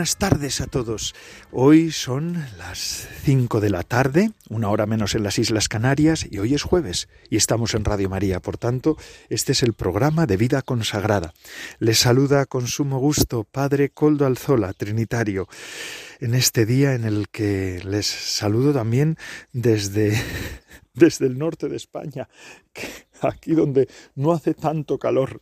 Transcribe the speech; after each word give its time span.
Buenas 0.00 0.16
tardes 0.16 0.62
a 0.62 0.66
todos. 0.66 1.14
Hoy 1.52 1.92
son 1.92 2.42
las 2.56 3.06
5 3.22 3.60
de 3.60 3.68
la 3.68 3.82
tarde, 3.82 4.30
una 4.48 4.70
hora 4.70 4.86
menos 4.86 5.14
en 5.14 5.22
las 5.22 5.38
Islas 5.38 5.68
Canarias, 5.68 6.26
y 6.30 6.38
hoy 6.38 6.54
es 6.54 6.62
jueves, 6.62 7.10
y 7.28 7.36
estamos 7.36 7.74
en 7.74 7.84
Radio 7.84 8.08
María. 8.08 8.40
Por 8.40 8.56
tanto, 8.56 8.96
este 9.28 9.52
es 9.52 9.62
el 9.62 9.74
programa 9.74 10.24
de 10.24 10.38
vida 10.38 10.62
consagrada. 10.62 11.34
Les 11.80 11.98
saluda 11.98 12.46
con 12.46 12.66
sumo 12.66 12.98
gusto 12.98 13.44
Padre 13.44 13.90
Coldo 13.90 14.24
Alzola, 14.24 14.72
Trinitario, 14.72 15.48
en 16.18 16.34
este 16.34 16.64
día 16.64 16.94
en 16.94 17.04
el 17.04 17.28
que 17.28 17.82
les 17.84 18.06
saludo 18.06 18.72
también 18.72 19.18
desde, 19.52 20.18
desde 20.94 21.26
el 21.26 21.36
norte 21.36 21.68
de 21.68 21.76
España 21.76 22.26
aquí 23.28 23.54
donde 23.54 23.88
no 24.14 24.32
hace 24.32 24.54
tanto 24.54 24.98
calor. 24.98 25.40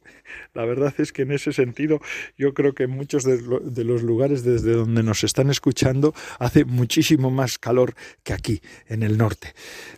La 0.55 0.65
verdad 0.65 0.95
es 0.99 1.13
que 1.13 1.23
en 1.23 1.33
ese 1.33 1.53
sentido 1.53 2.01
yo 2.37 2.55
creo 2.55 2.75
que 2.75 2.85
en 2.85 2.91
muchos 2.91 3.25
de, 3.25 3.85
los 3.85 4.03
lugares 4.03 4.45
desde 4.45 4.73
donde 4.73 5.03
nos 5.03 5.25
están 5.25 5.51
escuchando 5.51 6.15
hace 6.39 6.65
muchísimo 6.65 7.31
más 7.31 7.59
calor 7.59 7.95
que 8.23 8.33
aquí, 8.33 8.61
en 8.87 9.03
el 9.03 9.17
norte. 9.19 9.55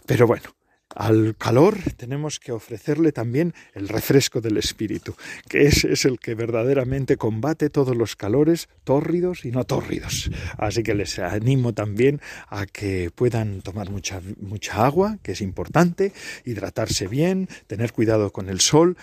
Pero 0.07 0.27
bueno, 0.27 0.51
al 0.95 1.37
calor 1.37 1.79
tenemos 1.97 2.41
que 2.41 2.53
ofrecerle 2.53 3.13
también 3.13 3.55
el 3.75 3.89
refresco 3.89 4.41
del 4.41 4.57
espíritu, 4.57 5.15
que 5.49 5.67
ese 5.67 5.93
es 5.93 6.05
el 6.05 6.19
que 6.19 6.35
verdaderamente 6.35 7.17
combate 7.17 7.71
todos 7.71 7.97
los 7.97 8.17
calores 8.17 8.69
tórridos 8.85 9.45
y 9.45 9.51
no 9.51 9.65
tórridos. 9.65 10.31
Así 10.59 10.83
que 10.83 10.95
les 10.95 11.19
animo 11.19 11.73
también 11.73 12.21
a 12.49 12.67
que 12.67 13.11
puedan 13.15 13.63
tomar 13.63 13.91
mucha, 13.91 14.21
mucha 14.41 14.85
agua, 14.85 15.19
que 15.23 15.33
es 15.33 15.41
importante, 15.41 16.13
hidratarse 16.45 17.07
bien, 17.07 17.49
tener 17.67 17.93
cuidado 17.93 18.33
con 18.33 18.49
el 18.49 18.61
sol, 18.61 18.97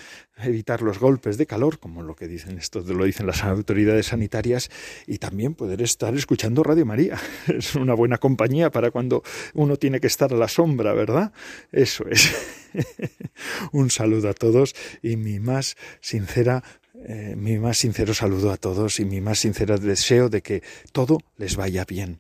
evitar 0.44 0.82
los 0.82 1.00
golpes 1.00 1.38
de 1.38 1.46
calor, 1.46 1.80
como 1.80 2.04
lo 2.04 2.16
que 2.16 2.28
dicen 2.28 2.58
esto, 2.58 2.82
lo 2.82 3.06
dicen 3.06 3.28
las 3.28 3.44
autoridades 3.44 4.08
sanitarias, 4.08 4.70
y 5.06 5.18
también 5.18 5.54
poder 5.54 5.82
estar 5.82 6.16
escuchando 6.16 6.64
Radio 6.64 6.86
María. 6.86 7.18
Es 7.48 7.76
una 7.76 7.94
buena 7.94 8.18
compañía 8.18 8.70
para 8.72 8.92
cuando 8.92 9.24
uno 9.54 9.78
tiene 9.78 10.00
que 10.00 10.08
estar 10.08 10.34
a 10.34 10.38
la 10.38 10.48
sombra, 10.48 10.94
¿verdad? 10.94 11.32
Eso 11.72 12.06
es. 12.10 12.32
Un 13.72 13.90
saludo 13.90 14.30
a 14.30 14.34
todos 14.34 14.76
y 15.02 15.16
mi 15.16 15.40
más 15.40 15.76
sincera 16.02 16.64
eh, 17.06 17.36
mi 17.38 17.60
más 17.60 17.78
sincero 17.78 18.14
saludo 18.14 18.52
a 18.52 18.58
todos 18.58 19.00
y 19.00 19.06
mi 19.06 19.22
más 19.22 19.40
sincero 19.40 19.78
deseo 19.78 20.30
de 20.30 20.42
que 20.42 20.64
todo 20.92 21.20
les 21.38 21.56
vaya 21.56 21.86
bien. 21.86 22.18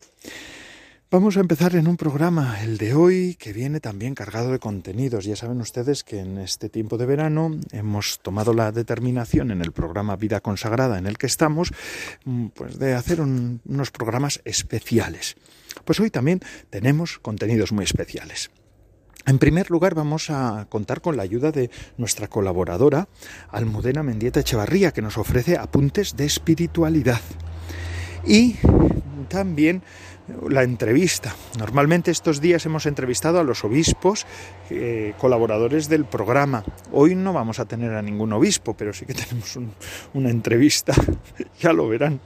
Vamos 1.09 1.37
a 1.37 1.39
empezar 1.39 1.73
en 1.77 1.87
un 1.87 1.95
programa, 1.95 2.61
el 2.61 2.77
de 2.77 2.93
hoy, 2.93 3.35
que 3.39 3.53
viene 3.53 3.79
también 3.79 4.13
cargado 4.13 4.51
de 4.51 4.59
contenidos. 4.59 5.23
Ya 5.23 5.37
saben 5.37 5.61
ustedes 5.61 6.03
que 6.03 6.19
en 6.19 6.37
este 6.37 6.67
tiempo 6.67 6.97
de 6.97 7.05
verano 7.05 7.57
hemos 7.71 8.19
tomado 8.19 8.53
la 8.53 8.73
determinación 8.73 9.51
en 9.51 9.61
el 9.61 9.71
programa 9.71 10.17
Vida 10.17 10.41
Consagrada 10.41 10.97
en 10.97 11.07
el 11.07 11.17
que 11.17 11.27
estamos, 11.27 11.71
mm, 12.25 12.47
pues 12.47 12.77
de 12.77 12.93
hacer 12.93 13.21
unos 13.21 13.89
programas 13.91 14.41
especiales. 14.43 15.37
Pues 15.85 15.97
hoy 16.01 16.09
también 16.09 16.41
tenemos 16.69 17.19
contenidos 17.19 17.71
muy 17.71 17.85
especiales. 17.85 18.51
En 19.25 19.39
primer 19.39 19.71
lugar, 19.71 19.95
vamos 19.95 20.29
a 20.29 20.67
contar 20.67 20.99
con 20.99 21.15
la 21.15 21.23
ayuda 21.23 21.53
de 21.53 21.71
nuestra 21.97 22.27
colaboradora, 22.27 23.07
Almudena 23.47 24.03
Mendieta 24.03 24.41
Echevarría, 24.41 24.91
que 24.91 25.01
nos 25.01 25.17
ofrece 25.17 25.57
apuntes 25.57 26.17
de 26.17 26.25
espiritualidad. 26.25 27.21
Y 28.25 28.57
también 29.29 29.83
la 30.49 30.63
entrevista. 30.63 31.35
Normalmente 31.57 32.11
estos 32.11 32.41
días 32.41 32.65
hemos 32.65 32.85
entrevistado 32.85 33.39
a 33.39 33.43
los 33.43 33.63
obispos, 33.63 34.25
eh, 34.69 35.13
colaboradores 35.17 35.89
del 35.89 36.05
programa. 36.05 36.63
Hoy 36.91 37.15
no 37.15 37.33
vamos 37.33 37.59
a 37.59 37.65
tener 37.65 37.93
a 37.93 38.01
ningún 38.01 38.33
obispo, 38.33 38.75
pero 38.75 38.93
sí 38.93 39.05
que 39.05 39.13
tenemos 39.13 39.57
una 40.13 40.29
entrevista, 40.29 40.93
ya 41.59 41.73
lo 41.73 41.87
verán. 41.87 42.19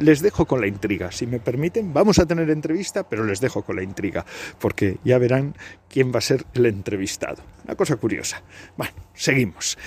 Les 0.00 0.20
dejo 0.20 0.44
con 0.46 0.60
la 0.60 0.66
intriga, 0.66 1.10
si 1.10 1.26
me 1.26 1.40
permiten, 1.40 1.94
vamos 1.94 2.18
a 2.18 2.26
tener 2.26 2.50
entrevista, 2.50 3.08
pero 3.08 3.24
les 3.24 3.40
dejo 3.40 3.62
con 3.62 3.76
la 3.76 3.82
intriga, 3.82 4.26
porque 4.58 4.98
ya 5.04 5.16
verán 5.16 5.54
quién 5.88 6.12
va 6.12 6.18
a 6.18 6.22
ser 6.22 6.44
el 6.54 6.66
entrevistado. 6.66 7.42
Una 7.64 7.74
cosa 7.74 7.96
curiosa. 7.96 8.42
Bueno, 8.76 8.92
seguimos. 9.14 9.78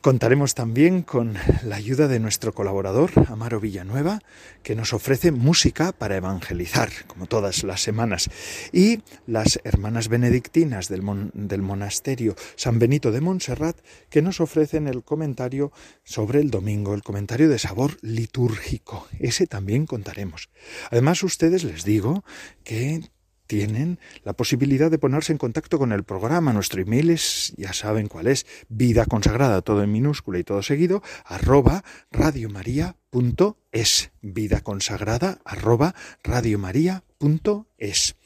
Contaremos 0.00 0.54
también 0.54 1.02
con 1.02 1.34
la 1.64 1.74
ayuda 1.74 2.06
de 2.06 2.20
nuestro 2.20 2.54
colaborador, 2.54 3.10
Amaro 3.26 3.58
Villanueva, 3.58 4.20
que 4.62 4.76
nos 4.76 4.92
ofrece 4.92 5.32
música 5.32 5.90
para 5.90 6.16
evangelizar, 6.16 6.88
como 7.08 7.26
todas 7.26 7.64
las 7.64 7.82
semanas, 7.82 8.30
y 8.72 9.02
las 9.26 9.58
hermanas 9.64 10.06
benedictinas 10.06 10.88
del, 10.88 11.02
monasterio 11.02 12.36
San 12.54 12.78
Benito 12.78 13.10
de 13.10 13.20
Montserrat, 13.20 13.76
que 14.08 14.22
nos 14.22 14.40
ofrecen 14.40 14.86
el 14.86 15.02
comentario 15.02 15.72
sobre 16.04 16.40
el 16.40 16.52
domingo, 16.52 16.94
el 16.94 17.02
comentario 17.02 17.48
de 17.48 17.58
sabor 17.58 17.96
litúrgico. 18.00 19.08
Ese 19.18 19.48
también 19.48 19.84
contaremos. 19.84 20.48
Además, 20.92 21.24
ustedes 21.24 21.64
les 21.64 21.82
digo 21.82 22.24
que 22.62 23.02
tienen 23.48 23.98
la 24.22 24.34
posibilidad 24.34 24.92
de 24.92 24.98
ponerse 24.98 25.32
en 25.32 25.38
contacto 25.38 25.78
con 25.78 25.90
el 25.90 26.04
programa. 26.04 26.52
Nuestro 26.52 26.80
email 26.80 27.10
es, 27.10 27.52
ya 27.56 27.72
saben 27.72 28.06
cuál 28.06 28.28
es, 28.28 28.46
vida 28.68 29.06
consagrada, 29.06 29.62
todo 29.62 29.82
en 29.82 29.90
minúscula 29.90 30.38
y 30.38 30.44
todo 30.44 30.62
seguido, 30.62 31.02
arroba 31.24 31.82
radiomaria.es. 32.12 34.10
Vida 34.20 34.60
consagrada, 34.60 35.40
arroba 35.44 35.96
radiomaria.es. 36.22 38.17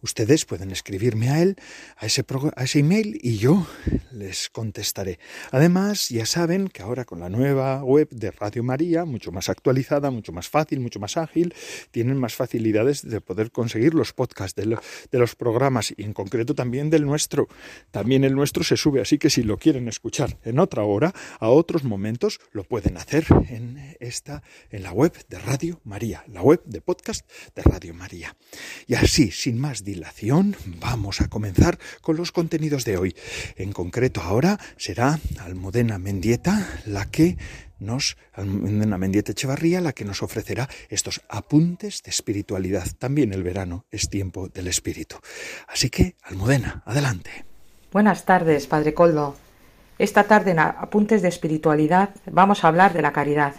Ustedes 0.00 0.44
pueden 0.44 0.70
escribirme 0.70 1.30
a 1.30 1.42
él, 1.42 1.56
a 1.96 2.06
ese, 2.06 2.24
a 2.56 2.64
ese 2.64 2.78
email, 2.80 3.18
y 3.22 3.38
yo 3.38 3.66
les 4.12 4.48
contestaré. 4.48 5.18
Además, 5.50 6.08
ya 6.08 6.26
saben 6.26 6.68
que 6.68 6.82
ahora 6.82 7.04
con 7.04 7.20
la 7.20 7.28
nueva 7.28 7.82
web 7.82 8.08
de 8.10 8.30
Radio 8.30 8.62
María, 8.62 9.04
mucho 9.04 9.32
más 9.32 9.48
actualizada, 9.48 10.10
mucho 10.10 10.32
más 10.32 10.48
fácil, 10.48 10.80
mucho 10.80 11.00
más 11.00 11.16
ágil, 11.16 11.54
tienen 11.90 12.16
más 12.16 12.34
facilidades 12.34 13.08
de 13.08 13.20
poder 13.20 13.50
conseguir 13.50 13.94
los 13.94 14.12
podcasts 14.12 14.54
de, 14.54 15.18
los 15.18 15.34
programas 15.34 15.92
y 15.96 16.02
en 16.02 16.12
concreto 16.12 16.54
también 16.54 16.90
del 16.90 17.04
nuestro. 17.04 17.48
También 17.90 18.24
el 18.24 18.34
nuestro 18.34 18.64
se 18.64 18.76
sube, 18.76 19.00
así 19.00 19.18
que 19.18 19.30
si 19.30 19.42
lo 19.42 19.58
quieren 19.58 19.88
escuchar 19.88 20.38
en 20.44 20.58
otra 20.58 20.84
hora, 20.84 21.12
a 21.40 21.48
otros 21.48 21.84
momentos, 21.84 22.40
lo 22.52 22.64
pueden 22.64 22.96
hacer 22.96 23.24
en 23.48 23.96
esta, 24.00 24.42
en 24.70 24.82
la 24.82 24.92
web 24.92 25.12
de 25.28 25.38
Radio 25.38 25.80
María, 25.84 26.24
la 26.28 26.42
web 26.42 26.62
de 26.64 26.80
podcast 26.80 27.28
de 27.54 27.62
Radio 27.62 27.94
María. 27.94 28.36
Y 28.86 28.94
así, 28.94 29.30
sin 29.30 29.51
sin 29.52 29.60
más 29.60 29.84
dilación, 29.84 30.56
vamos 30.80 31.20
a 31.20 31.28
comenzar 31.28 31.78
con 32.00 32.16
los 32.16 32.32
contenidos 32.32 32.86
de 32.86 32.96
hoy. 32.96 33.14
En 33.56 33.72
concreto 33.72 34.22
ahora 34.22 34.58
será 34.78 35.18
Almudena 35.40 35.98
Mendieta 35.98 36.66
la 36.86 37.10
que 37.10 37.36
nos, 37.78 38.16
Mendieta 38.38 39.34
la 39.82 39.92
que 39.92 40.06
nos 40.06 40.22
ofrecerá 40.22 40.70
estos 40.88 41.20
apuntes 41.28 42.02
de 42.02 42.10
espiritualidad. 42.10 42.86
También 42.98 43.34
el 43.34 43.42
verano 43.42 43.84
es 43.90 44.08
tiempo 44.08 44.48
del 44.48 44.68
espíritu. 44.68 45.16
Así 45.68 45.90
que, 45.90 46.16
Almudena, 46.22 46.82
adelante. 46.86 47.44
Buenas 47.92 48.24
tardes, 48.24 48.66
Padre 48.66 48.94
Coldo. 48.94 49.36
Esta 49.98 50.24
tarde 50.24 50.52
en 50.52 50.60
Apuntes 50.60 51.20
de 51.20 51.28
Espiritualidad 51.28 52.14
vamos 52.24 52.64
a 52.64 52.68
hablar 52.68 52.94
de 52.94 53.02
la 53.02 53.12
caridad. 53.12 53.56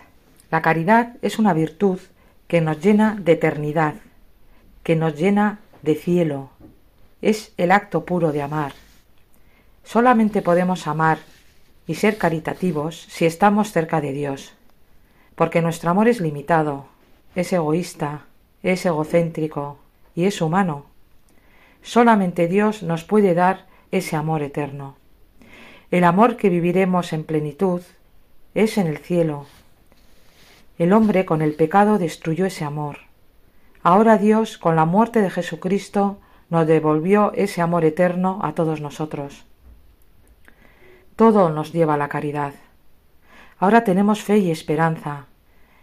La 0.49 0.63
caridad 0.63 1.17
es 1.21 1.37
una 1.37 1.53
virtud 1.53 1.99
que 2.47 2.61
nos 2.61 2.81
llena 2.81 3.15
de 3.21 3.33
eternidad, 3.33 3.93
que 4.81 4.95
nos 4.95 5.15
llena 5.15 5.59
de 5.83 5.95
cielo, 5.95 6.49
es 7.21 7.53
el 7.57 7.71
acto 7.71 8.05
puro 8.05 8.31
de 8.31 8.41
amar. 8.41 8.73
Solamente 9.83 10.41
podemos 10.41 10.87
amar 10.87 11.19
y 11.85 11.95
ser 11.95 12.17
caritativos 12.17 13.05
si 13.09 13.25
estamos 13.25 13.71
cerca 13.71 13.99
de 13.99 14.13
Dios, 14.13 14.53
porque 15.35 15.61
nuestro 15.61 15.91
amor 15.91 16.07
es 16.07 16.21
limitado, 16.21 16.85
es 17.35 17.51
egoísta, 17.51 18.25
es 18.63 18.85
egocéntrico 18.85 19.77
y 20.15 20.23
es 20.23 20.41
humano. 20.41 20.85
Solamente 21.81 22.47
Dios 22.47 22.81
nos 22.81 23.03
puede 23.03 23.33
dar 23.33 23.67
ese 23.91 24.15
amor 24.15 24.41
eterno. 24.41 24.95
El 25.91 26.05
amor 26.05 26.37
que 26.37 26.49
viviremos 26.49 27.11
en 27.11 27.25
plenitud 27.25 27.81
es 28.55 28.77
en 28.77 28.87
el 28.87 28.99
cielo. 28.99 29.47
El 30.77 30.93
hombre 30.93 31.25
con 31.25 31.41
el 31.41 31.55
pecado 31.55 31.99
destruyó 31.99 32.45
ese 32.45 32.63
amor 32.63 32.99
Ahora 33.83 34.17
Dios, 34.17 34.57
con 34.57 34.77
la 34.77 34.85
muerte 34.85 35.21
de 35.21 35.29
Jesucristo, 35.29 36.17
nos 36.49 36.65
devolvió 36.65 37.33
ese 37.35 37.61
amor 37.61 37.83
eterno 37.83 38.39
a 38.41 38.53
todos 38.53 38.79
nosotros. 38.79 39.43
Todo 41.17 41.49
nos 41.49 41.73
lleva 41.73 41.95
a 41.95 41.97
la 41.97 42.07
caridad. 42.07 42.53
Ahora 43.59 43.83
tenemos 43.83 44.23
fe 44.23 44.37
y 44.37 44.51
esperanza, 44.51 45.25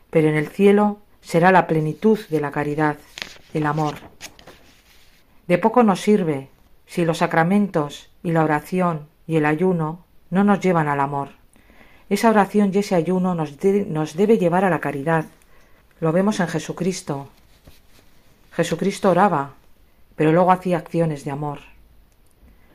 pero 0.09 0.29
en 0.29 0.37
el 0.37 0.49
cielo 0.49 1.01
será 1.21 1.53
la 1.53 1.67
plenitud 1.67 2.19
de 2.31 2.41
la 2.41 2.51
caridad, 2.51 2.97
el 3.53 3.67
amor. 3.67 3.97
De 5.47 5.59
poco 5.59 5.83
nos 5.83 6.01
sirve 6.01 6.49
si 6.87 7.05
los 7.05 7.19
sacramentos 7.19 8.11
y 8.23 8.33
la 8.33 8.45
oración 8.45 9.09
y 9.27 9.37
el 9.37 9.45
ayuno 9.45 10.07
no 10.31 10.43
nos 10.43 10.61
llevan 10.61 10.89
al 10.89 11.01
amor. 11.01 11.33
Esa 12.09 12.31
oración 12.31 12.71
y 12.73 12.79
ese 12.79 12.95
ayuno 12.95 13.35
nos, 13.35 13.59
nos 13.89 14.17
debe 14.17 14.39
llevar 14.39 14.65
a 14.65 14.71
la 14.71 14.81
caridad. 14.81 15.27
Lo 16.01 16.13
vemos 16.13 16.41
en 16.41 16.49
Jesucristo. 16.49 17.29
Jesucristo 18.53 19.11
oraba, 19.11 19.55
pero 20.17 20.33
luego 20.33 20.51
hacía 20.51 20.79
acciones 20.79 21.25
de 21.25 21.31
amor. 21.31 21.61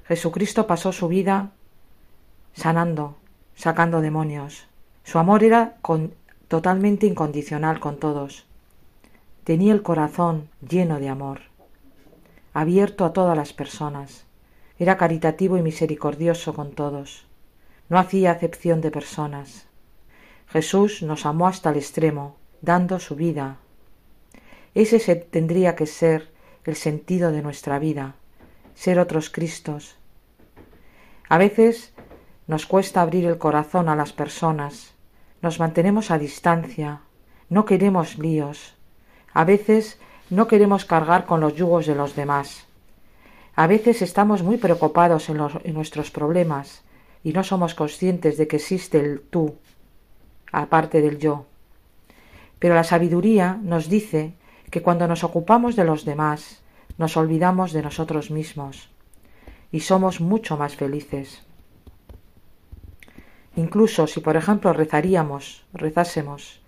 Jesucristo 0.07 0.67
pasó 0.67 0.91
su 0.91 1.07
vida 1.07 1.51
sanando, 2.53 3.15
sacando 3.55 4.01
demonios. 4.01 4.67
Su 5.03 5.19
amor 5.19 5.43
era 5.43 5.77
totalmente 6.47 7.05
incondicional 7.05 7.79
con 7.79 7.97
todos. 7.97 8.45
Tenía 9.43 9.73
el 9.73 9.83
corazón 9.83 10.49
lleno 10.67 10.99
de 10.99 11.09
amor, 11.09 11.41
abierto 12.53 13.05
a 13.05 13.13
todas 13.13 13.37
las 13.37 13.53
personas. 13.53 14.25
Era 14.79 14.97
caritativo 14.97 15.57
y 15.57 15.61
misericordioso 15.61 16.53
con 16.53 16.71
todos. 16.71 17.27
No 17.89 17.99
hacía 17.99 18.31
acepción 18.31 18.81
de 18.81 18.91
personas. 18.91 19.67
Jesús 20.47 21.01
nos 21.03 21.25
amó 21.25 21.47
hasta 21.47 21.69
el 21.69 21.77
extremo, 21.77 22.35
dando 22.61 22.99
su 22.99 23.15
vida. 23.15 23.57
Ese 24.75 25.15
tendría 25.15 25.77
que 25.77 25.85
ser 25.85 26.31
el 26.65 26.75
sentido 26.75 27.31
de 27.31 27.41
nuestra 27.41 27.79
vida, 27.79 28.15
ser 28.73 28.99
otros 28.99 29.29
Cristos. 29.29 29.95
A 31.29 31.37
veces 31.37 31.93
nos 32.45 32.65
cuesta 32.65 33.01
abrir 33.01 33.25
el 33.25 33.37
corazón 33.37 33.87
a 33.87 33.95
las 33.95 34.11
personas, 34.11 34.93
nos 35.41 35.59
mantenemos 35.59 36.11
a 36.11 36.17
distancia, 36.17 37.01
no 37.49 37.63
queremos 37.63 38.17
líos, 38.17 38.75
a 39.33 39.45
veces 39.45 39.97
no 40.29 40.47
queremos 40.47 40.83
cargar 40.83 41.25
con 41.25 41.39
los 41.39 41.55
yugos 41.55 41.85
de 41.85 41.95
los 41.95 42.15
demás. 42.15 42.65
A 43.55 43.67
veces 43.67 44.01
estamos 44.01 44.43
muy 44.43 44.57
preocupados 44.57 45.29
en, 45.29 45.39
en 45.63 45.73
nuestros 45.73 46.11
problemas 46.11 46.83
y 47.23 47.31
no 47.31 47.45
somos 47.45 47.75
conscientes 47.75 48.37
de 48.37 48.47
que 48.49 48.57
existe 48.57 48.99
el 48.99 49.21
tú, 49.21 49.55
aparte 50.51 51.01
del 51.01 51.17
yo. 51.17 51.45
Pero 52.59 52.75
la 52.75 52.83
sabiduría 52.83 53.57
nos 53.61 53.87
dice 53.87 54.33
que 54.75 54.81
cuando 54.81 55.07
nos 55.07 55.23
ocupamos 55.23 55.77
de 55.77 55.85
los 55.85 56.03
demás, 56.03 56.61
nos 56.97 57.15
olvidamos 57.15 57.71
de 57.71 57.81
nosotros 57.81 58.29
mismos 58.29 58.89
y 59.71 59.79
somos 59.79 60.19
mucho 60.19 60.57
más 60.57 60.75
felices. 60.75 61.43
Incluso 63.55 64.05
si, 64.05 64.19
por 64.19 64.35
ejemplo, 64.35 64.73
rezaríamos, 64.73 65.63
rezásemos 65.71 66.59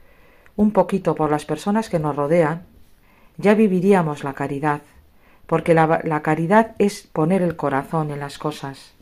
un 0.56 0.72
poquito 0.72 1.16
por 1.16 1.30
las 1.30 1.44
personas 1.44 1.90
que 1.90 2.00
nos 2.00 2.16
rodean, 2.16 2.66
ya 3.36 3.56
viviríamos 3.56 4.24
la 4.24 4.34
caridad, 4.34 4.84
porque 5.46 5.74
la, 5.74 6.00
la, 6.06 6.22
caridad 6.22 6.76
es 6.80 7.02
poner 7.12 7.42
el 7.42 7.58
corazón 7.58 8.10
en 8.12 8.22
las 8.22 8.38
cosas, 8.38 8.94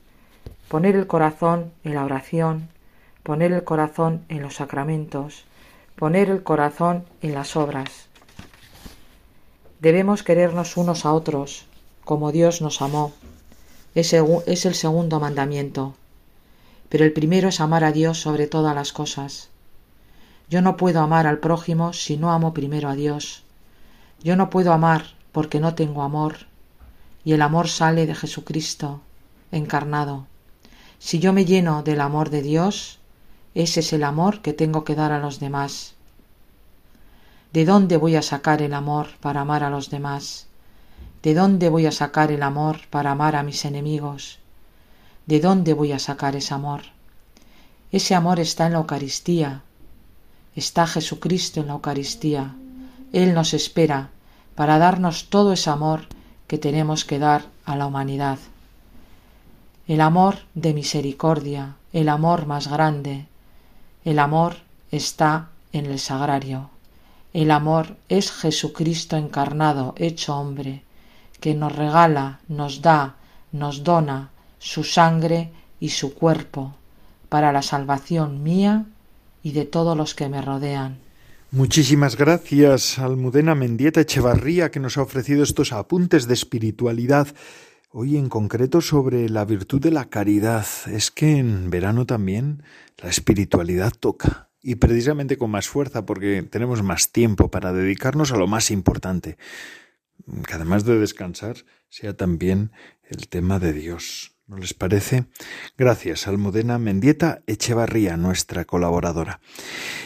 poner 0.68 0.96
el 0.96 1.06
corazón 1.06 1.74
en 1.84 1.94
la 1.94 2.06
oración, 2.06 2.70
poner 3.22 3.52
el 3.52 3.64
corazón 3.64 4.26
en 4.30 4.42
los 4.42 4.56
sacramentos, 4.56 5.46
poner 5.96 6.32
el 6.32 6.42
corazón 6.42 7.06
en 7.22 7.36
las 7.36 7.56
obras. 7.56 8.05
Debemos 9.80 10.24
querernos 10.24 10.78
unos 10.78 11.06
a 11.06 11.14
otros, 11.14 11.66
como 12.04 12.32
Dios 12.32 12.62
nos 12.62 12.82
amó. 12.82 13.14
Es 13.94 14.14
el 14.14 14.76
segundo 14.76 15.20
mandamiento 15.20 15.96
pero 16.90 17.04
el 17.04 17.14
primero 17.14 17.50
es 17.50 17.60
amar 17.60 17.84
a 17.84 17.92
Dios 17.92 18.20
sobre 18.20 18.48
todas 18.48 18.76
las 18.76 18.94
cosas. 18.94 19.50
Yo 20.50 20.62
no 20.62 20.78
puedo 20.78 21.02
amar 21.02 21.28
al 21.28 21.40
prójimo 21.40 21.94
si 21.94 22.18
no 22.18 22.32
amo 22.32 22.54
primero 22.54 22.90
a 22.90 22.96
Dios. 22.96 23.44
Yo 24.24 24.36
no 24.36 24.50
puedo 24.50 24.72
amar 24.72 25.08
porque 25.32 25.60
no 25.60 25.76
tengo 25.76 26.04
amor, 26.04 26.48
y 27.26 27.34
el 27.34 27.42
amor 27.42 27.68
sale 27.68 28.06
de 28.06 28.16
Jesucristo, 28.16 29.02
encarnado. 29.52 30.28
Si 31.00 31.20
yo 31.20 31.34
me 31.34 31.46
lleno 31.46 31.84
del 31.84 32.00
amor 32.00 32.30
de 32.30 32.42
Dios, 32.42 33.00
ese 33.56 33.82
es 33.82 33.92
el 33.92 34.04
amor 34.04 34.42
que 34.42 34.54
tengo 34.54 34.84
que 34.84 34.96
dar 34.96 35.12
a 35.12 35.20
los 35.20 35.40
demás. 35.40 35.95
¿De 37.56 37.64
dónde 37.64 37.96
voy 37.96 38.18
a 38.18 38.22
sacar 38.22 38.62
el 38.62 38.74
amor 38.74 39.08
para 39.22 39.40
amar 39.40 39.64
a 39.64 39.70
los 39.70 39.90
demás? 39.90 40.48
¿De 41.24 41.34
dónde 41.34 41.70
voy 41.70 41.86
a 41.86 41.94
sacar 41.94 42.30
el 42.34 42.44
amor 42.44 42.82
para 42.90 43.12
amar 43.12 43.38
a 43.38 43.44
mis 43.44 43.64
enemigos? 43.64 44.40
¿De 45.26 45.40
dónde 45.40 45.74
voy 45.74 45.94
a 45.94 46.00
sacar 46.00 46.36
ese 46.36 46.54
amor? 46.54 46.82
Ese 47.94 48.14
amor 48.14 48.42
está 48.42 48.66
en 48.66 48.74
la 48.74 48.80
Eucaristía. 48.80 49.62
Está 50.54 50.86
Jesucristo 50.86 51.62
en 51.62 51.68
la 51.68 51.76
Eucaristía. 51.76 52.56
Él 53.14 53.34
nos 53.34 53.54
espera 53.54 54.10
para 54.56 54.78
darnos 54.78 55.30
todo 55.30 55.54
ese 55.54 55.70
amor 55.70 56.08
que 56.48 56.58
tenemos 56.58 57.06
que 57.06 57.20
dar 57.20 57.46
a 57.64 57.78
la 57.78 57.88
humanidad. 57.88 58.38
El 59.88 60.02
amor 60.02 60.40
de 60.56 60.74
misericordia, 60.74 61.78
el 61.94 62.10
amor 62.10 62.48
más 62.48 62.68
grande. 62.68 63.28
El 64.04 64.20
amor 64.20 64.58
está 64.92 65.52
en 65.72 65.86
el 65.86 66.00
sagrario. 66.00 66.75
El 67.36 67.52
amor 67.52 67.98
es 68.08 68.32
Jesucristo 68.32 69.18
encarnado, 69.18 69.94
hecho 69.98 70.38
hombre, 70.38 70.84
que 71.42 71.54
nos 71.54 71.76
regala, 71.76 72.40
nos 72.48 72.82
da, 72.82 73.18
nos 73.52 73.84
dona 73.84 74.32
su 74.58 74.86
sangre 74.86 75.52
y 75.82 75.90
su 75.90 76.14
cuerpo 76.14 76.78
para 77.28 77.52
la 77.52 77.62
salvación 77.62 78.42
mía 78.42 78.86
y 79.44 79.52
de 79.52 79.66
todos 79.66 79.98
los 79.98 80.16
que 80.16 80.30
me 80.30 80.42
rodean. 80.42 81.00
Muchísimas 81.52 82.16
gracias, 82.16 83.00
Almudena 83.00 83.54
Mendieta 83.54 84.00
Echevarría, 84.00 84.72
que 84.72 84.80
nos 84.80 84.98
ha 84.98 85.02
ofrecido 85.02 85.44
estos 85.44 85.74
apuntes 85.74 86.30
de 86.30 86.36
espiritualidad. 86.36 87.28
Hoy 87.92 88.16
en 88.16 88.30
concreto 88.30 88.80
sobre 88.80 89.28
la 89.28 89.44
virtud 89.44 89.82
de 89.82 89.92
la 89.92 90.06
caridad. 90.06 90.66
Es 90.90 91.12
que 91.12 91.36
en 91.36 91.70
verano 91.70 92.06
también 92.06 92.64
la 93.04 93.10
espiritualidad 93.10 93.92
toca. 93.92 94.48
Y 94.68 94.78
precisamente 94.78 95.38
con 95.38 95.52
más 95.52 95.70
fuerza, 95.70 96.08
porque 96.08 96.42
tenemos 96.42 96.82
más 96.82 97.12
tiempo 97.12 97.52
para 97.52 97.72
dedicarnos 97.72 98.32
a 98.32 98.38
lo 98.38 98.48
más 98.48 98.72
importante. 98.72 99.38
Que 100.48 100.54
además 100.56 100.86
de 100.86 100.98
descansar, 100.98 101.58
sea 101.88 102.18
también 102.18 102.72
el 103.04 103.28
tema 103.28 103.60
de 103.60 103.74
Dios. 103.74 104.35
¿No 104.48 104.58
les 104.58 104.76
parece? 104.76 105.26
Gracias, 105.76 106.28
Almudena 106.28 106.78
Mendieta 106.78 107.42
Echevarría, 107.48 108.16
nuestra 108.16 108.64
colaboradora. 108.66 109.40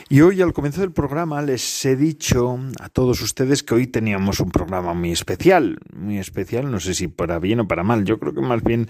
Y 0.08 0.22
hoy, 0.22 0.42
al 0.42 0.54
comienzo 0.54 0.80
del 0.80 0.94
programa, 0.94 1.42
les 1.42 1.84
he 1.84 1.98
dicho 1.98 2.58
a 2.80 2.88
todos 2.88 3.22
ustedes 3.22 3.64
que 3.64 3.74
hoy 3.74 3.88
teníamos 3.88 4.40
un 4.40 4.50
programa 4.50 4.94
muy 4.94 5.12
especial. 5.12 5.80
Muy 5.94 6.20
especial, 6.20 6.72
no 6.72 6.80
sé 6.80 6.94
si 6.94 7.10
para 7.10 7.38
bien 7.40 7.60
o 7.60 7.68
para 7.68 7.84
mal. 7.84 8.06
Yo 8.06 8.18
creo 8.18 8.34
que 8.34 8.40
más 8.40 8.64
bien 8.64 8.88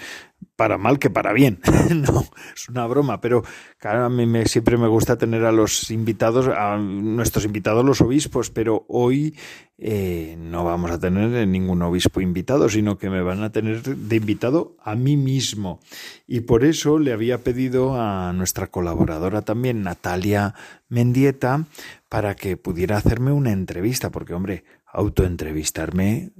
para 0.55 0.77
mal 0.77 0.99
que 0.99 1.09
para 1.09 1.33
bien. 1.33 1.59
no, 1.95 2.25
es 2.53 2.69
una 2.69 2.85
broma, 2.85 3.19
pero 3.19 3.43
claro, 3.79 4.05
a 4.05 4.09
mí 4.09 4.27
me, 4.27 4.45
siempre 4.45 4.77
me 4.77 4.87
gusta 4.87 5.17
tener 5.17 5.45
a 5.45 5.51
los 5.51 5.89
invitados, 5.89 6.47
a 6.47 6.77
nuestros 6.77 7.45
invitados 7.45 7.83
los 7.83 8.01
obispos, 8.01 8.51
pero 8.51 8.85
hoy 8.87 9.35
eh, 9.81 10.35
no 10.37 10.65
vamos 10.65 10.91
a 10.91 10.99
tener 10.99 11.47
ningún 11.47 11.81
obispo 11.81 12.19
invitado, 12.19 12.67
sino 12.67 12.97
que 12.97 13.09
me 13.09 13.21
van 13.21 13.43
a 13.43 13.51
tener 13.51 13.81
de 13.81 14.15
invitado 14.17 14.75
a 14.83 14.95
mí 14.95 15.15
mismo. 15.15 15.79
Y 16.27 16.41
por 16.41 16.65
eso 16.65 16.99
le 16.99 17.13
había 17.13 17.43
pedido 17.43 17.95
a 17.99 18.33
nuestra 18.33 18.67
colaboradora 18.67 19.41
también, 19.41 19.83
Natalia 19.83 20.53
Mendieta, 20.89 21.65
para 22.09 22.35
que 22.35 22.57
pudiera 22.57 22.97
hacerme 22.97 23.31
una 23.31 23.53
entrevista, 23.53 24.09
porque 24.09 24.33
hombre, 24.33 24.65
autoentrevistarme, 24.91 26.15
eh, 26.17 26.31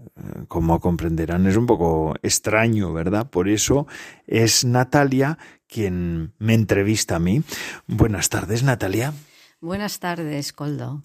como 0.50 0.82
comprenderán, 0.82 1.48
es 1.48 1.56
un 1.56 1.66
poco 1.66 2.16
extraño, 2.22 2.92
¿verdad? 2.92 3.30
Por 3.30 3.48
eso 3.48 3.88
es 4.28 4.66
Natalia 4.66 5.38
quien 5.70 6.34
me 6.40 6.56
entrevista 6.56 7.16
a 7.18 7.20
mí. 7.20 7.44
Buenas 7.88 8.28
tardes, 8.28 8.64
Natalia. 8.64 9.14
Buenas 9.62 10.00
tardes, 10.00 10.54
Coldo. 10.54 11.02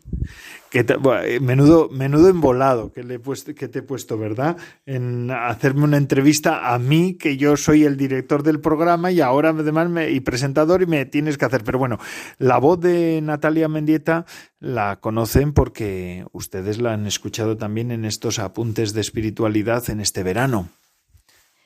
Eh, 0.73 1.40
menudo, 1.40 1.88
menudo 1.90 2.28
embolado 2.28 2.92
que, 2.92 3.02
le 3.02 3.20
que 3.20 3.66
te 3.66 3.80
he 3.80 3.82
puesto, 3.82 4.16
¿verdad? 4.16 4.56
En 4.87 5.28
hacerme 5.32 5.82
una 5.82 5.96
entrevista 5.96 6.73
a 6.73 6.78
mí, 6.78 7.14
que 7.14 7.37
yo 7.37 7.56
soy 7.56 7.82
el 7.82 7.96
director 7.96 8.44
del 8.44 8.61
programa 8.61 9.11
y 9.11 9.20
ahora 9.20 9.49
además 9.49 9.90
me, 9.90 10.11
y 10.11 10.20
presentador 10.20 10.82
y 10.82 10.87
me 10.87 11.04
tienes 11.04 11.37
que 11.37 11.46
hacer. 11.46 11.64
Pero 11.64 11.80
bueno, 11.80 11.99
la 12.38 12.58
voz 12.58 12.78
de 12.80 13.20
Natalia 13.23 13.66
Mendieta 13.66 14.25
la 14.61 15.00
conocen 15.00 15.52
porque 15.52 16.25
ustedes 16.30 16.80
la 16.80 16.92
han 16.92 17.08
escuchado 17.08 17.56
también 17.56 17.90
en 17.90 18.04
estos 18.04 18.38
apuntes 18.38 18.92
de 18.92 19.00
espiritualidad 19.00 19.90
en 19.90 20.00
este 20.00 20.23
verano. 20.23 20.68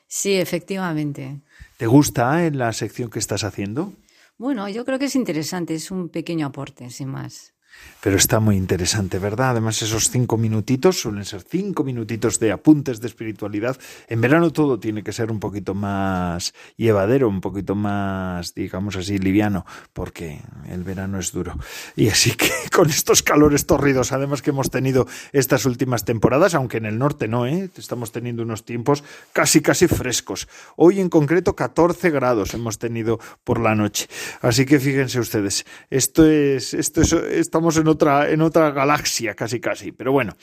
Sí, 0.07 0.37
efectivamente. 0.37 1.43
¿Te 1.77 1.87
gusta 1.87 2.47
en 2.47 2.55
eh, 2.55 2.57
la 2.57 2.73
sección 2.73 3.11
que 3.11 3.19
estás 3.19 3.45
haciendo? 3.45 3.93
Bueno, 4.39 4.69
yo 4.69 4.85
creo 4.85 4.99
que 4.99 5.07
es 5.07 5.17
interesante, 5.17 5.75
es 5.75 5.91
un 5.91 6.09
pequeño 6.09 6.47
aporte, 6.47 6.91
sin 6.91 7.09
más. 7.09 7.55
Pero 8.01 8.17
está 8.17 8.39
muy 8.39 8.57
interesante, 8.57 9.19
¿verdad? 9.19 9.51
Además, 9.51 9.83
esos 9.83 10.09
cinco 10.11 10.37
minutitos 10.37 11.01
suelen 11.01 11.25
ser 11.25 11.43
cinco 11.43 11.83
minutitos 11.83 12.39
de 12.39 12.53
apuntes 12.53 13.01
de 13.01 13.09
espiritualidad. 13.09 13.77
En 14.07 14.21
verano 14.21 14.53
todo 14.53 14.79
tiene 14.79 15.03
que 15.03 15.13
ser 15.13 15.33
un 15.33 15.41
poquito 15.41 15.75
más 15.75 16.55
llevadero, 16.77 17.29
un 17.29 17.41
poquito 17.41 17.75
más, 17.75 18.55
digamos 18.55 18.95
así, 18.95 19.19
liviano, 19.19 19.67
porque 19.93 20.41
el 20.69 20.85
verano 20.85 21.19
es 21.19 21.33
duro. 21.33 21.59
Y 21.97 22.09
así 22.09 22.33
que 22.33 22.51
con 22.73 22.89
estos 22.89 23.25
calores 23.25 23.67
torridos, 23.67 24.13
además 24.13 24.43
que 24.43 24.51
hemos 24.51 24.71
tenido 24.71 25.09
estas 25.33 25.67
últimas 25.67 26.05
temporadas, 26.05 26.55
aunque 26.55 26.77
en 26.77 26.87
el 26.87 26.99
norte 26.99 27.27
no, 27.27 27.47
¿eh? 27.47 27.69
estamos 27.77 28.13
teniendo 28.13 28.45
unos 28.45 28.65
tiempos 28.65 29.03
casi, 29.33 29.61
casi 29.61 29.89
frescos. 29.89 30.47
Hoy 30.77 31.01
en 31.01 31.09
concreto 31.09 31.57
14 31.57 32.11
grados 32.11 32.55
hemos 32.55 32.79
tenido 32.79 33.19
por 33.43 33.59
la 33.61 33.75
noche. 33.75 34.09
Así 34.41 34.67
que 34.67 34.79
fíjense 34.79 35.19
ustedes, 35.19 35.67
esto 35.91 36.25
es, 36.29 36.75
esto 36.75 37.03
es, 37.03 37.13
estamos 37.13 37.68
en 37.77 37.89
otra, 37.89 38.31
en 38.31 38.41
otra 38.41 38.71
galaxia 38.71 39.35
casi 39.35 39.61
casi. 39.61 39.93
Pero 39.93 40.13
bueno, 40.13 40.37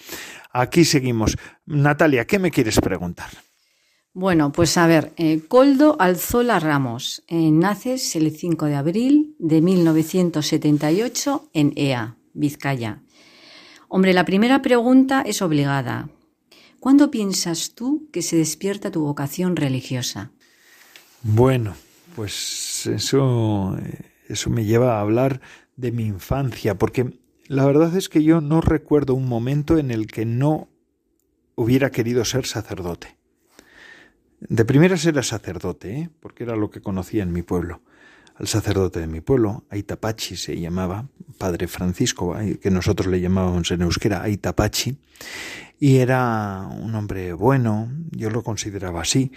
aquí 0.52 0.86
seguimos. 0.86 1.38
Natalia, 1.66 2.26
¿qué 2.26 2.40
me 2.40 2.52
quieres 2.52 2.80
preguntar? 2.80 3.30
Bueno, 4.14 4.54
pues 4.54 4.78
a 4.78 4.88
ver, 4.88 5.12
eh, 5.18 5.42
Coldo 5.46 5.98
Alzola 6.00 6.58
Ramos, 6.60 7.24
eh, 7.28 7.52
naces 7.52 8.16
el 8.16 8.32
5 8.32 8.68
de 8.68 8.76
abril 8.76 9.36
de 9.40 9.62
1978 9.62 11.50
en 11.52 11.74
EA, 11.76 12.16
Vizcaya. 12.34 13.02
Hombre, 13.90 14.14
la 14.14 14.24
primera 14.24 14.62
pregunta 14.62 15.22
es 15.22 15.42
obligada. 15.42 16.10
¿Cuándo 16.80 17.12
piensas 17.12 17.76
tú 17.76 18.08
que 18.14 18.22
se 18.22 18.38
despierta 18.38 18.90
tu 18.90 19.02
vocación 19.02 19.58
religiosa? 19.58 20.32
Bueno, 21.22 21.76
pues 22.16 22.86
eso, 22.86 23.78
eh, 23.78 24.12
eso 24.30 24.50
me 24.50 24.64
lleva 24.64 24.98
a 24.98 25.02
hablar 25.02 25.42
de 25.76 25.92
mi 25.92 26.06
infancia, 26.06 26.78
porque 26.78 27.20
la 27.48 27.66
verdad 27.66 27.96
es 27.96 28.10
que 28.10 28.24
yo 28.24 28.42
no 28.42 28.62
recuerdo 28.62 29.14
un 29.14 29.28
momento 29.28 29.78
en 29.78 29.92
el 29.92 30.08
que 30.08 30.26
no 30.26 30.70
hubiera 31.56 31.92
querido 31.92 32.26
ser 32.26 32.46
sacerdote. 32.46 33.18
De 34.40 34.66
primeras 34.66 35.06
era 35.06 35.24
sacerdote, 35.24 35.98
¿eh? 35.98 36.10
porque 36.20 36.44
era 36.44 36.56
lo 36.56 36.70
que 36.70 36.82
conocía 36.82 37.24
en 37.24 37.32
mi 37.32 37.42
pueblo. 37.42 37.82
Al 38.38 38.48
sacerdote 38.48 39.00
de 39.00 39.08
mi 39.08 39.22
pueblo, 39.22 39.64
Aitapachi 39.70 40.36
se 40.36 40.60
llamaba, 40.60 41.08
padre 41.38 41.68
Francisco, 41.68 42.36
que 42.62 42.70
nosotros 42.70 43.08
le 43.08 43.22
llamábamos 43.22 43.72
en 43.72 43.82
euskera 43.82 44.24
Aitapachi, 44.24 44.98
y 45.80 45.98
era 45.98 46.68
un 46.70 46.96
hombre 46.96 47.34
bueno, 47.34 47.90
yo 48.12 48.30
lo 48.30 48.44
consideraba 48.44 49.02
así, 49.02 49.32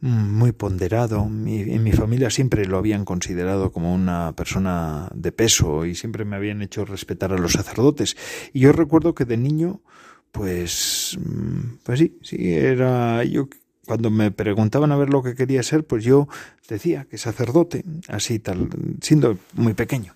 muy 0.00 0.52
ponderado. 0.52 1.24
en 1.24 1.82
mi 1.82 1.92
familia 1.92 2.30
siempre 2.30 2.66
lo 2.66 2.78
habían 2.78 3.04
considerado 3.04 3.72
como 3.72 3.94
una 3.94 4.32
persona 4.32 5.08
de 5.14 5.32
peso 5.32 5.86
y 5.86 5.94
siempre 5.94 6.24
me 6.24 6.36
habían 6.36 6.62
hecho 6.62 6.84
respetar 6.84 7.32
a 7.32 7.38
los 7.38 7.52
sacerdotes. 7.52 8.16
Y 8.52 8.60
yo 8.60 8.72
recuerdo 8.72 9.14
que 9.14 9.24
de 9.24 9.36
niño, 9.36 9.80
pues, 10.32 11.16
mm, 11.20 11.76
pues 11.84 11.98
sí, 12.00 12.18
sí, 12.22 12.52
era 12.54 13.24
yo 13.24 13.48
cuando 13.86 14.10
me 14.10 14.30
preguntaban 14.30 14.92
a 14.92 14.96
ver 14.96 15.10
lo 15.10 15.22
que 15.22 15.34
quería 15.34 15.62
ser, 15.62 15.84
pues 15.84 16.04
yo 16.04 16.28
decía 16.68 17.04
que 17.04 17.18
sacerdote, 17.18 17.84
así 18.08 18.38
tal, 18.38 18.68
siendo 19.00 19.38
muy 19.54 19.74
pequeño. 19.74 20.14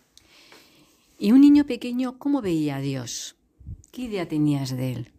¿Y 1.18 1.32
un 1.32 1.40
niño 1.40 1.64
pequeño 1.66 2.18
cómo 2.18 2.40
veía 2.42 2.76
a 2.76 2.80
Dios? 2.80 3.36
¿Qué 3.90 4.02
idea 4.02 4.28
tenías 4.28 4.76
de 4.76 4.92
él? 4.92 5.12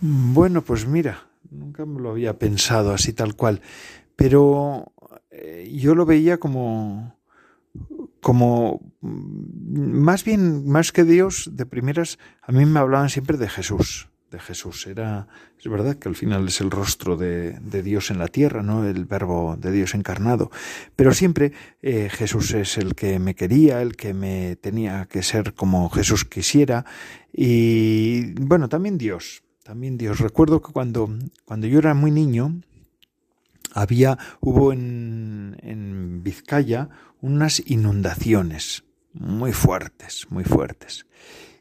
Bueno, 0.00 0.62
pues 0.62 0.86
mira, 0.86 1.28
nunca 1.50 1.84
me 1.84 2.00
lo 2.00 2.10
había 2.10 2.38
pensado 2.38 2.92
así 2.92 3.12
tal 3.12 3.36
cual, 3.36 3.60
pero 4.16 4.92
eh, 5.30 5.70
yo 5.72 5.94
lo 5.94 6.06
veía 6.06 6.38
como 6.38 7.16
como 8.20 8.80
mm, 9.00 9.98
más 9.98 10.24
bien 10.24 10.66
más 10.66 10.92
que 10.92 11.04
Dios 11.04 11.50
de 11.52 11.66
primeras 11.66 12.18
a 12.42 12.52
mí 12.52 12.64
me 12.66 12.80
hablaban 12.80 13.10
siempre 13.10 13.38
de 13.38 13.48
Jesús 13.48 14.08
de 14.32 14.40
Jesús 14.40 14.86
era 14.88 15.28
es 15.58 15.70
verdad 15.70 15.96
que 15.96 16.08
al 16.08 16.16
final 16.16 16.48
es 16.48 16.60
el 16.60 16.72
rostro 16.72 17.16
de, 17.16 17.60
Dios 17.82 18.10
en 18.10 18.18
la 18.18 18.26
tierra 18.26 18.62
no 18.62 18.84
el 18.84 19.04
verbo 19.04 19.56
de 19.56 19.70
Dios 19.70 19.94
encarnado 19.94 20.50
pero 20.96 21.14
siempre 21.14 21.52
eh, 21.82 22.08
Jesús 22.10 22.52
es 22.54 22.78
el 22.78 22.96
que 22.96 23.20
me 23.20 23.36
quería 23.36 23.80
el 23.82 23.94
que 23.94 24.14
me 24.14 24.56
tenía 24.56 25.06
que 25.06 25.22
ser 25.22 25.54
como 25.54 25.88
Jesús 25.90 26.24
quisiera 26.24 26.84
y 27.32 28.32
bueno 28.40 28.68
también 28.68 28.98
Dios 28.98 29.44
también 29.62 29.96
Dios. 29.96 30.18
Recuerdo 30.18 30.60
que 30.60 30.72
cuando, 30.72 31.08
cuando 31.44 31.66
yo 31.66 31.78
era 31.78 31.94
muy 31.94 32.10
niño, 32.10 32.60
había, 33.72 34.18
hubo 34.40 34.72
en, 34.72 35.56
en 35.62 36.22
Vizcaya 36.22 36.88
unas 37.20 37.62
inundaciones 37.66 38.84
muy 39.12 39.52
fuertes, 39.52 40.26
muy 40.30 40.44
fuertes. 40.44 41.06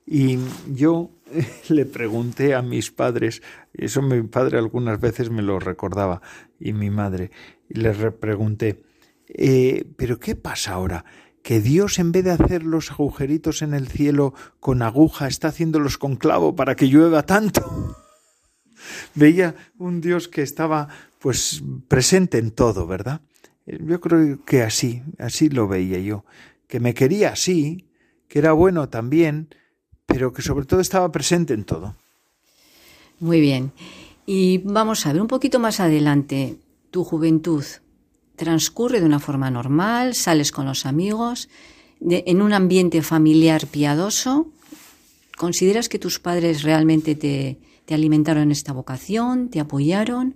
Y 0.06 0.40
yo 0.68 1.12
le 1.70 1.86
pregunté 1.86 2.54
a 2.56 2.62
mis 2.62 2.92
padres, 2.92 3.42
eso 3.74 4.02
mi 4.02 4.22
padre 4.24 4.58
algunas 4.58 5.00
veces 5.00 5.30
me 5.30 5.42
lo 5.42 5.60
recordaba, 5.60 6.22
y 6.60 6.74
mi 6.74 6.90
madre, 6.90 7.32
y 7.70 7.80
les 7.80 7.98
pregunté, 8.14 8.84
eh, 9.28 9.86
¿pero 9.98 10.20
qué 10.20 10.36
pasa 10.36 10.74
ahora? 10.74 11.06
que 11.44 11.60
Dios 11.60 12.00
en 12.00 12.12
vez 12.12 12.24
de 12.24 12.32
hacer 12.32 12.64
los 12.64 12.92
agujeritos 12.92 13.62
en 13.62 13.74
el 13.74 13.88
cielo 13.88 14.34
con 14.60 14.82
aguja, 14.82 15.28
está 15.28 15.48
haciéndolos 15.48 15.98
con 15.98 16.16
clavo 16.16 16.56
para 16.56 16.76
que 16.76 16.86
llueva 16.86 17.26
tanto. 17.26 17.98
Veía 19.16 19.56
un 19.78 20.02
Dios 20.02 20.28
que 20.28 20.42
estaba 20.42 20.88
pues 21.20 21.64
presente 21.88 22.38
en 22.38 22.52
todo, 22.52 22.88
¿verdad? 22.88 23.22
Yo 23.66 24.02
creo 24.02 24.44
que 24.44 24.64
así, 24.64 25.04
así 25.20 25.50
lo 25.50 25.68
veía 25.68 26.00
yo, 26.00 26.26
que 26.68 26.80
me 26.80 26.94
quería 26.94 27.30
así, 27.30 27.88
que 28.28 28.40
era 28.40 28.54
bueno 28.54 28.90
también, 28.90 29.50
pero 30.12 30.34
que 30.34 30.42
sobre 30.42 30.66
todo 30.66 30.80
estaba 30.80 31.12
presente 31.12 31.54
en 31.54 31.64
todo. 31.64 31.96
Muy 33.20 33.40
bien. 33.40 33.72
Y 34.26 34.60
vamos 34.60 35.06
a 35.06 35.14
ver 35.14 35.22
un 35.22 35.28
poquito 35.28 35.60
más 35.60 35.80
adelante, 35.80 36.58
tu 36.92 37.04
juventud 37.04 37.64
transcurre 38.36 39.00
de 39.00 39.06
una 39.06 39.20
forma 39.20 39.52
normal, 39.52 40.16
sales 40.16 40.52
con 40.52 40.66
los 40.66 40.86
amigos, 40.86 41.50
en 42.00 42.42
un 42.42 42.54
ambiente 42.54 43.02
familiar 43.04 43.68
piadoso. 43.68 44.48
¿Consideras 45.38 45.90
que 45.90 46.00
tus 46.00 46.20
padres 46.20 46.64
realmente 46.64 47.16
te, 47.16 47.60
te 47.86 47.94
alimentaron 47.94 48.52
esta 48.52 48.74
vocación? 48.74 49.50
¿Te 49.50 49.60
apoyaron? 49.60 50.36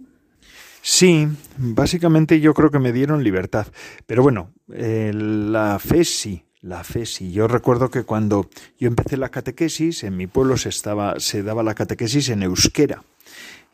Sí, 0.81 1.27
básicamente 1.57 2.39
yo 2.39 2.53
creo 2.53 2.69
que 2.69 2.77
me 2.77 2.93
dieron 2.93 3.23
libertad. 3.23 3.65
Pero 4.05 4.21
bueno, 4.21 4.51
eh, 4.71 5.11
la 5.13 5.79
fe 5.79 6.05
sí, 6.05 6.43
la 6.65 6.83
fe 6.83 7.05
sí. 7.05 7.31
Yo 7.31 7.47
recuerdo 7.47 7.89
que 7.89 8.03
cuando 8.03 8.49
yo 8.79 8.87
empecé 8.87 9.17
la 9.17 9.29
catequesis, 9.29 10.03
en 10.03 10.17
mi 10.17 10.27
pueblo 10.27 10.57
se, 10.57 10.69
estaba, 10.69 11.19
se 11.19 11.43
daba 11.43 11.61
la 11.61 11.75
catequesis 11.75 12.29
en 12.29 12.41
euskera, 12.41 13.03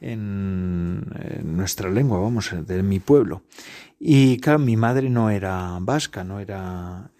en, 0.01 1.05
en 1.23 1.55
nuestra 1.55 1.89
lengua, 1.89 2.19
vamos, 2.19 2.51
de 2.53 2.83
mi 2.83 2.99
pueblo. 2.99 3.43
Y 4.03 4.39
claro, 4.39 4.57
mi 4.57 4.77
madre 4.77 5.11
no 5.11 5.29
era 5.29 5.77
vasca, 5.79 6.23
no 6.23 6.39
era, 6.39 7.11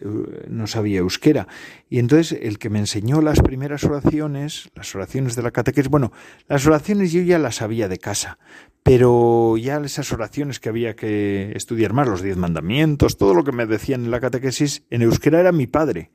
no 0.50 0.66
sabía 0.66 0.98
euskera. 0.98 1.48
Y 1.92 2.00
entonces 2.00 2.40
el 2.42 2.58
que 2.58 2.72
me 2.72 2.80
enseñó 2.80 3.22
las 3.22 3.40
primeras 3.40 3.84
oraciones, 3.84 4.72
las 4.74 4.96
oraciones 4.96 5.36
de 5.36 5.44
la 5.44 5.52
catequesis, 5.52 5.92
bueno, 5.92 6.12
las 6.48 6.66
oraciones 6.66 7.12
yo 7.12 7.22
ya 7.22 7.38
las 7.38 7.58
sabía 7.58 7.88
de 7.88 8.00
casa, 8.00 8.40
pero 8.82 9.58
ya 9.58 9.78
esas 9.78 10.12
oraciones 10.12 10.60
que 10.60 10.70
había 10.70 10.96
que 10.96 11.52
estudiar 11.56 11.94
más, 11.94 12.08
los 12.08 12.24
diez 12.24 12.36
mandamientos, 12.36 13.16
todo 13.16 13.36
lo 13.36 13.44
que 13.44 13.52
me 13.52 13.68
decían 13.68 14.06
en 14.06 14.10
la 14.10 14.20
catequesis, 14.20 14.82
en 14.90 15.04
euskera 15.04 15.40
era 15.40 15.52
mi 15.52 15.68
padre. 15.68 16.10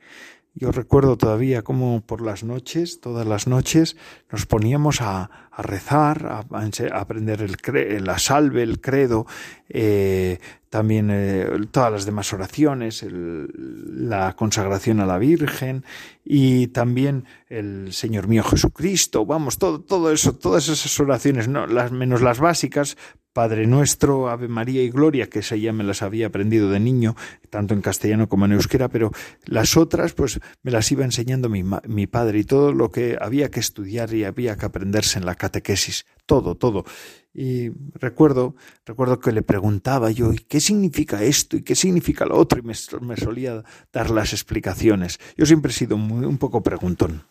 Yo 0.58 0.72
recuerdo 0.72 1.18
todavía 1.18 1.60
cómo 1.60 2.00
por 2.00 2.22
las 2.22 2.42
noches, 2.42 3.02
todas 3.02 3.26
las 3.26 3.46
noches, 3.46 3.94
nos 4.32 4.46
poníamos 4.46 5.02
a, 5.02 5.30
rezar, 5.58 6.26
a, 6.26 6.98
aprender 6.98 7.42
el 7.42 7.58
la 8.02 8.18
salve, 8.18 8.62
el 8.62 8.80
credo, 8.80 9.26
eh, 9.68 10.38
también 10.70 11.10
eh, 11.10 11.46
todas 11.70 11.92
las 11.92 12.06
demás 12.06 12.32
oraciones, 12.32 13.04
la 13.08 14.34
consagración 14.34 15.00
a 15.00 15.06
la 15.06 15.18
Virgen 15.18 15.84
y 16.24 16.68
también 16.68 17.24
el 17.48 17.92
Señor 17.92 18.28
mío 18.28 18.42
Jesucristo, 18.42 19.24
vamos, 19.24 19.58
todo, 19.58 19.80
todo 19.80 20.12
eso, 20.12 20.34
todas 20.34 20.68
esas 20.68 20.98
oraciones, 20.98 21.48
no, 21.48 21.66
las, 21.66 21.92
menos 21.92 22.20
las 22.22 22.40
básicas, 22.40 22.96
Padre 23.32 23.66
Nuestro, 23.66 24.30
Ave 24.30 24.48
María 24.48 24.82
y 24.82 24.88
Gloria, 24.88 25.28
que 25.28 25.40
esa 25.40 25.56
ya 25.56 25.70
me 25.70 25.84
las 25.84 26.00
había 26.00 26.28
aprendido 26.28 26.70
de 26.70 26.80
niño, 26.80 27.16
tanto 27.50 27.74
en 27.74 27.82
castellano 27.82 28.30
como 28.30 28.46
en 28.46 28.52
euskera, 28.52 28.88
pero 28.88 29.12
las 29.44 29.76
otras 29.76 30.14
pues 30.14 30.40
me 30.62 30.70
las 30.70 30.90
iba 30.90 31.04
enseñando 31.04 31.50
mi, 31.50 31.62
mi 31.86 32.06
padre 32.06 32.38
y 32.38 32.44
todo 32.44 32.72
lo 32.72 32.90
que 32.90 33.18
había 33.20 33.50
que 33.50 33.60
estudiar 33.60 34.14
y 34.14 34.24
había 34.24 34.56
que 34.56 34.64
aprenderse 34.64 35.18
en 35.18 35.26
la 35.26 35.34
catequesis, 35.34 36.06
todo, 36.26 36.56
todo. 36.56 36.84
Y 37.32 37.70
recuerdo, 37.94 38.54
recuerdo 38.84 39.20
que 39.20 39.32
le 39.32 39.42
preguntaba 39.42 40.10
yo, 40.10 40.32
¿qué 40.48 40.60
significa 40.60 41.22
esto? 41.22 41.56
¿Y 41.56 41.62
qué 41.62 41.74
significa 41.74 42.24
lo 42.24 42.36
otro? 42.36 42.58
Y 42.58 42.62
me, 42.62 43.16
solía 43.16 43.62
dar 43.92 44.10
las 44.10 44.32
explicaciones. 44.32 45.18
Yo 45.36 45.46
siempre 45.46 45.70
he 45.70 45.74
sido 45.74 45.96
muy, 45.96 46.24
un 46.24 46.38
poco 46.38 46.62
preguntón. 46.62 47.24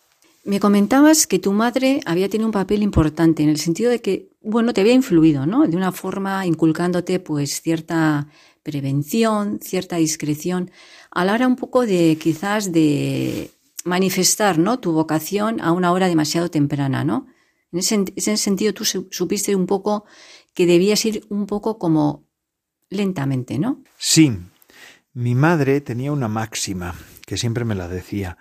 Me 0.44 0.60
comentabas 0.60 1.26
que 1.26 1.40
tu 1.40 1.52
madre 1.54 2.02
había 2.06 2.30
tenido 2.30 2.48
un 2.48 2.54
papel 2.54 2.84
importante 2.84 3.42
en 3.42 3.50
el 3.50 3.58
sentido 3.58 3.90
de 3.90 4.00
que, 4.00 4.30
bueno, 4.42 4.74
te 4.74 4.82
había 4.82 4.94
influido, 4.94 5.48
¿no? 5.48 5.68
De 5.68 5.76
una 5.76 5.92
forma 5.92 6.46
inculcándote 6.46 7.20
pues 7.20 7.62
cierta 7.62 8.28
prevención, 8.62 9.60
cierta 9.60 9.96
discreción, 9.96 10.70
a 11.10 11.26
la 11.26 11.34
hora 11.34 11.48
un 11.48 11.56
poco 11.56 11.86
de 11.86 12.18
quizás 12.22 12.72
de, 12.72 13.50
manifestar, 13.86 14.58
¿no? 14.58 14.80
Tu 14.80 14.92
vocación 14.92 15.62
a 15.62 15.72
una 15.72 15.92
hora 15.94 16.08
demasiado 16.08 16.50
temprana, 16.50 17.06
¿no? 17.06 17.28
En 17.76 17.80
ese, 18.16 18.38
sentido 18.38 18.74
tú 18.74 18.86
supiste 18.86 19.54
un 19.54 19.66
poco 19.66 20.06
que 20.54 20.66
debías 20.66 21.04
ir 21.04 21.26
un 21.30 21.46
poco 21.46 21.78
como 21.78 22.26
lentamente, 22.90 23.60
¿no? 23.60 23.84
Sí. 23.98 24.32
Mi 25.14 25.36
madre 25.36 25.82
tenía 25.82 26.14
una 26.14 26.30
máxima 26.30 26.96
que 27.26 27.36
siempre 27.36 27.66
me 27.66 27.76
la 27.76 27.90
decía, 27.90 28.38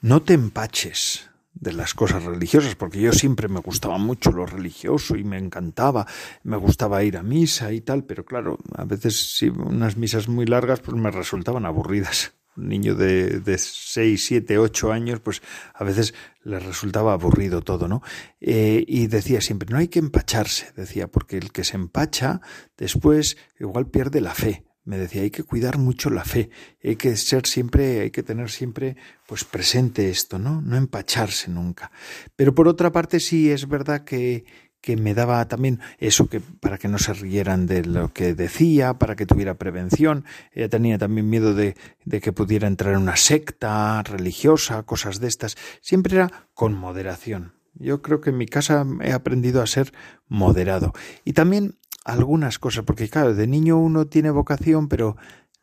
no 0.00 0.22
te 0.22 0.32
empaches 0.32 1.28
de 1.52 1.72
las 1.72 1.92
cosas 1.92 2.24
religiosas, 2.24 2.76
porque 2.76 3.00
yo 3.00 3.12
siempre 3.12 3.48
me 3.48 3.60
gustaba 3.60 3.98
mucho 3.98 4.30
lo 4.30 4.46
religioso 4.46 5.16
y 5.16 5.24
me 5.24 5.36
encantaba, 5.36 6.06
me 6.42 6.56
gustaba 6.56 7.04
ir 7.04 7.18
a 7.18 7.22
misa 7.22 7.72
y 7.72 7.82
tal, 7.82 8.04
pero 8.04 8.24
claro, 8.24 8.58
a 8.74 8.84
veces 8.84 9.36
si 9.36 9.48
unas 9.48 9.98
misas 9.98 10.28
muy 10.28 10.46
largas 10.46 10.80
pues 10.80 10.96
me 10.96 11.10
resultaban 11.10 11.66
aburridas. 11.66 12.37
Niño 12.58 12.94
de, 12.94 13.40
de 13.40 13.58
6, 13.58 14.24
7, 14.24 14.58
8 14.58 14.92
años, 14.92 15.20
pues 15.20 15.42
a 15.74 15.84
veces 15.84 16.14
le 16.42 16.58
resultaba 16.58 17.12
aburrido 17.12 17.62
todo, 17.62 17.88
¿no? 17.88 18.02
Eh, 18.40 18.84
y 18.86 19.06
decía 19.06 19.40
siempre, 19.40 19.68
no 19.70 19.78
hay 19.78 19.88
que 19.88 19.98
empacharse, 19.98 20.72
decía, 20.76 21.08
porque 21.08 21.38
el 21.38 21.52
que 21.52 21.64
se 21.64 21.76
empacha 21.76 22.40
después 22.76 23.36
igual 23.58 23.88
pierde 23.88 24.20
la 24.20 24.34
fe 24.34 24.64
me 24.88 24.96
decía, 24.96 25.20
hay 25.20 25.30
que 25.30 25.42
cuidar 25.42 25.76
mucho 25.76 26.08
la 26.08 26.24
fe, 26.24 26.48
hay 26.82 26.96
que 26.96 27.14
ser 27.18 27.46
siempre, 27.46 28.00
hay 28.00 28.10
que 28.10 28.22
tener 28.22 28.48
siempre 28.48 28.96
pues 29.26 29.44
presente 29.44 30.08
esto, 30.08 30.38
¿no? 30.38 30.62
No 30.62 30.76
empacharse 30.76 31.50
nunca. 31.50 31.92
Pero 32.36 32.54
por 32.54 32.68
otra 32.68 32.90
parte 32.90 33.20
sí 33.20 33.50
es 33.50 33.68
verdad 33.68 34.04
que, 34.04 34.46
que 34.80 34.96
me 34.96 35.14
daba 35.14 35.46
también 35.48 35.80
eso 35.98 36.28
que 36.28 36.40
para 36.40 36.78
que 36.78 36.88
no 36.88 36.98
se 36.98 37.12
rieran 37.12 37.66
de 37.66 37.84
lo 37.84 38.12
que 38.12 38.34
decía, 38.34 38.94
para 38.94 39.16
que 39.16 39.26
tuviera 39.26 39.54
prevención. 39.54 40.24
Ella 40.52 40.68
tenía 40.68 40.98
también 40.98 41.28
miedo 41.28 41.54
de, 41.54 41.76
de 42.04 42.20
que 42.20 42.32
pudiera 42.32 42.68
entrar 42.68 42.94
en 42.94 43.00
una 43.00 43.16
secta 43.16 44.02
religiosa, 44.02 44.82
cosas 44.84 45.20
de 45.20 45.28
estas. 45.28 45.56
Siempre 45.80 46.16
era 46.16 46.30
con 46.54 46.74
moderación. 46.74 47.54
Yo 47.74 48.02
creo 48.02 48.20
que 48.20 48.30
en 48.30 48.38
mi 48.38 48.46
casa 48.46 48.86
he 49.02 49.12
aprendido 49.12 49.62
a 49.62 49.66
ser 49.66 49.92
moderado. 50.26 50.92
Y 51.24 51.32
también 51.32 51.76
algunas 52.04 52.58
cosas, 52.58 52.84
porque 52.84 53.08
claro, 53.08 53.34
de 53.34 53.46
niño 53.46 53.78
uno 53.78 54.06
tiene 54.06 54.30
vocación, 54.30 54.88
pero 54.88 55.16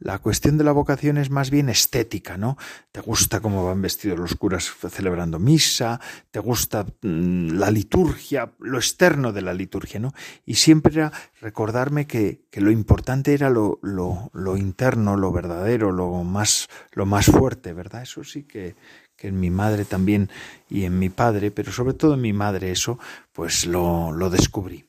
la 0.05 0.19
cuestión 0.19 0.55
de 0.59 0.63
la 0.63 0.71
vocación 0.71 1.17
es 1.17 1.31
más 1.31 1.50
bien 1.50 1.67
estética, 1.67 2.38
¿no? 2.38 2.59
Te 2.91 3.01
gusta 3.01 3.39
cómo 3.39 3.65
van 3.65 3.81
vestidos 3.81 4.19
los 4.19 4.35
curas 4.35 4.71
celebrando 4.91 5.39
misa, 5.39 6.00
te 6.29 6.38
gusta 6.39 6.85
mm, 7.01 7.57
la 7.57 7.71
liturgia, 7.71 8.51
lo 8.59 8.77
externo 8.77 9.33
de 9.33 9.41
la 9.41 9.55
liturgia, 9.55 10.00
¿no? 10.00 10.13
Y 10.45 10.55
siempre 10.55 10.93
era 10.93 11.12
recordarme 11.41 12.05
que, 12.05 12.41
que 12.51 12.62
lo 12.62 12.69
importante 12.69 13.33
era 13.33 13.50
lo, 13.50 13.79
lo, 13.81 14.29
lo, 14.31 14.57
interno, 14.57 15.17
lo 15.17 15.31
verdadero, 15.31 15.91
lo 15.91 16.24
más, 16.24 16.67
lo 16.91 17.07
más 17.07 17.25
fuerte, 17.25 17.74
¿verdad? 17.74 18.03
Eso 18.03 18.24
sí 18.24 18.43
que, 18.43 18.75
que 19.17 19.29
en 19.29 19.39
mi 19.39 19.50
madre 19.50 19.85
también 19.85 20.29
y 20.69 20.83
en 20.83 21.00
mi 21.00 21.09
padre, 21.09 21.50
pero 21.50 21.71
sobre 21.71 21.95
todo 21.95 22.13
en 22.13 22.21
mi 22.21 22.31
madre 22.31 22.69
eso, 22.69 23.00
pues 23.33 23.65
lo, 23.65 24.12
lo 24.12 24.29
descubrí. 24.29 24.85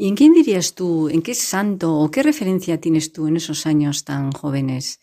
¿Y 0.00 0.08
en 0.08 0.16
quién 0.16 0.32
dirías 0.32 0.74
tú, 0.74 1.10
en 1.10 1.20
qué 1.20 1.34
santo 1.34 1.92
o 1.98 2.10
qué 2.10 2.22
referencia 2.22 2.80
tienes 2.80 3.12
tú 3.12 3.26
en 3.26 3.36
esos 3.36 3.66
años 3.66 4.02
tan 4.04 4.32
jóvenes 4.32 4.98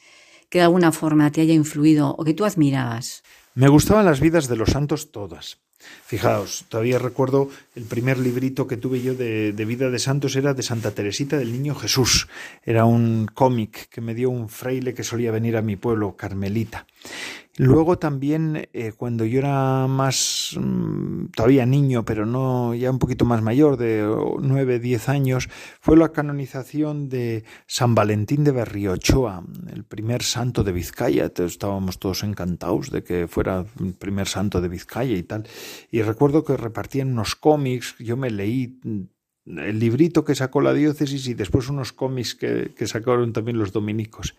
que 0.50 0.58
de 0.58 0.63
alguna 0.63 0.92
forma 0.92 1.32
te 1.32 1.42
haya 1.42 1.54
influido 1.54 2.16
o 2.18 2.24
que 2.24 2.34
tú 2.34 2.46
admirabas? 2.46 3.22
Me 3.54 3.68
gustaban 3.68 4.06
las 4.06 4.20
vidas 4.20 4.48
de 4.48 4.56
los 4.56 4.72
santos 4.72 5.12
todas. 5.12 5.60
Fijaos, 6.08 6.66
todavía 6.68 6.98
recuerdo 6.98 7.48
el 7.75 7.84
primer 7.84 8.18
librito 8.18 8.66
que 8.66 8.75
tuve 8.75 9.00
yo 9.04 9.13
de, 9.13 9.54
de, 9.54 9.66
vida 9.66 9.92
de 9.92 10.00
santos 10.00 10.36
era 10.36 10.56
de 10.56 10.63
Santa 10.63 10.89
Teresita 10.89 11.38
del 11.38 11.51
Niño 11.51 11.75
Jesús. 11.75 12.27
Era 12.63 12.86
un 12.86 13.27
cómic 13.32 13.89
que 13.89 14.01
me 14.01 14.16
dio 14.16 14.32
un 14.32 14.50
fraile 14.50 14.96
que 14.96 15.04
solía 15.04 15.32
venir 15.32 15.58
a 15.58 15.62
mi 15.62 15.75
pueblo, 15.75 16.16
Carmelita. 16.18 16.88
Luego 17.60 17.98
también, 17.98 18.70
eh, 18.72 18.94
cuando 18.96 19.26
yo 19.26 19.40
era 19.40 19.88
más, 19.88 20.56
mmm, 20.60 21.26
todavía 21.36 21.66
niño, 21.66 22.06
pero 22.06 22.28
no 22.28 22.76
ya 22.76 22.91
un 22.91 23.00
poquito 23.00 23.26
más 23.26 23.41
mayor, 23.41 23.78
de 23.78 24.08
nueve, 24.39 24.80
diez 24.80 25.10
años, 25.10 25.50
fue 25.80 25.98
la 25.98 26.12
canonización 26.12 27.10
de 27.10 27.46
San 27.65 27.96
Valentín 27.96 28.43
de 28.43 28.52
Berriochoa, 28.52 29.43
el 29.74 29.84
primer 29.84 30.22
santo 30.22 30.63
de 30.63 30.72
Vizcaya. 30.72 31.32
Estábamos 31.36 31.98
todos 31.98 32.24
encantados 32.24 32.91
de 32.91 33.04
que 33.04 33.28
fuera 33.28 33.65
el 33.80 33.93
primer 33.96 34.28
santo 34.28 34.62
de 34.62 34.70
Vizcaya 34.70 35.17
y 35.17 35.24
tal. 35.24 35.48
Y 35.89 36.04
recuerdo 36.04 36.43
que 36.43 36.58
repartían 36.58 37.12
unos 37.12 37.36
cómics, 37.36 37.96
yo 37.98 38.17
me 38.17 38.30
leí 38.30 38.80
el 39.47 39.79
librito 39.79 40.25
que 40.25 40.36
sacó 40.36 40.62
la 40.62 40.73
diócesis 40.73 41.27
y 41.27 41.33
después 41.33 41.69
unos 41.69 41.93
cómics 41.93 42.36
que, 42.36 42.73
que 42.75 42.88
sacaron 42.88 43.33
también 43.33 43.57
los 43.57 43.71
dominicos. 43.71 44.36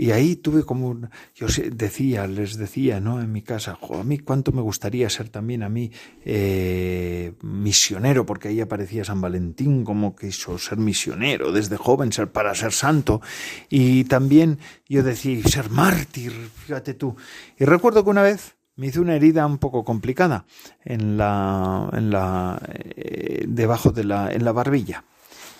Y 0.00 0.12
ahí 0.12 0.36
tuve 0.36 0.62
como, 0.62 0.96
yo 1.34 1.48
decía, 1.72 2.28
les 2.28 2.56
decía, 2.56 3.00
¿no? 3.00 3.20
En 3.20 3.32
mi 3.32 3.42
casa, 3.42 3.76
a 3.82 4.04
mí 4.04 4.20
cuánto 4.20 4.52
me 4.52 4.62
gustaría 4.62 5.10
ser 5.10 5.28
también 5.28 5.64
a 5.64 5.68
mí 5.68 5.90
eh, 6.24 7.32
misionero, 7.42 8.24
porque 8.24 8.46
ahí 8.46 8.60
aparecía 8.60 9.04
San 9.04 9.20
Valentín 9.20 9.82
como 9.82 10.14
quiso 10.14 10.56
ser 10.56 10.78
misionero 10.78 11.50
desde 11.50 11.76
joven, 11.76 12.12
ser 12.12 12.30
para 12.30 12.54
ser 12.54 12.70
santo. 12.70 13.20
Y 13.68 14.04
también 14.04 14.60
yo 14.88 15.02
decía, 15.02 15.42
ser 15.42 15.68
mártir, 15.68 16.30
fíjate 16.30 16.94
tú. 16.94 17.16
Y 17.58 17.64
recuerdo 17.64 18.04
que 18.04 18.10
una 18.10 18.22
vez 18.22 18.54
me 18.78 18.86
hice 18.86 19.00
una 19.00 19.16
herida 19.16 19.44
un 19.44 19.58
poco 19.58 19.84
complicada 19.84 20.46
en 20.84 21.18
la, 21.18 21.90
en 21.92 22.10
la, 22.10 22.62
eh, 22.68 23.44
debajo 23.48 23.90
de 23.90 24.04
la, 24.04 24.32
en 24.32 24.44
la 24.44 24.52
barbilla. 24.52 25.04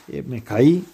Eh, 0.07 0.23
me 0.23 0.43
caí 0.45 0.85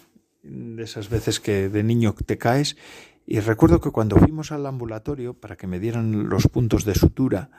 de 0.43 0.83
esas 0.83 1.11
veces 1.11 1.39
que 1.39 1.69
de 1.69 1.83
niño 1.83 2.15
te 2.25 2.39
caes 2.39 2.79
y 3.27 3.41
recuerdo 3.41 3.81
que 3.83 3.91
cuando 3.91 4.17
fuimos 4.17 4.53
al 4.53 4.65
ambulatorio 4.65 5.35
para 5.35 5.57
que 5.57 5.67
me 5.67 5.79
dieran 5.79 6.31
los 6.31 6.49
puntos 6.49 6.87
de 6.87 6.95
sutura, 6.95 7.51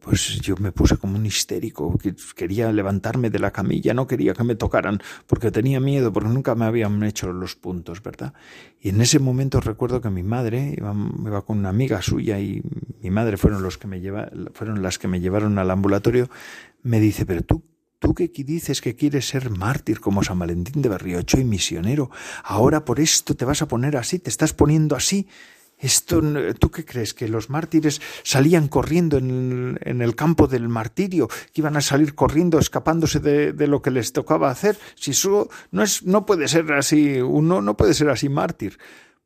pues 0.00 0.40
yo 0.40 0.56
me 0.58 0.72
puse 0.72 0.96
como 0.96 1.16
un 1.16 1.26
histérico, 1.26 1.98
quería 2.36 2.70
levantarme 2.72 3.30
de 3.30 3.38
la 3.38 3.50
camilla, 3.50 3.94
no 3.94 4.06
quería 4.06 4.34
que 4.34 4.44
me 4.44 4.54
tocaran, 4.54 5.00
porque 5.26 5.50
tenía 5.50 5.80
miedo, 5.80 6.12
porque 6.12 6.28
nunca 6.28 6.54
me 6.54 6.66
habían 6.66 7.02
hecho 7.02 7.32
los 7.32 7.56
puntos, 7.56 8.02
¿verdad? 8.02 8.34
Y 8.80 8.90
en 8.90 9.00
ese 9.00 9.18
momento 9.18 9.60
recuerdo 9.60 10.00
que 10.00 10.10
mi 10.10 10.22
madre 10.22 10.74
iba, 10.76 11.42
con 11.42 11.58
una 11.58 11.70
amiga 11.70 12.02
suya 12.02 12.38
y 12.38 12.62
mi 13.02 13.10
madre 13.10 13.36
fueron 13.36 13.62
los 13.62 13.78
que 13.78 13.86
me 13.86 14.00
lleva, 14.00 14.30
fueron 14.52 14.82
las 14.82 14.98
que 14.98 15.08
me 15.08 15.20
llevaron 15.20 15.58
al 15.58 15.70
ambulatorio, 15.70 16.28
me 16.82 17.00
dice, 17.00 17.26
pero 17.26 17.42
tú 17.42 17.64
Tú 18.00 18.14
que 18.14 18.28
dices 18.28 18.80
que 18.80 18.96
quieres 18.96 19.28
ser 19.28 19.50
mártir 19.50 20.00
como 20.00 20.24
San 20.24 20.38
Valentín 20.38 20.80
de 20.80 20.88
Berriocho 20.88 21.38
y 21.38 21.44
misionero, 21.44 22.10
ahora 22.42 22.82
por 22.86 22.98
esto 22.98 23.36
te 23.36 23.44
vas 23.44 23.60
a 23.60 23.68
poner 23.68 23.98
así, 23.98 24.18
te 24.18 24.30
estás 24.30 24.54
poniendo 24.54 24.96
así. 24.96 25.28
Esto, 25.80 26.22
¿Tú 26.58 26.70
qué 26.70 26.84
crees? 26.84 27.14
¿Que 27.14 27.26
los 27.28 27.48
mártires 27.48 28.00
salían 28.22 28.68
corriendo 28.68 29.16
en, 29.16 29.78
en 29.82 30.02
el 30.02 30.14
campo 30.14 30.46
del 30.46 30.68
martirio? 30.68 31.28
¿Que 31.28 31.60
iban 31.62 31.76
a 31.76 31.80
salir 31.80 32.14
corriendo, 32.14 32.58
escapándose 32.58 33.18
de, 33.18 33.52
de, 33.52 33.66
lo 33.66 33.80
que 33.80 33.90
les 33.90 34.12
tocaba 34.12 34.50
hacer? 34.50 34.78
Si 34.94 35.12
eso 35.12 35.48
no, 35.70 35.82
es, 35.82 36.02
no 36.04 36.26
puede 36.26 36.48
ser 36.48 36.70
así, 36.72 37.20
uno 37.20 37.62
no 37.62 37.76
puede 37.76 37.94
ser 37.94 38.10
así 38.10 38.28
mártir. 38.28 38.78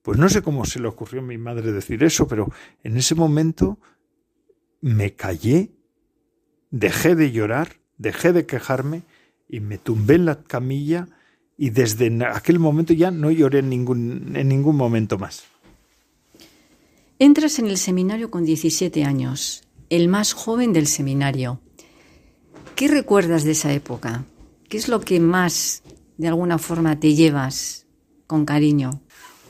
Pues 0.02 0.18
no 0.18 0.28
sé 0.28 0.42
cómo 0.42 0.64
se 0.64 0.80
le 0.80 0.88
ocurrió 0.88 1.20
a 1.20 1.24
mi 1.24 1.38
madre 1.38 1.72
decir 1.72 2.04
eso, 2.04 2.28
pero 2.28 2.52
en 2.82 2.96
ese 2.96 3.14
momento 3.14 3.78
me 4.80 5.14
callé, 5.14 5.72
dejé 6.70 7.14
de 7.14 7.32
llorar 7.32 7.84
dejé 7.98 8.32
de 8.32 8.46
quejarme 8.46 9.02
y 9.48 9.60
me 9.60 9.78
tumbé 9.78 10.14
en 10.14 10.26
la 10.26 10.42
camilla 10.42 11.08
y 11.56 11.70
desde 11.70 12.10
aquel 12.26 12.58
momento 12.58 12.92
ya 12.92 13.10
no 13.10 13.30
lloré 13.30 13.60
en 13.60 13.70
ningún, 13.70 14.32
en 14.34 14.48
ningún 14.48 14.76
momento 14.76 15.18
más. 15.18 15.44
Entras 17.20 17.60
en 17.60 17.66
el 17.66 17.78
seminario 17.78 18.28
con 18.28 18.44
17 18.44 19.04
años, 19.04 19.62
el 19.88 20.08
más 20.08 20.32
joven 20.32 20.72
del 20.72 20.88
seminario. 20.88 21.60
¿Qué 22.74 22.88
recuerdas 22.88 23.44
de 23.44 23.52
esa 23.52 23.72
época? 23.72 24.24
¿Qué 24.68 24.78
es 24.78 24.88
lo 24.88 25.00
que 25.00 25.20
más, 25.20 25.84
de 26.18 26.26
alguna 26.26 26.58
forma, 26.58 26.98
te 26.98 27.14
llevas 27.14 27.86
con 28.26 28.44
cariño? 28.44 29.00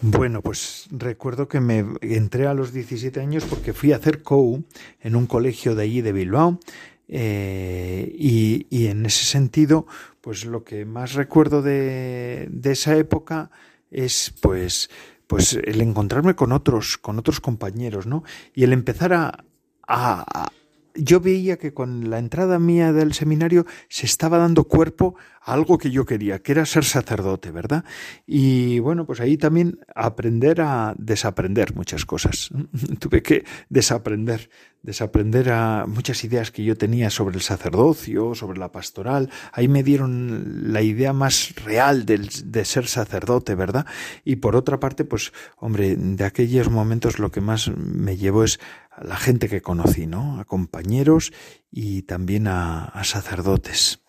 Bueno, 0.02 0.42
pues 0.42 0.88
recuerdo 0.90 1.48
que 1.48 1.60
me 1.60 1.86
entré 2.02 2.46
a 2.46 2.52
los 2.52 2.74
17 2.74 3.18
años 3.20 3.44
porque 3.48 3.72
fui 3.72 3.92
a 3.92 3.96
hacer 3.96 4.22
COU 4.22 4.64
en 5.00 5.16
un 5.16 5.24
colegio 5.26 5.74
de 5.74 5.84
allí 5.84 6.02
de 6.02 6.12
Bilbao 6.12 6.60
eh, 7.08 8.14
y, 8.14 8.66
y, 8.68 8.88
en 8.88 9.06
ese 9.06 9.24
sentido, 9.24 9.86
pues 10.20 10.44
lo 10.44 10.64
que 10.64 10.84
más 10.84 11.14
recuerdo 11.14 11.62
de, 11.62 12.46
de 12.50 12.72
esa 12.72 12.94
época 12.98 13.50
es 13.90 14.34
pues, 14.40 14.90
pues 15.26 15.54
el 15.54 15.80
encontrarme 15.80 16.34
con 16.34 16.52
otros, 16.52 16.98
con 16.98 17.18
otros 17.18 17.40
compañeros, 17.40 18.06
¿no? 18.06 18.24
Y 18.54 18.64
el 18.64 18.72
empezar 18.72 19.12
a, 19.12 19.44
a, 19.86 20.48
yo 20.94 21.20
veía 21.20 21.58
que 21.58 21.74
con 21.74 22.10
la 22.10 22.18
entrada 22.18 22.58
mía 22.58 22.92
del 22.92 23.14
seminario 23.14 23.66
se 23.88 24.06
estaba 24.06 24.38
dando 24.38 24.64
cuerpo 24.64 25.16
a 25.42 25.52
algo 25.52 25.76
que 25.76 25.90
yo 25.90 26.06
quería, 26.06 26.38
que 26.40 26.52
era 26.52 26.64
ser 26.64 26.84
sacerdote, 26.84 27.50
¿verdad? 27.50 27.84
Y 28.26 28.78
bueno, 28.78 29.04
pues 29.04 29.20
ahí 29.20 29.36
también 29.36 29.80
aprender 29.94 30.60
a 30.60 30.94
desaprender 30.96 31.74
muchas 31.74 32.06
cosas. 32.06 32.50
Tuve 32.98 33.22
que 33.22 33.44
desaprender, 33.68 34.48
desaprender 34.82 35.50
a 35.50 35.86
muchas 35.86 36.22
ideas 36.24 36.50
que 36.50 36.64
yo 36.64 36.76
tenía 36.76 37.10
sobre 37.10 37.36
el 37.36 37.42
sacerdocio, 37.42 38.34
sobre 38.34 38.58
la 38.58 38.72
pastoral. 38.72 39.30
Ahí 39.52 39.68
me 39.68 39.82
dieron 39.82 40.72
la 40.72 40.80
idea 40.80 41.12
más 41.12 41.54
real 41.64 42.06
de, 42.06 42.64
ser 42.64 42.86
sacerdote, 42.86 43.54
¿verdad? 43.54 43.86
Y 44.24 44.36
por 44.36 44.56
otra 44.56 44.80
parte, 44.80 45.04
pues, 45.04 45.32
hombre, 45.58 45.96
de 45.96 46.24
aquellos 46.24 46.70
momentos 46.70 47.18
lo 47.18 47.30
que 47.30 47.40
más 47.40 47.70
me 47.76 48.16
llevó 48.16 48.44
es 48.44 48.60
la 49.02 49.16
gente 49.16 49.48
que 49.48 49.62
conocí, 49.62 50.06
¿no? 50.06 50.40
A 50.40 50.44
compañeros 50.44 51.32
y 51.70 52.02
también 52.02 52.46
a, 52.46 52.84
a 52.84 53.04
sacerdotes. 53.04 54.00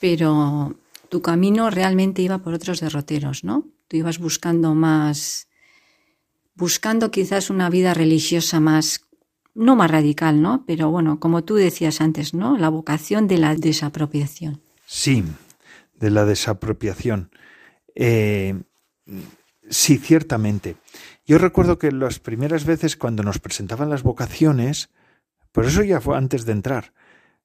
Pero 0.00 0.76
tu 1.08 1.22
camino 1.22 1.70
realmente 1.70 2.22
iba 2.22 2.38
por 2.38 2.54
otros 2.54 2.80
derroteros, 2.80 3.44
¿no? 3.44 3.66
Tú 3.88 3.96
ibas 3.96 4.18
buscando 4.18 4.74
más, 4.74 5.48
buscando 6.54 7.10
quizás 7.10 7.50
una 7.50 7.70
vida 7.70 7.94
religiosa 7.94 8.60
más, 8.60 9.02
no 9.54 9.76
más 9.76 9.90
radical, 9.90 10.42
¿no? 10.42 10.64
Pero 10.66 10.90
bueno, 10.90 11.20
como 11.20 11.44
tú 11.44 11.54
decías 11.54 12.00
antes, 12.00 12.34
¿no? 12.34 12.58
La 12.58 12.68
vocación 12.68 13.28
de 13.28 13.38
la 13.38 13.54
desapropiación. 13.54 14.60
Sí, 14.86 15.24
de 15.94 16.10
la 16.10 16.24
desapropiación. 16.24 17.30
Eh, 17.94 18.60
sí, 19.68 19.98
ciertamente. 19.98 20.76
Yo 21.26 21.38
recuerdo 21.38 21.78
que 21.78 21.90
las 21.90 22.20
primeras 22.20 22.64
veces 22.64 22.96
cuando 22.96 23.24
nos 23.24 23.40
presentaban 23.40 23.90
las 23.90 24.04
vocaciones, 24.04 24.90
por 25.50 25.64
eso 25.64 25.82
ya 25.82 26.00
fue 26.00 26.16
antes 26.16 26.44
de 26.44 26.52
entrar, 26.52 26.92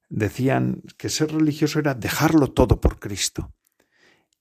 decían 0.08 0.82
que 0.96 1.08
ser 1.08 1.32
religioso 1.32 1.80
era 1.80 1.94
dejarlo 1.94 2.52
todo 2.52 2.80
por 2.80 3.00
Cristo. 3.00 3.52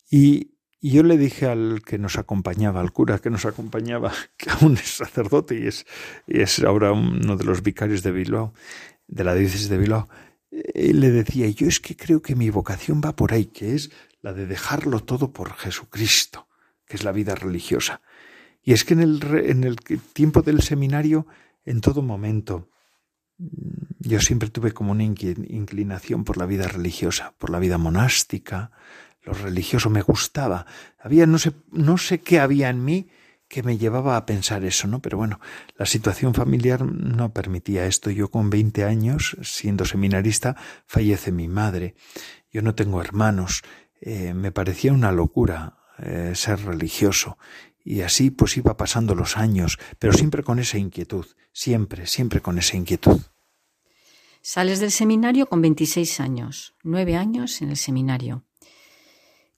Y, 0.10 0.52
yo 0.84 1.04
le 1.04 1.16
dije 1.16 1.46
al 1.46 1.84
que 1.86 2.00
nos 2.00 2.18
acompañaba, 2.18 2.82
al 2.82 2.92
cura 2.92 3.20
que 3.20 3.30
nos 3.30 3.46
acompañaba, 3.46 4.12
que 4.38 4.50
aún 4.50 4.74
es 4.74 4.98
sacerdote 4.98 5.60
y 5.60 5.68
es, 6.42 6.60
ahora 6.60 6.92
uno 6.92 7.38
de 7.38 7.44
los 7.44 7.62
vicarios 7.62 8.02
de 8.02 8.12
Bilbao, 8.12 8.54
de 9.08 9.24
la 9.24 9.36
diócesis 9.36 9.70
de 9.70 9.78
Bilbao, 9.78 10.10
y 10.52 10.94
le 10.94 11.12
decía, 11.12 11.48
yo 11.50 11.68
es 11.68 11.80
que 11.80 11.96
creo 11.96 12.22
que 12.22 12.36
mi 12.36 12.50
vocación 12.50 13.00
va 13.04 13.16
por 13.16 13.32
ahí, 13.32 13.46
que 13.46 13.76
es 13.76 13.92
la 14.22 14.34
de 14.34 14.48
dejarlo 14.48 15.02
todo 15.02 15.32
por 15.32 15.54
Jesucristo, 15.54 16.48
que 16.86 16.98
es 16.98 17.04
la 17.04 17.12
vida 17.12 17.36
religiosa. 17.36 18.02
Y 18.64 18.74
es 18.74 18.84
que 18.86 18.94
en 18.94 19.02
el, 19.02 19.22
en 19.46 19.64
el 19.64 19.78
tiempo 20.14 20.42
del 20.42 20.62
seminario, 20.62 21.26
en 21.66 21.82
todo 21.82 22.02
momento, 22.02 22.70
yo 24.00 24.20
siempre 24.20 24.50
tuve 24.50 24.72
como 24.72 24.92
una 24.92 25.04
inclinación 25.04 26.24
por 26.24 26.38
la 26.38 26.46
vida 26.46 26.68
religiosa, 26.68 27.34
por 27.38 27.50
la 27.50 27.60
vida 27.60 27.78
monástica, 27.78 28.72
lo 29.24 29.34
religioso 29.34 29.90
me 29.90 30.02
gustaba. 30.02 30.66
Había 31.00 31.26
no 31.28 31.38
sé, 31.38 31.52
no 31.72 31.98
sé 31.98 32.22
qué 32.22 32.40
había 32.40 32.70
en 32.70 32.84
mí 32.84 33.10
que 33.48 33.64
me 33.64 33.78
llevaba 33.78 34.16
a 34.16 34.26
pensar 34.26 34.64
eso, 34.64 34.88
¿no? 34.88 35.02
Pero 35.02 35.18
bueno, 35.18 35.40
la 35.78 35.86
situación 35.86 36.34
familiar 36.34 36.86
no 36.86 37.34
permitía 37.34 37.86
esto. 37.86 38.10
Yo 38.10 38.32
con 38.32 38.50
20 38.50 38.86
años, 38.86 39.36
siendo 39.42 39.86
seminarista, 39.86 40.56
fallece 40.86 41.32
mi 41.32 41.50
madre. 41.50 41.96
Yo 42.52 42.62
no 42.62 42.76
tengo 42.76 43.02
hermanos. 43.02 43.62
Eh, 44.00 44.34
me 44.34 44.52
parecía 44.52 44.94
una 44.94 45.12
locura 45.12 45.78
eh, 46.00 46.32
ser 46.34 46.64
religioso. 46.64 47.38
Y 47.84 48.02
así 48.02 48.30
pues 48.30 48.58
iba 48.58 48.78
pasando 48.78 49.16
los 49.16 49.38
años, 49.38 49.80
pero 50.00 50.14
siempre 50.14 50.44
con 50.44 50.60
esa 50.60 50.78
inquietud, 50.78 51.26
siempre, 51.52 52.06
siempre 52.06 52.42
con 52.42 52.58
esa 52.58 52.78
inquietud. 52.78 53.22
Sales 54.42 54.80
del 54.80 54.92
seminario 54.92 55.46
con 55.48 55.62
26 55.62 56.20
años, 56.20 56.76
nueve 56.84 57.16
años 57.16 57.62
en 57.62 57.70
el 57.70 57.78
seminario. 57.78 58.44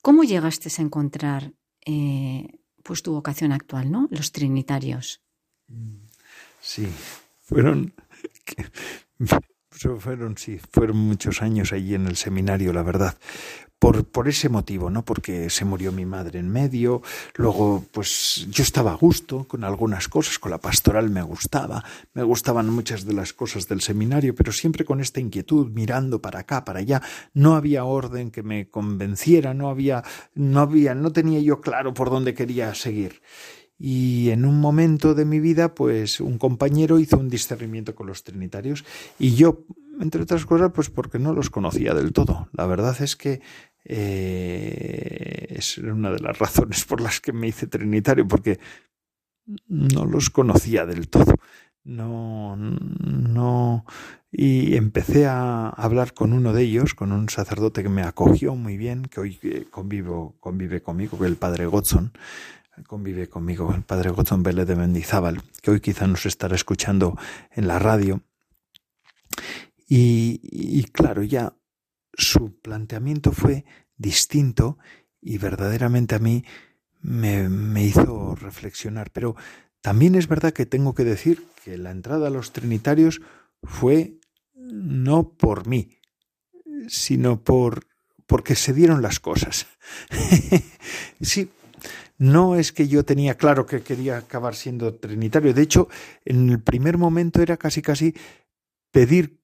¿Cómo 0.02 0.24
llegaste 0.24 0.70
a 0.70 0.82
encontrar 0.82 1.54
eh, 1.86 2.60
pues 2.84 3.02
tu 3.02 3.14
vocación 3.14 3.54
actual, 3.54 3.92
¿no? 3.92 4.08
Los 4.12 4.34
trinitarios. 4.34 5.22
Sí, 6.60 6.88
fueron 7.42 7.94
fueron 10.00 10.38
sí, 10.38 10.60
fueron 10.72 10.98
muchos 10.98 11.42
años 11.42 11.74
allí 11.74 11.96
en 11.96 12.08
el 12.08 12.16
seminario, 12.16 12.74
la 12.74 12.84
verdad 12.84 13.18
por, 13.84 14.06
por 14.06 14.30
ese 14.30 14.48
motivo, 14.48 14.90
¿no? 14.90 15.04
Porque 15.04 15.50
se 15.50 15.66
murió 15.66 15.92
mi 15.92 16.06
madre 16.06 16.40
en 16.40 16.48
medio, 16.48 17.02
luego 17.36 17.84
pues 17.92 18.48
yo 18.50 18.64
estaba 18.64 18.94
a 18.94 18.96
gusto 18.96 19.44
con 19.44 19.66
algunas 19.66 20.08
cosas, 20.08 20.40
con 20.40 20.52
la 20.52 20.58
pastoral 20.58 21.10
me 21.10 21.22
gustaba, 21.22 21.84
me 22.14 22.24
gustaban 22.24 22.70
muchas 22.70 23.04
de 23.04 23.12
las 23.12 23.34
cosas 23.34 23.68
del 23.68 23.82
seminario, 23.82 24.36
pero 24.36 24.54
siempre 24.54 24.86
con 24.86 25.02
esta 25.02 25.20
inquietud, 25.20 25.70
mirando 25.72 26.22
para 26.22 26.40
acá, 26.40 26.64
para 26.64 26.80
allá, 26.80 27.02
no 27.34 27.56
había 27.56 27.84
orden 27.84 28.32
que 28.32 28.42
me 28.42 28.70
convenciera, 28.70 29.54
no 29.54 29.68
había, 29.68 30.02
no 30.34 30.62
había, 30.62 30.96
no 30.96 31.12
tenía 31.12 31.42
yo 31.42 31.60
claro 31.60 31.94
por 31.94 32.10
dónde 32.10 32.34
quería 32.34 32.74
seguir. 32.76 33.22
Y 33.86 34.30
en 34.30 34.46
un 34.46 34.62
momento 34.62 35.14
de 35.14 35.26
mi 35.26 35.42
vida, 35.42 35.76
pues 35.76 36.22
un 36.22 36.38
compañero 36.38 37.00
hizo 37.00 37.18
un 37.18 37.28
discernimiento 37.28 37.94
con 37.96 38.08
los 38.08 38.24
trinitarios 38.24 38.86
y 39.20 39.36
yo, 39.36 39.66
entre 40.00 40.22
otras 40.22 40.46
cosas, 40.46 40.72
pues 40.74 40.90
porque 40.90 41.20
no 41.20 41.34
los 41.34 41.50
conocía 41.50 41.94
del 41.94 42.14
todo. 42.14 42.48
La 42.54 42.66
verdad 42.66 42.96
es 43.02 43.18
que 43.18 43.42
eh, 43.84 45.48
es 45.50 45.80
una 45.80 46.12
de 46.12 46.20
las 46.20 46.40
razones 46.40 46.86
por 46.86 47.02
las 47.02 47.20
que 47.20 47.34
me 47.34 47.50
hice 47.50 47.68
trinitario, 47.68 48.26
porque 48.26 48.58
no 49.68 50.06
los 50.06 50.30
conocía 50.30 50.86
del 50.86 51.10
todo. 51.10 51.36
No, 51.84 52.56
no. 52.56 53.86
Y 54.32 54.78
empecé 54.78 55.26
a 55.26 55.68
hablar 55.68 56.14
con 56.14 56.32
uno 56.32 56.54
de 56.54 56.64
ellos, 56.64 56.94
con 56.94 57.12
un 57.12 57.28
sacerdote 57.28 57.84
que 57.84 57.90
me 57.90 58.04
acogió 58.04 58.56
muy 58.56 58.78
bien, 58.78 59.04
que 59.04 59.20
hoy 59.20 59.40
eh, 59.44 59.66
convivo, 59.70 60.38
convive 60.40 60.82
conmigo, 60.82 61.20
que 61.20 61.26
el 61.26 61.36
padre 61.36 61.66
Godson, 61.66 62.14
convive 62.88 63.30
conmigo, 63.30 63.74
el 63.74 63.84
padre 63.84 64.10
Godson 64.10 64.44
Vélez 64.44 64.68
de 64.68 64.76
Mendizábal, 64.76 65.42
que 65.62 65.72
hoy 65.72 65.80
quizá 65.80 66.08
nos 66.08 66.26
estará 66.26 66.56
escuchando 66.56 67.18
en 67.52 67.68
la 67.68 67.80
radio. 67.80 68.22
Y, 69.88 70.40
y 70.44 70.84
claro, 70.86 71.24
ya 71.24 71.56
su 72.14 72.60
planteamiento 72.60 73.32
fue 73.32 73.66
distinto 73.98 74.78
y 75.22 75.38
verdaderamente 75.38 76.16
a 76.16 76.20
mí 76.20 76.44
me, 77.02 77.50
me, 77.50 77.84
hizo 77.84 78.36
reflexionar. 78.36 79.12
Pero 79.12 79.36
también 79.82 80.16
es 80.16 80.28
verdad 80.28 80.54
que 80.54 80.66
tengo 80.66 80.94
que 80.94 81.04
decir 81.04 81.46
que 81.64 81.78
la 81.78 81.92
entrada 81.92 82.28
a 82.28 82.32
los 82.32 82.52
trinitarios 82.52 83.22
fue 83.62 84.20
no 84.56 85.30
por 85.30 85.68
mí, 85.68 85.98
sino 86.88 87.44
por 87.44 87.88
porque 88.26 88.56
se 88.56 88.74
dieron 88.74 89.02
las 89.02 89.20
cosas. 89.20 89.68
sí, 91.22 91.52
no 92.18 92.56
es 92.56 92.72
que 92.72 92.88
yo 92.88 93.04
tenía 93.04 93.36
claro 93.36 93.66
que 93.66 93.82
quería 93.82 94.18
acabar 94.18 94.56
siendo 94.56 94.94
trinitario. 94.96 95.54
De 95.54 95.62
hecho, 95.62 95.88
en 96.26 96.50
el 96.50 96.62
primer 96.62 96.98
momento 96.98 97.42
era 97.42 97.58
casi 97.58 97.82
casi 97.82 98.14
pedir 98.92 99.44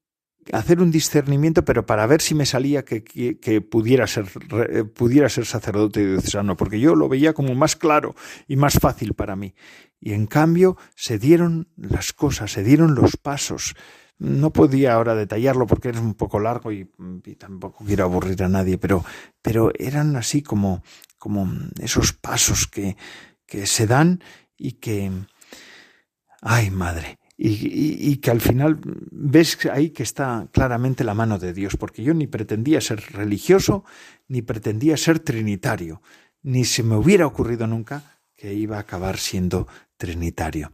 hacer 0.51 0.81
un 0.81 0.91
discernimiento, 0.91 1.63
pero 1.63 1.85
para 1.85 2.07
ver 2.07 2.21
si 2.21 2.33
me 2.33 2.45
salía 2.45 2.83
que, 2.83 3.03
que, 3.03 3.61
pudiera, 3.61 4.07
ser, 4.07 4.25
pudiera 4.95 5.29
ser 5.29 5.45
sacerdote 5.45 6.05
diocesano, 6.05 6.57
porque 6.57 6.79
yo 6.79 6.95
lo 6.95 7.09
veía 7.09 7.33
como 7.33 7.53
más 7.55 7.75
claro 7.75 8.15
y 8.47 8.55
más 8.55 8.79
fácil 8.79 9.13
para 9.13 9.35
mí. 9.35 9.53
Y 9.99 10.13
en 10.13 10.27
cambio 10.27 10.77
se 10.95 11.19
dieron 11.19 11.67
las 11.75 12.13
cosas, 12.13 12.51
se 12.51 12.63
dieron 12.63 12.95
los 12.95 13.17
pasos. 13.17 13.75
No 14.17 14.51
podía 14.51 14.93
ahora 14.93 15.15
detallarlo 15.15 15.65
porque 15.65 15.89
es 15.89 15.97
un 15.97 16.13
poco 16.13 16.39
largo 16.39 16.71
y, 16.71 16.89
y, 17.25 17.35
tampoco 17.35 17.85
quiero 17.85 18.03
aburrir 18.05 18.43
a 18.43 18.49
nadie, 18.49 18.77
pero, 18.77 19.05
pero 19.41 19.71
eran 19.77 20.15
así 20.15 20.41
como, 20.41 20.83
como 21.19 21.47
esos 21.79 22.13
pasos 22.13 22.65
que, 22.65 22.97
que 23.45 23.67
se 23.67 23.85
dan 23.85 24.23
y 24.57 24.73
que... 24.73 25.11
Ay, 26.41 26.71
madre, 26.71 27.19
y, 27.41 28.17
que 28.17 28.31
al 28.31 28.41
final 28.41 28.79
ves 29.11 29.65
ahí 29.71 29.91
que 29.91 30.03
está 30.03 30.49
claramente 30.51 31.05
la 31.05 31.13
mano 31.13 31.39
de 31.39 31.53
Dios, 31.53 31.77
porque 31.77 32.03
yo 32.03 32.13
ni 32.13 32.27
pretendía 32.27 32.81
ser 32.81 33.01
religioso, 33.13 33.85
ni 34.27 34.41
pretendía 34.41 34.97
ser 34.97 35.19
trinitario, 35.19 36.01
ni 36.43 36.65
se 36.65 36.83
me 36.83 36.97
hubiera 36.97 37.25
ocurrido 37.25 37.65
nunca 37.65 38.19
que 38.35 38.53
iba 38.53 38.75
a 38.75 38.81
acabar 38.81 39.17
siendo 39.17 39.67
trinitario. 39.95 40.73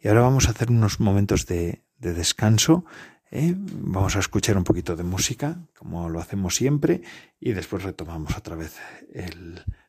Y 0.00 0.08
ahora 0.08 0.22
vamos 0.22 0.48
a 0.48 0.52
hacer 0.52 0.70
unos 0.70 1.00
momentos 1.00 1.44
de, 1.44 1.82
descanso, 1.98 2.86
¿eh? 3.30 3.54
vamos 3.56 4.16
a 4.16 4.20
escuchar 4.20 4.56
un 4.56 4.64
poquito 4.64 4.96
de 4.96 5.02
música, 5.02 5.58
como 5.76 6.08
lo 6.08 6.18
hacemos 6.18 6.56
siempre, 6.56 7.02
y 7.38 7.52
después 7.52 7.82
retomamos 7.82 8.34
otra 8.38 8.56
vez 8.56 8.74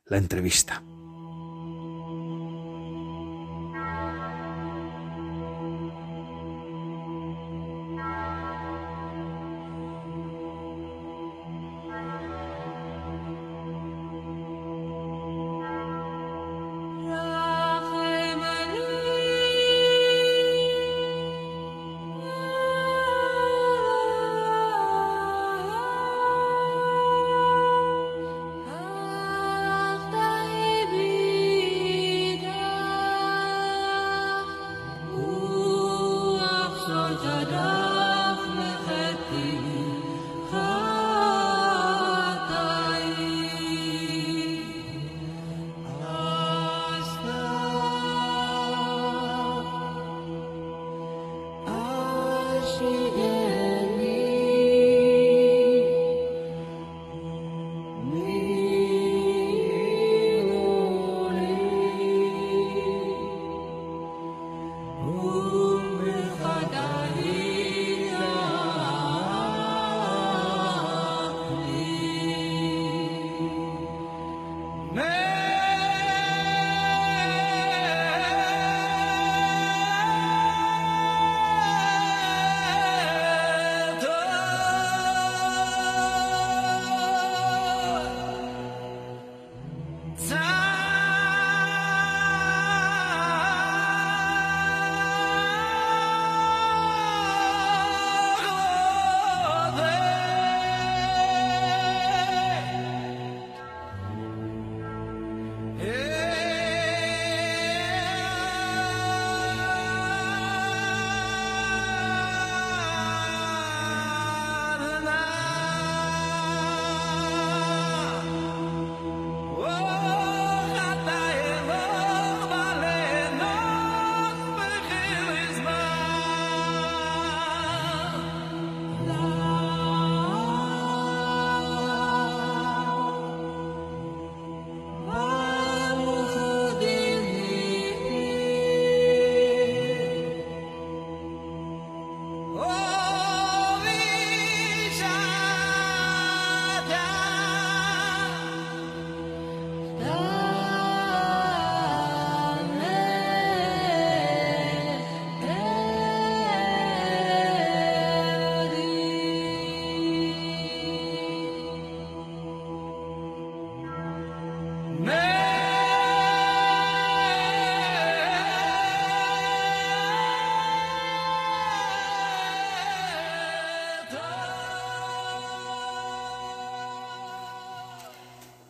la 0.10 0.18
entrevista. 0.18 0.84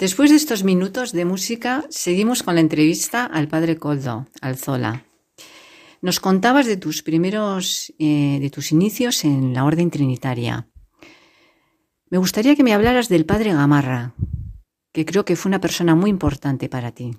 Después 0.08 0.30
de 0.30 0.38
estos 0.38 0.64
minutos 0.64 1.12
de 1.12 1.26
música, 1.26 1.84
seguimos 1.90 2.42
con 2.42 2.56
la 2.56 2.62
entrevista 2.62 3.26
al 3.26 3.50
padre 3.50 3.76
Coldo, 3.76 4.26
Alzola. 4.40 5.04
Nos 6.02 6.22
contabas 6.22 6.66
de 6.66 6.78
tus 6.78 7.04
primeros, 7.04 7.94
eh, 8.00 8.38
de 8.40 8.50
tus 8.50 8.72
inicios 8.72 9.26
en 9.26 9.54
la 9.54 9.66
orden 9.66 9.92
trinitaria. 9.92 10.70
Me 12.10 12.20
gustaría 12.20 12.56
que 12.56 12.64
me 12.64 12.74
hablaras 12.74 13.10
del 13.10 13.26
padre 13.26 13.52
Gamarra, 13.52 14.14
que 14.94 15.04
creo 15.04 15.26
que 15.26 15.36
fue 15.36 15.50
una 15.50 15.60
persona 15.60 15.94
muy 15.94 16.10
importante 16.10 16.70
para 16.70 16.94
ti. 16.94 17.12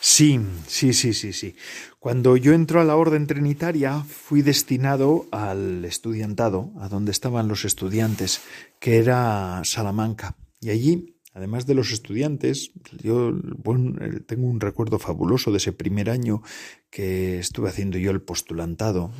Sí, 0.00 0.40
sí, 0.66 0.94
sí, 0.94 1.12
sí, 1.12 1.34
sí. 1.34 1.56
Cuando 1.98 2.38
yo 2.38 2.54
entro 2.54 2.80
a 2.80 2.84
la 2.84 2.96
orden 2.96 3.26
trinitaria 3.26 4.02
fui 4.02 4.40
destinado 4.40 5.26
al 5.30 5.84
estudiantado, 5.84 6.72
a 6.80 6.88
donde 6.88 7.12
estaban 7.12 7.48
los 7.48 7.66
estudiantes, 7.66 8.40
que 8.80 8.96
era 8.96 9.60
Salamanca. 9.64 10.36
Y 10.60 10.70
allí 10.70 11.17
Además 11.38 11.66
de 11.66 11.74
los 11.74 11.92
estudiantes, 11.92 12.72
yo 13.00 13.32
tengo 14.26 14.48
un 14.48 14.58
recuerdo 14.58 14.98
fabuloso 14.98 15.52
de 15.52 15.58
ese 15.58 15.72
primer 15.72 16.10
año 16.10 16.42
que 16.90 17.38
estuve 17.38 17.68
haciendo 17.68 17.96
yo 17.96 18.10
el 18.10 18.20
postulantado 18.20 19.12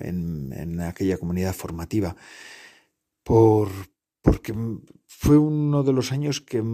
en, 0.00 0.80
aquella 0.80 1.18
comunidad 1.18 1.54
formativa, 1.54 2.16
por, 3.22 3.68
porque 4.22 4.54
fue 5.06 5.36
uno 5.36 5.82
de 5.82 5.92
los 5.92 6.10
años 6.10 6.40
que 6.40 6.64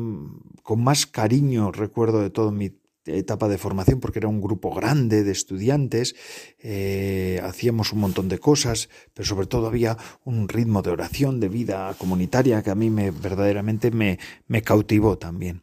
con 0.63 0.85
más 0.85 1.07
cariño 1.07 1.73
recuerdo 1.73 2.23
de 2.23 2.31
todo 2.31 2.53
mi 2.53 2.71
etapa 3.07 3.49
de 3.49 3.59
formación 3.59 4.01
porque 4.01 4.19
era 4.19 4.29
un 4.29 4.41
grupo 4.41 4.75
grande 4.75 5.25
de 5.25 5.33
estudiantes, 5.33 6.15
eh, 6.59 7.41
hacíamos 7.43 7.93
un 7.93 8.01
montón 8.01 8.29
de 8.29 8.39
cosas, 8.39 8.89
pero 9.13 9.27
sobre 9.27 9.47
todo 9.47 9.67
había 9.67 9.97
un 10.25 10.49
ritmo 10.49 10.83
de 10.83 10.91
oración, 10.91 11.41
de 11.41 11.49
vida 11.49 11.95
comunitaria 11.99 12.63
que 12.63 12.71
a 12.71 12.75
mí 12.75 12.91
me 12.91 13.11
verdaderamente 13.11 13.91
me, 13.91 14.19
me 14.47 14.63
cautivó 14.63 15.19
también. 15.19 15.63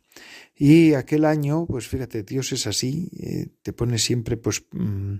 Y 0.56 0.94
aquel 0.94 1.26
año, 1.26 1.66
pues 1.66 1.88
fíjate, 1.88 2.24
Dios 2.24 2.52
es 2.52 2.68
así, 2.68 3.10
eh, 3.20 3.48
te 3.64 3.74
pone 3.74 3.98
siempre 3.98 4.38
pues 4.38 4.64
mm, 4.72 5.16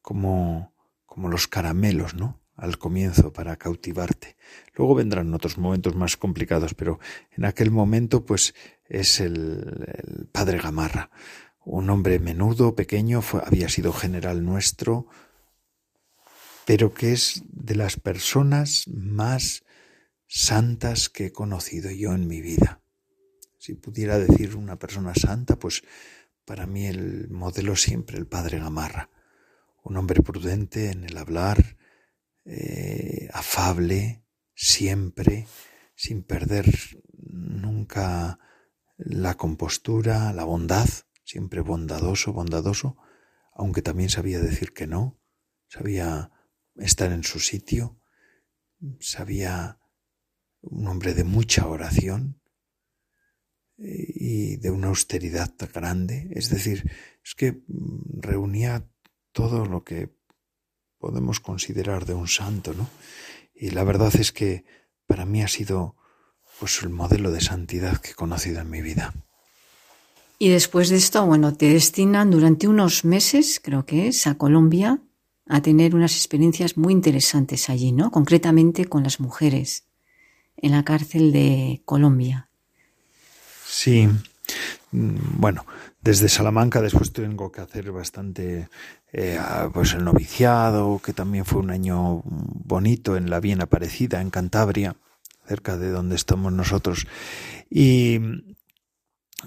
como, 0.00 0.72
como 1.04 1.28
los 1.28 1.46
caramelos, 1.48 2.14
¿no? 2.14 2.40
al 2.58 2.76
comienzo 2.76 3.32
para 3.32 3.56
cautivarte. 3.56 4.36
Luego 4.74 4.96
vendrán 4.96 5.32
otros 5.32 5.58
momentos 5.58 5.94
más 5.94 6.16
complicados, 6.16 6.74
pero 6.74 6.98
en 7.30 7.44
aquel 7.44 7.70
momento 7.70 8.26
pues 8.26 8.52
es 8.88 9.20
el, 9.20 9.86
el 9.86 10.26
padre 10.26 10.58
Gamarra 10.58 11.08
un 11.70 11.90
hombre 11.90 12.18
menudo, 12.18 12.74
pequeño, 12.74 13.22
había 13.44 13.68
sido 13.68 13.92
general 13.92 14.42
nuestro, 14.42 15.06
pero 16.64 16.94
que 16.94 17.12
es 17.12 17.42
de 17.46 17.74
las 17.74 17.96
personas 18.00 18.88
más 18.88 19.64
santas 20.26 21.10
que 21.10 21.26
he 21.26 21.32
conocido 21.32 21.90
yo 21.90 22.14
en 22.14 22.26
mi 22.26 22.40
vida. 22.40 22.80
Si 23.58 23.74
pudiera 23.74 24.18
decir 24.18 24.56
una 24.56 24.78
persona 24.78 25.14
santa, 25.14 25.58
pues 25.58 25.82
para 26.46 26.66
mí 26.66 26.86
el 26.86 27.28
modelo 27.28 27.76
siempre 27.76 28.16
el 28.16 28.26
padre 28.26 28.58
Gamarra, 28.58 29.10
un 29.84 29.98
hombre 29.98 30.22
prudente 30.22 30.90
en 30.90 31.04
el 31.04 31.18
hablar, 31.18 31.76
eh, 32.46 33.28
afable, 33.34 34.22
siempre, 34.54 35.46
sin 35.94 36.22
perder 36.22 36.66
nunca 37.12 38.38
la 38.96 39.36
compostura, 39.36 40.32
la 40.32 40.44
bondad, 40.44 40.88
siempre 41.28 41.60
bondadoso, 41.60 42.32
bondadoso, 42.32 42.96
aunque 43.52 43.82
también 43.82 44.08
sabía 44.08 44.40
decir 44.40 44.72
que 44.72 44.86
no, 44.86 45.20
sabía 45.66 46.32
estar 46.76 47.12
en 47.12 47.22
su 47.22 47.38
sitio, 47.38 48.00
sabía 48.98 49.78
un 50.62 50.88
hombre 50.88 51.12
de 51.12 51.24
mucha 51.24 51.66
oración 51.66 52.40
y 53.76 54.56
de 54.56 54.70
una 54.70 54.88
austeridad 54.88 55.54
tan 55.54 55.68
grande, 55.70 56.30
es 56.30 56.48
decir, 56.48 56.90
es 57.22 57.34
que 57.34 57.62
reunía 57.68 58.88
todo 59.32 59.66
lo 59.66 59.84
que 59.84 60.10
podemos 60.96 61.40
considerar 61.40 62.06
de 62.06 62.14
un 62.14 62.26
santo, 62.26 62.72
¿no? 62.72 62.88
Y 63.54 63.70
la 63.70 63.84
verdad 63.84 64.16
es 64.16 64.32
que 64.32 64.64
para 65.06 65.26
mí 65.26 65.42
ha 65.42 65.48
sido 65.48 65.94
pues 66.58 66.82
el 66.82 66.88
modelo 66.88 67.30
de 67.32 67.42
santidad 67.42 68.00
que 68.00 68.12
he 68.12 68.14
conocido 68.14 68.62
en 68.62 68.70
mi 68.70 68.80
vida. 68.80 69.27
Y 70.38 70.50
después 70.50 70.88
de 70.88 70.96
esto, 70.96 71.26
bueno, 71.26 71.54
te 71.54 71.68
destinan 71.72 72.30
durante 72.30 72.68
unos 72.68 73.04
meses, 73.04 73.60
creo 73.62 73.84
que 73.84 74.08
es, 74.08 74.26
a 74.26 74.36
Colombia 74.36 75.00
a 75.48 75.62
tener 75.62 75.94
unas 75.94 76.14
experiencias 76.14 76.76
muy 76.76 76.92
interesantes 76.92 77.70
allí, 77.70 77.90
¿no? 77.90 78.10
Concretamente 78.10 78.84
con 78.84 79.02
las 79.02 79.18
mujeres 79.18 79.84
en 80.56 80.72
la 80.72 80.84
cárcel 80.84 81.32
de 81.32 81.82
Colombia. 81.84 82.48
Sí. 83.66 84.08
Mm, 84.92 85.16
bueno, 85.40 85.66
desde 86.00 86.28
Salamanca 86.28 86.80
después 86.82 87.12
tengo 87.12 87.50
que 87.50 87.60
hacer 87.60 87.90
bastante, 87.92 88.68
eh, 89.12 89.40
pues 89.72 89.94
el 89.94 90.04
noviciado, 90.04 91.00
que 91.02 91.12
también 91.12 91.44
fue 91.44 91.60
un 91.60 91.70
año 91.70 92.22
bonito 92.24 93.16
en 93.16 93.30
la 93.30 93.40
bien 93.40 93.60
aparecida, 93.60 94.20
en 94.20 94.30
Cantabria, 94.30 94.96
cerca 95.46 95.76
de 95.76 95.90
donde 95.90 96.16
estamos 96.16 96.52
nosotros. 96.52 97.06
Y 97.70 98.20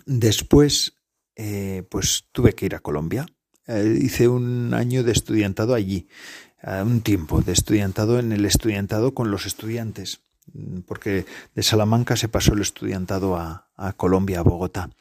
Después, 0.06 0.94
eh, 1.36 1.84
pues 1.90 2.26
tuve 2.32 2.54
que 2.54 2.66
ir 2.66 2.76
a 2.76 2.80
Colombia. 2.80 3.26
Eh, 3.68 4.00
hice 4.02 4.28
un 4.28 4.74
año 4.74 5.04
de 5.04 5.12
estudiantado 5.12 5.74
allí, 5.74 6.08
un 6.64 7.02
tiempo 7.02 7.42
de 7.42 7.54
estudiantado 7.54 8.20
en 8.20 8.32
el 8.32 8.46
estudiantado 8.46 9.16
con 9.16 9.32
los 9.32 9.48
estudiantes, 9.48 10.22
mm, 10.54 10.82
porque 10.82 11.26
de 11.56 11.64
Salamanca 11.64 12.16
se 12.16 12.28
pasó 12.28 12.54
el 12.54 12.62
estudiantado 12.62 13.36
a, 13.36 13.68
Colombia, 13.98 14.42
a 14.42 14.44
Bogotá. 14.44 14.92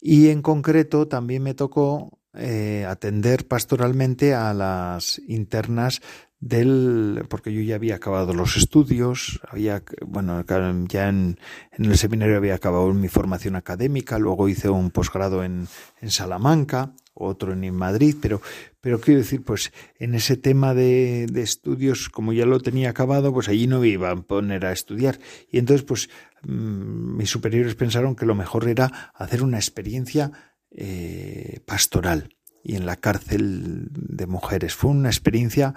Y 0.00 0.30
en 0.30 0.42
concreto 0.42 1.06
también 1.06 1.44
me 1.44 1.54
tocó 1.54 2.18
eh, 2.34 2.84
atender 2.88 3.46
pastoralmente 3.46 4.34
a 4.34 4.52
las 4.52 5.20
internas 5.28 6.00
del 6.40 7.26
porque 7.28 7.52
yo 7.52 7.60
ya 7.60 7.74
había 7.74 7.96
acabado 7.96 8.32
los 8.32 8.56
estudios, 8.56 9.40
había 9.48 9.82
bueno, 10.06 10.42
ya 10.88 11.08
en, 11.08 11.38
el 11.72 11.98
seminario 11.98 12.36
había 12.36 12.54
acabado 12.54 12.92
mi 12.94 13.08
formación 13.08 13.56
académica, 13.56 14.18
luego 14.18 14.48
hice 14.48 14.70
un 14.70 14.90
posgrado 14.90 15.44
en, 15.44 15.68
en 16.00 16.10
Salamanca, 16.10 16.94
otro 17.12 17.52
en 17.52 17.74
Madrid, 17.74 18.16
pero 18.20 18.40
pero 18.80 18.98
quiero 18.98 19.20
decir, 19.20 19.44
pues 19.44 19.72
en 19.98 20.14
ese 20.14 20.38
tema 20.38 20.72
de, 20.72 21.26
de, 21.30 21.42
estudios, 21.42 22.08
como 22.08 22.32
ya 22.32 22.46
lo 22.46 22.60
tenía 22.60 22.88
acabado, 22.88 23.30
pues 23.32 23.48
allí 23.50 23.66
no 23.66 23.80
me 23.80 23.88
iba 23.88 24.10
a 24.10 24.16
poner 24.16 24.64
a 24.64 24.72
estudiar. 24.72 25.18
Y 25.50 25.58
entonces, 25.58 25.84
pues 25.84 26.08
mm, 26.42 27.16
mis 27.18 27.28
superiores 27.28 27.74
pensaron 27.74 28.16
que 28.16 28.24
lo 28.24 28.34
mejor 28.34 28.66
era 28.66 29.12
hacer 29.14 29.42
una 29.42 29.58
experiencia 29.58 30.32
eh, 30.70 31.60
pastoral 31.66 32.34
y 32.64 32.76
en 32.76 32.86
la 32.86 32.96
cárcel 32.96 33.88
de 33.90 34.26
mujeres. 34.26 34.74
Fue 34.74 34.90
una 34.90 35.10
experiencia 35.10 35.74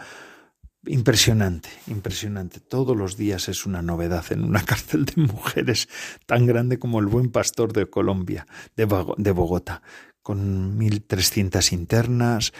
Impresionante, 0.86 1.70
impresionante. 1.88 2.60
Todos 2.60 2.98
los 2.98 3.16
días 3.16 3.48
es 3.48 3.66
una 3.66 3.82
novedad 3.82 4.26
en 4.32 4.44
una 4.44 4.62
cárcel 4.66 5.06
de 5.06 5.22
mujeres 5.22 5.88
tan 6.26 6.46
grande 6.46 6.78
como 6.78 7.00
el 7.00 7.06
Buen 7.06 7.32
Pastor 7.32 7.72
de 7.72 7.86
Colombia, 7.86 8.46
de, 8.76 8.86
Bogotá, 9.32 9.82
con 10.22 10.78
1.300 10.78 11.72
internas. 11.72 12.52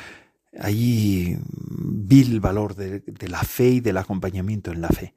Allí 0.58 1.38
vi 1.50 2.22
el 2.22 2.40
valor 2.40 2.76
de, 2.76 3.04
la 3.28 3.42
fe 3.42 3.70
y 3.70 3.80
del 3.82 3.98
acompañamiento 3.98 4.72
en 4.72 4.80
la 4.80 4.90
fe, 4.90 5.16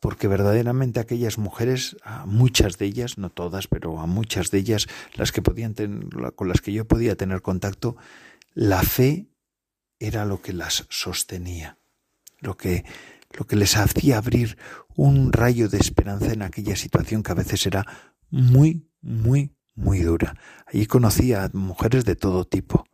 porque 0.00 0.26
verdaderamente 0.26 0.98
aquellas 0.98 1.36
mujeres, 1.36 1.98
a 2.04 2.24
muchas 2.24 2.78
de 2.78 2.86
ellas, 2.86 3.18
no 3.18 3.28
todas, 3.28 3.66
pero 3.66 4.00
a 4.00 4.06
muchas 4.06 4.50
de 4.50 4.58
ellas, 4.58 4.86
las 5.14 5.30
que 5.30 5.42
podían 5.42 5.74
con 6.34 6.48
las 6.48 6.62
que 6.62 6.72
yo 6.72 6.86
podía 6.86 7.16
tener 7.16 7.42
contacto, 7.42 7.96
la 8.54 8.82
fe 8.82 9.28
era 9.98 10.24
lo 10.24 10.40
que 10.40 10.54
las 10.54 10.86
sostenía 10.88 11.76
lo 12.38 12.56
que, 12.56 12.84
lo 13.32 13.46
que 13.46 13.56
les 13.56 13.76
hacía 13.76 14.18
abrir 14.18 14.56
un 14.94 15.32
rayo 15.32 15.68
de 15.68 15.78
esperanza 15.78 16.32
en 16.32 16.42
aquella 16.42 16.76
situación 16.76 17.22
que 17.22 17.32
a 17.32 17.36
veces 17.36 17.66
era 17.66 17.84
muy, 18.30 18.88
muy, 19.00 19.54
muy 19.74 20.00
dura. 20.00 20.36
Allí 20.66 20.86
conocía 20.86 21.44
a 21.44 21.50
mujeres 21.52 22.04
de 22.04 22.16
todo 22.16 22.44
tipo, 22.44 22.86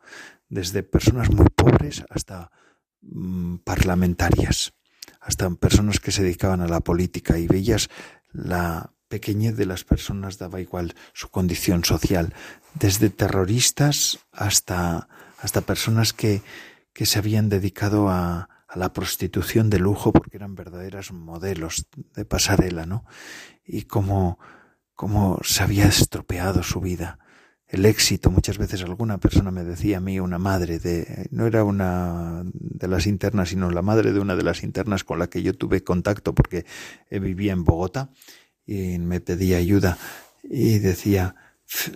desde 0.48 0.82
personas 0.82 1.30
muy 1.30 1.46
pobres 1.54 2.04
hasta 2.10 2.50
mm, 3.00 3.56
parlamentarias, 3.58 4.74
hasta 5.20 5.48
personas 5.50 6.00
que 6.00 6.12
se 6.12 6.22
dedicaban 6.22 6.60
a 6.60 6.68
la 6.68 6.80
política 6.80 7.38
y 7.38 7.46
veías 7.46 7.88
la 8.32 8.92
pequeñez 9.08 9.56
de 9.56 9.66
las 9.66 9.84
personas 9.84 10.38
daba 10.38 10.60
igual 10.60 10.94
su 11.12 11.28
condición 11.28 11.84
social, 11.84 12.34
desde 12.74 13.10
terroristas 13.10 14.18
hasta, 14.32 15.08
hasta 15.38 15.60
personas 15.60 16.12
que, 16.14 16.42
que 16.94 17.04
se 17.06 17.18
habían 17.18 17.48
dedicado 17.48 18.08
a, 18.08 18.48
a 18.72 18.78
la 18.78 18.94
prostitución 18.94 19.68
de 19.68 19.78
lujo 19.78 20.12
porque 20.12 20.38
eran 20.38 20.54
verdaderas 20.54 21.12
modelos 21.12 21.86
de 22.14 22.24
pasarela, 22.24 22.86
¿no? 22.86 23.04
Y 23.66 23.82
cómo, 23.82 24.38
cómo 24.94 25.38
se 25.44 25.62
había 25.62 25.84
estropeado 25.84 26.62
su 26.62 26.80
vida. 26.80 27.18
El 27.66 27.84
éxito, 27.84 28.30
muchas 28.30 28.56
veces 28.56 28.82
alguna 28.82 29.18
persona 29.18 29.50
me 29.50 29.62
decía 29.62 29.98
a 29.98 30.00
mí, 30.00 30.20
una 30.20 30.38
madre 30.38 30.78
de, 30.78 31.28
no 31.30 31.46
era 31.46 31.64
una 31.64 32.44
de 32.44 32.88
las 32.88 33.06
internas, 33.06 33.50
sino 33.50 33.70
la 33.70 33.82
madre 33.82 34.14
de 34.14 34.20
una 34.20 34.36
de 34.36 34.42
las 34.42 34.62
internas 34.62 35.04
con 35.04 35.18
la 35.18 35.26
que 35.26 35.42
yo 35.42 35.52
tuve 35.52 35.84
contacto 35.84 36.34
porque 36.34 36.64
vivía 37.10 37.52
en 37.52 37.64
Bogotá 37.64 38.10
y 38.64 38.98
me 38.98 39.20
pedía 39.20 39.58
ayuda 39.58 39.98
y 40.42 40.78
decía, 40.78 41.36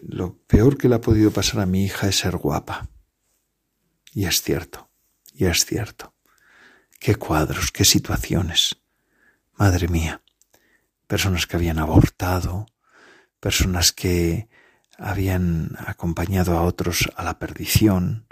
lo 0.07 0.37
peor 0.47 0.77
que 0.77 0.91
le 0.91 0.97
ha 0.97 1.01
podido 1.01 1.31
pasar 1.31 1.61
a 1.61 1.67
mi 1.67 1.85
hija 1.85 2.07
es 2.07 2.19
ser 2.19 2.37
guapa. 2.37 2.91
Y 4.13 4.27
es 4.27 4.43
cierto, 4.43 4.91
y 5.33 5.47
es 5.47 5.65
cierto. 5.65 6.16
Qué 6.99 7.15
cuadros, 7.15 7.71
qué 7.73 7.85
situaciones. 7.85 8.77
Madre 9.55 9.89
mía. 9.89 10.23
Personas 11.07 11.47
que 11.47 11.57
habían 11.57 11.79
abortado, 11.79 12.67
personas 13.41 13.93
que 13.93 14.49
habían 14.99 15.77
acompañado 15.79 16.57
a 16.57 16.63
otros 16.63 17.09
a 17.17 17.23
la 17.23 17.39
perdición, 17.39 18.27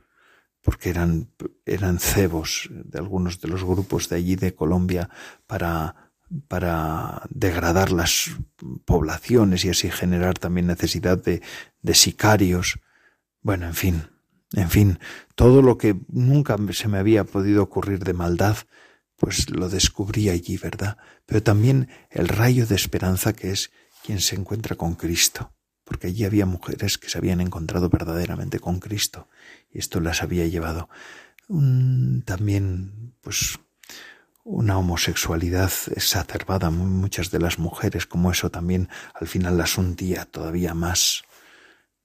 porque 0.62 0.88
eran, 0.88 1.30
eran 1.66 1.98
cebos 1.98 2.68
de 2.70 2.98
algunos 2.98 3.40
de 3.40 3.48
los 3.48 3.62
grupos 3.62 4.08
de 4.08 4.16
allí 4.16 4.34
de 4.34 4.54
Colombia 4.54 5.10
para, 5.46 6.10
para 6.48 7.22
degradar 7.28 7.92
las 7.92 8.30
poblaciones 8.86 9.64
y 9.64 9.70
así 9.70 9.90
generar 9.90 10.38
también 10.38 10.66
necesidad 10.66 11.22
de, 11.22 11.42
de 11.82 11.94
sicarios. 11.94 12.80
Bueno, 13.42 13.66
en 13.66 13.74
fin, 13.74 14.08
en 14.54 14.70
fin, 14.70 14.98
todo 15.34 15.62
lo 15.62 15.78
que 15.78 15.96
nunca 16.08 16.56
se 16.72 16.88
me 16.88 16.98
había 16.98 17.24
podido 17.24 17.62
ocurrir 17.62 18.04
de 18.04 18.12
maldad, 18.12 18.56
pues 19.16 19.50
lo 19.50 19.68
descubrí 19.68 20.28
allí, 20.28 20.56
¿verdad? 20.56 20.98
Pero 21.26 21.42
también 21.42 21.88
el 22.10 22.28
rayo 22.28 22.66
de 22.66 22.74
esperanza 22.74 23.32
que 23.32 23.50
es 23.50 23.70
quien 24.04 24.20
se 24.20 24.36
encuentra 24.36 24.76
con 24.76 24.94
Cristo, 24.94 25.52
porque 25.84 26.08
allí 26.08 26.24
había 26.24 26.46
mujeres 26.46 26.98
que 26.98 27.08
se 27.08 27.18
habían 27.18 27.40
encontrado 27.40 27.88
verdaderamente 27.88 28.58
con 28.58 28.80
Cristo, 28.80 29.28
y 29.70 29.78
esto 29.78 30.00
las 30.00 30.22
había 30.22 30.46
llevado 30.46 30.88
también, 32.24 33.14
pues, 33.20 33.58
una 34.44 34.78
homosexualidad 34.78 35.72
exacerbada, 35.94 36.70
muchas 36.70 37.30
de 37.30 37.38
las 37.38 37.58
mujeres, 37.58 38.06
como 38.06 38.30
eso 38.30 38.50
también 38.50 38.88
al 39.14 39.26
final 39.26 39.56
las 39.58 39.76
hundía 39.78 40.26
todavía 40.26 40.74
más, 40.74 41.22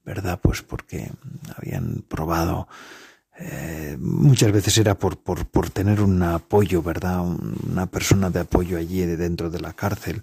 ¿verdad? 0.04 0.38
Pues 0.42 0.62
porque 0.62 1.10
habían 1.56 2.04
probado 2.08 2.68
eh, 3.42 3.96
muchas 3.98 4.52
veces 4.52 4.76
era 4.76 4.98
por, 4.98 5.16
por, 5.18 5.46
por, 5.46 5.70
tener 5.70 6.02
un 6.02 6.22
apoyo, 6.22 6.82
¿verdad? 6.82 7.22
Una 7.22 7.86
persona 7.86 8.28
de 8.28 8.40
apoyo 8.40 8.76
allí 8.76 9.00
dentro 9.06 9.48
de 9.48 9.60
la 9.60 9.72
cárcel, 9.72 10.22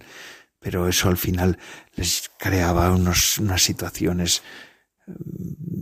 pero 0.60 0.88
eso 0.88 1.10
al 1.10 1.18
final 1.18 1.58
les 1.96 2.30
creaba 2.38 2.92
unos, 2.92 3.40
unas 3.40 3.64
situaciones 3.64 4.44
mm, 5.08 5.14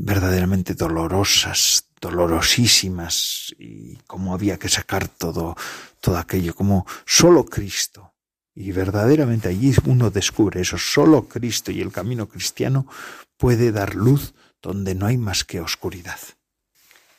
verdaderamente 0.05 0.75
dolorosas, 0.75 1.89
dolorosísimas, 1.99 3.53
y 3.59 3.97
cómo 4.07 4.33
había 4.33 4.57
que 4.57 4.69
sacar 4.69 5.09
todo, 5.09 5.57
todo 5.99 6.17
aquello, 6.17 6.55
como 6.55 6.85
solo 7.05 7.43
Cristo. 7.43 8.14
Y 8.55 8.71
verdaderamente 8.71 9.49
allí 9.49 9.73
uno 9.85 10.09
descubre 10.09 10.61
eso, 10.61 10.77
solo 10.77 11.27
Cristo 11.27 11.71
y 11.71 11.81
el 11.81 11.91
camino 11.91 12.27
cristiano 12.29 12.87
puede 13.37 13.71
dar 13.71 13.95
luz 13.95 14.33
donde 14.61 14.95
no 14.95 15.05
hay 15.05 15.17
más 15.17 15.43
que 15.43 15.59
oscuridad. 15.59 16.17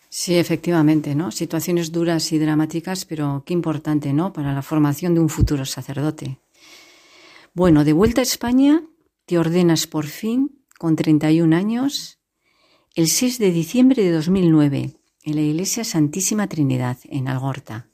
Sí, 0.08 0.36
efectivamente, 0.36 1.14
¿no? 1.14 1.30
Situaciones 1.30 1.92
duras 1.92 2.32
y 2.32 2.38
dramáticas, 2.38 3.04
pero 3.04 3.42
qué 3.44 3.52
importante, 3.52 4.14
¿no? 4.14 4.32
Para 4.32 4.54
la 4.54 4.62
formación 4.62 5.14
de 5.14 5.20
un 5.20 5.28
futuro 5.28 5.66
sacerdote. 5.66 6.38
Bueno, 7.52 7.84
de 7.84 7.92
vuelta 7.92 8.22
a 8.22 8.22
España, 8.22 8.82
te 9.26 9.38
ordenas 9.38 9.86
por 9.86 10.06
fin, 10.06 10.64
con 10.78 10.96
31 10.96 11.54
años, 11.54 12.18
el 12.94 13.08
6 13.08 13.38
de 13.38 13.50
diciembre 13.50 14.02
de 14.02 14.10
2009, 14.10 14.94
en 15.24 15.36
la 15.36 15.42
Iglesia 15.42 15.84
Santísima 15.84 16.46
Trinidad, 16.46 16.96
en 17.04 17.28
Algorta. 17.28 17.88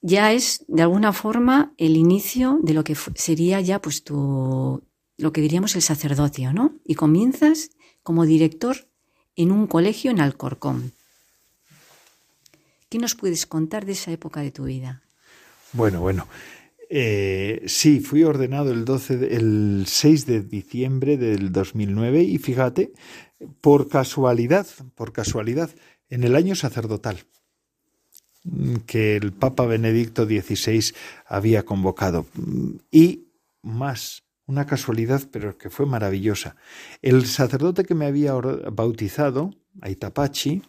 Ya 0.00 0.32
es, 0.32 0.64
de 0.68 0.82
alguna 0.82 1.12
forma, 1.12 1.72
el 1.76 1.96
inicio 1.96 2.60
de 2.62 2.74
lo 2.74 2.84
que 2.84 2.96
sería 3.14 3.60
ya, 3.60 3.80
pues, 3.82 4.04
tu, 4.04 4.82
lo 5.16 5.32
que 5.32 5.40
diríamos 5.40 5.74
el 5.74 5.82
sacerdocio, 5.82 6.52
¿no? 6.52 6.76
Y 6.84 6.94
comienzas 6.94 7.70
como 8.02 8.24
director 8.24 8.88
en 9.34 9.50
un 9.50 9.66
colegio 9.66 10.10
en 10.10 10.20
Alcorcón. 10.20 10.92
¿Qué 12.88 12.98
nos 12.98 13.14
puedes 13.14 13.46
contar 13.46 13.84
de 13.84 13.92
esa 13.92 14.12
época 14.12 14.40
de 14.40 14.50
tu 14.50 14.64
vida? 14.64 15.02
Bueno, 15.72 16.00
bueno. 16.00 16.26
Eh, 16.88 17.64
sí, 17.66 18.00
fui 18.00 18.22
ordenado 18.22 18.72
el, 18.72 18.84
12 18.86 19.36
el 19.36 19.84
6 19.86 20.26
de 20.26 20.40
diciembre 20.40 21.18
del 21.18 21.52
2009 21.52 22.22
y 22.22 22.38
fíjate, 22.38 22.92
por 23.60 23.88
casualidad, 23.88 24.66
por 24.94 25.12
casualidad, 25.12 25.70
en 26.08 26.24
el 26.24 26.34
año 26.34 26.54
sacerdotal 26.54 27.24
que 28.86 29.16
el 29.16 29.32
Papa 29.32 29.66
Benedicto 29.66 30.24
XVI 30.24 30.94
había 31.26 31.64
convocado. 31.64 32.26
Y 32.90 33.28
más, 33.62 34.24
una 34.46 34.66
casualidad, 34.66 35.22
pero 35.30 35.58
que 35.58 35.70
fue 35.70 35.86
maravillosa. 35.86 36.56
El 37.02 37.26
sacerdote 37.26 37.84
que 37.84 37.94
me 37.94 38.06
había 38.06 38.32
bautizado, 38.34 39.50
Aitapachi, 39.82 40.62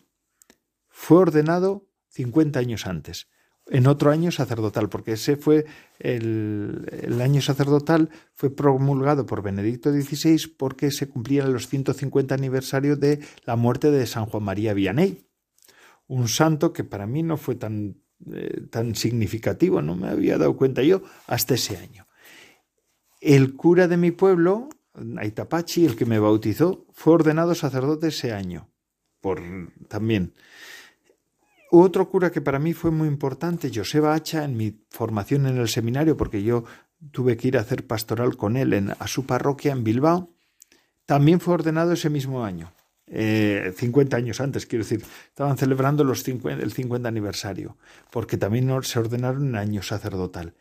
fue 0.90 1.20
ordenado 1.20 1.88
50 2.10 2.60
años 2.60 2.86
antes, 2.86 3.28
en 3.72 3.88
otro 3.88 4.12
año 4.12 4.32
sacerdotal, 4.32 4.90
porque 4.90 5.14
ese 5.14 5.38
fue 5.38 5.66
el, 6.00 7.20
año 7.22 7.42
sacerdotal, 7.42 8.10
fue 8.34 8.50
promulgado 8.50 9.26
por 9.26 9.42
Benedicto 9.42 9.92
XVI 9.92 10.54
porque 10.58 10.92
se 10.92 11.08
cumplían 11.08 11.54
los 11.54 11.68
150 11.68 12.34
aniversarios 12.34 13.00
de 13.00 13.20
la 13.46 13.56
muerte 13.56 13.92
de 13.92 14.06
San 14.08 14.26
Juan 14.26 14.44
María 14.44 14.74
Vianney, 14.74 15.24
un 16.10 16.28
santo 16.28 16.74
que 16.74 16.84
para 16.84 17.08
mí 17.08 17.24
no 17.24 17.38
fue 17.38 17.56
tan, 17.56 18.02
eh, 18.34 18.68
tan 18.70 18.96
significativo, 18.96 19.82
no 19.82 19.96
me 19.96 20.10
había 20.10 20.38
dado 20.38 20.58
cuenta 20.58 20.82
yo 20.84 21.04
hasta 21.28 21.54
ese 21.54 21.78
año. 21.78 22.08
El 23.22 23.56
cura 23.56 23.88
de 23.88 23.96
mi 23.96 24.12
pueblo, 24.12 24.70
Aitapachi, 25.18 25.86
el 25.86 25.96
que 25.96 26.06
me 26.06 26.20
bautizó, 26.20 26.86
fue 26.92 27.14
ordenado 27.14 27.54
sacerdote 27.54 28.08
ese 28.08 28.34
año. 28.34 28.70
Por 29.22 29.42
también. 29.88 30.34
Otro 31.72 32.10
cura 32.10 32.32
que 32.32 32.42
para 32.42 32.58
mí 32.58 32.74
fue 32.74 32.90
muy 32.90 33.08
importante, 33.08 33.72
Joseba 33.74 34.16
Hacha, 34.16 34.44
en 34.44 34.58
mi 34.58 34.84
formación 34.90 35.46
en 35.46 35.58
el 35.58 35.68
seminario, 35.68 36.18
porque 36.18 36.42
yo 36.42 36.64
tuve 37.12 37.38
que 37.38 37.50
ir 37.50 37.58
a 37.58 37.62
hacer 37.62 37.86
pastoral 37.86 38.36
con 38.36 38.58
él 38.58 38.74
en, 38.74 38.90
a 38.98 39.08
su 39.08 39.28
parroquia 39.28 39.74
en 39.74 39.84
Bilbao, 39.84 40.34
también 41.06 41.40
fue 41.40 41.54
ordenado 41.54 41.94
ese 41.94 42.10
mismo 42.10 42.44
año. 42.44 42.74
Eh, 43.12 43.74
50 43.76 44.18
años 44.18 44.40
antes, 44.40 44.66
quiero 44.68 44.84
decir, 44.84 45.04
estaban 45.28 45.58
celebrando 45.58 46.04
los 46.04 46.28
el 46.28 46.72
50 46.72 47.08
aniversario, 47.08 47.78
porque 48.12 48.38
también 48.38 48.70
se 48.84 49.00
ordenaron 49.00 49.48
en 49.48 49.56
año 49.56 49.82
sacerdotal. 49.82 50.54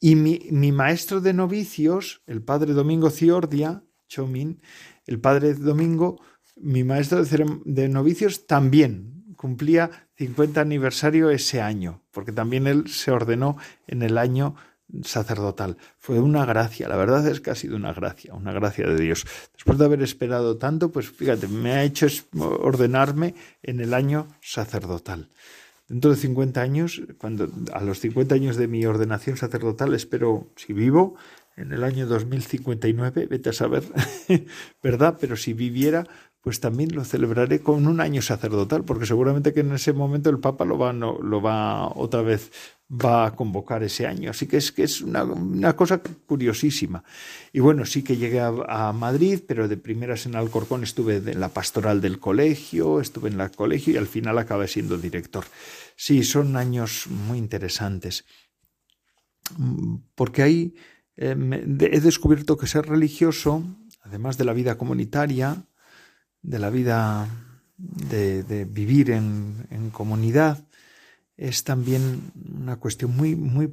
Y 0.00 0.14
mi, 0.14 0.46
mi 0.50 0.70
maestro 0.70 1.20
de 1.20 1.32
novicios, 1.32 2.22
el 2.26 2.42
padre 2.42 2.72
Domingo 2.72 3.10
Ciordia, 3.10 3.82
Chomin, 4.06 4.60
el 5.06 5.18
padre 5.18 5.54
Domingo, 5.54 6.20
mi 6.56 6.84
maestro 6.84 7.24
de, 7.24 7.46
de 7.64 7.88
novicios 7.88 8.46
también 8.46 9.34
cumplía 9.36 9.90
50 10.16 10.60
aniversario 10.60 11.30
ese 11.30 11.60
año, 11.60 12.02
porque 12.10 12.32
también 12.32 12.66
él 12.66 12.88
se 12.88 13.10
ordenó 13.10 13.56
en 13.86 14.02
el 14.02 14.18
año 14.18 14.54
sacerdotal. 15.02 15.76
Fue 15.98 16.18
una 16.18 16.44
gracia, 16.46 16.88
la 16.88 16.96
verdad 16.96 17.26
es 17.26 17.40
que 17.40 17.50
ha 17.50 17.54
sido 17.54 17.76
una 17.76 17.92
gracia, 17.92 18.34
una 18.34 18.52
gracia 18.52 18.86
de 18.86 19.00
Dios. 19.00 19.26
Después 19.54 19.78
de 19.78 19.84
haber 19.84 20.02
esperado 20.02 20.56
tanto, 20.56 20.90
pues 20.90 21.10
fíjate, 21.10 21.48
me 21.48 21.72
ha 21.72 21.84
hecho 21.84 22.06
ordenarme 22.34 23.34
en 23.62 23.80
el 23.80 23.94
año 23.94 24.28
sacerdotal. 24.40 25.28
Dentro 25.88 26.10
de 26.10 26.16
50 26.16 26.60
años, 26.60 27.02
cuando 27.16 27.50
a 27.72 27.82
los 27.82 28.00
50 28.00 28.34
años 28.34 28.56
de 28.56 28.68
mi 28.68 28.84
ordenación 28.84 29.38
sacerdotal, 29.38 29.94
espero, 29.94 30.48
si 30.56 30.74
vivo, 30.74 31.16
en 31.56 31.72
el 31.72 31.82
año 31.82 32.06
2059, 32.06 33.26
vete 33.26 33.50
a 33.50 33.52
saber, 33.52 33.82
¿verdad? 34.82 35.16
Pero 35.20 35.36
si 35.36 35.54
viviera, 35.54 36.06
pues 36.48 36.60
también 36.60 36.94
lo 36.94 37.04
celebraré 37.04 37.60
con 37.60 37.86
un 37.86 38.00
año 38.00 38.22
sacerdotal, 38.22 38.82
porque 38.82 39.04
seguramente 39.04 39.52
que 39.52 39.60
en 39.60 39.70
ese 39.74 39.92
momento 39.92 40.30
el 40.30 40.38
Papa 40.38 40.64
lo 40.64 40.78
va, 40.78 40.94
no, 40.94 41.18
lo 41.20 41.42
va 41.42 41.88
otra 41.88 42.22
vez 42.22 42.50
va 42.90 43.26
a 43.26 43.36
convocar 43.36 43.82
ese 43.82 44.06
año. 44.06 44.30
Así 44.30 44.46
que 44.46 44.56
es 44.56 44.72
que 44.72 44.84
es 44.84 45.02
una, 45.02 45.24
una 45.24 45.76
cosa 45.76 46.00
curiosísima. 46.00 47.04
Y 47.52 47.60
bueno, 47.60 47.84
sí 47.84 48.02
que 48.02 48.16
llegué 48.16 48.40
a, 48.40 48.94
Madrid, 48.94 49.40
pero 49.46 49.68
de 49.68 49.76
primeras 49.76 50.24
en 50.24 50.36
Alcorcón 50.36 50.84
estuve 50.84 51.16
en 51.16 51.38
la 51.38 51.50
pastoral 51.50 52.00
del 52.00 52.18
colegio, 52.18 52.98
estuve 52.98 53.28
en 53.28 53.38
el 53.38 53.50
colegio 53.50 53.92
y 53.92 53.98
al 53.98 54.06
final 54.06 54.38
acabé 54.38 54.68
siendo 54.68 54.96
director. 54.96 55.44
Sí, 55.96 56.22
son 56.22 56.56
años 56.56 57.08
muy 57.08 57.36
interesantes. 57.36 58.24
Porque 60.14 60.42
ahí 60.42 60.74
eh, 61.14 61.36
he 61.92 62.00
descubierto 62.00 62.56
que 62.56 62.66
ser 62.66 62.86
religioso, 62.86 63.64
además 64.00 64.38
de 64.38 64.46
la 64.46 64.54
vida 64.54 64.78
comunitaria, 64.78 65.66
de 66.42 66.58
la 66.58 66.70
vida 66.70 67.28
de, 67.76 68.66
vivir 68.68 69.10
en, 69.10 69.66
en 69.70 69.90
comunidad, 69.90 70.64
es 71.36 71.64
también 71.64 72.32
una 72.60 72.76
cuestión 72.76 73.16
muy, 73.16 73.36
muy, 73.36 73.72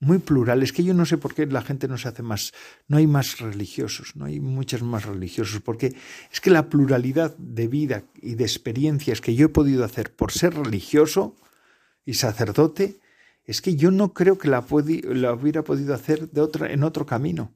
muy 0.00 0.18
plural. 0.18 0.62
Es 0.62 0.72
que 0.72 0.84
yo 0.84 0.94
no 0.94 1.04
sé 1.04 1.18
por 1.18 1.34
qué 1.34 1.46
la 1.46 1.62
gente 1.62 1.88
no 1.88 1.98
se 1.98 2.08
hace 2.08 2.22
más, 2.22 2.52
no 2.88 2.96
hay 2.96 3.06
más 3.06 3.38
religiosos, 3.38 4.16
no 4.16 4.24
hay 4.24 4.40
muchos 4.40 4.82
más 4.82 5.04
religiosos, 5.04 5.60
porque 5.60 5.94
es 6.32 6.40
que 6.40 6.50
la 6.50 6.68
pluralidad 6.68 7.36
de 7.36 7.68
vida 7.68 8.04
y 8.20 8.34
de 8.34 8.44
experiencias 8.44 9.20
que 9.20 9.34
yo 9.34 9.46
he 9.46 9.50
podido 9.50 9.84
hacer 9.84 10.14
por 10.14 10.32
ser 10.32 10.54
religioso 10.54 11.36
y 12.04 12.14
sacerdote, 12.14 13.00
es 13.44 13.60
que 13.60 13.76
yo 13.76 13.90
no 13.90 14.12
creo 14.12 14.38
que 14.38 14.48
la, 14.48 14.64
la 15.04 15.34
hubiera 15.34 15.62
podido 15.62 15.94
hacer 15.94 16.30
de 16.30 16.40
otra, 16.40 16.72
en 16.72 16.84
otro 16.84 17.04
camino. 17.04 17.52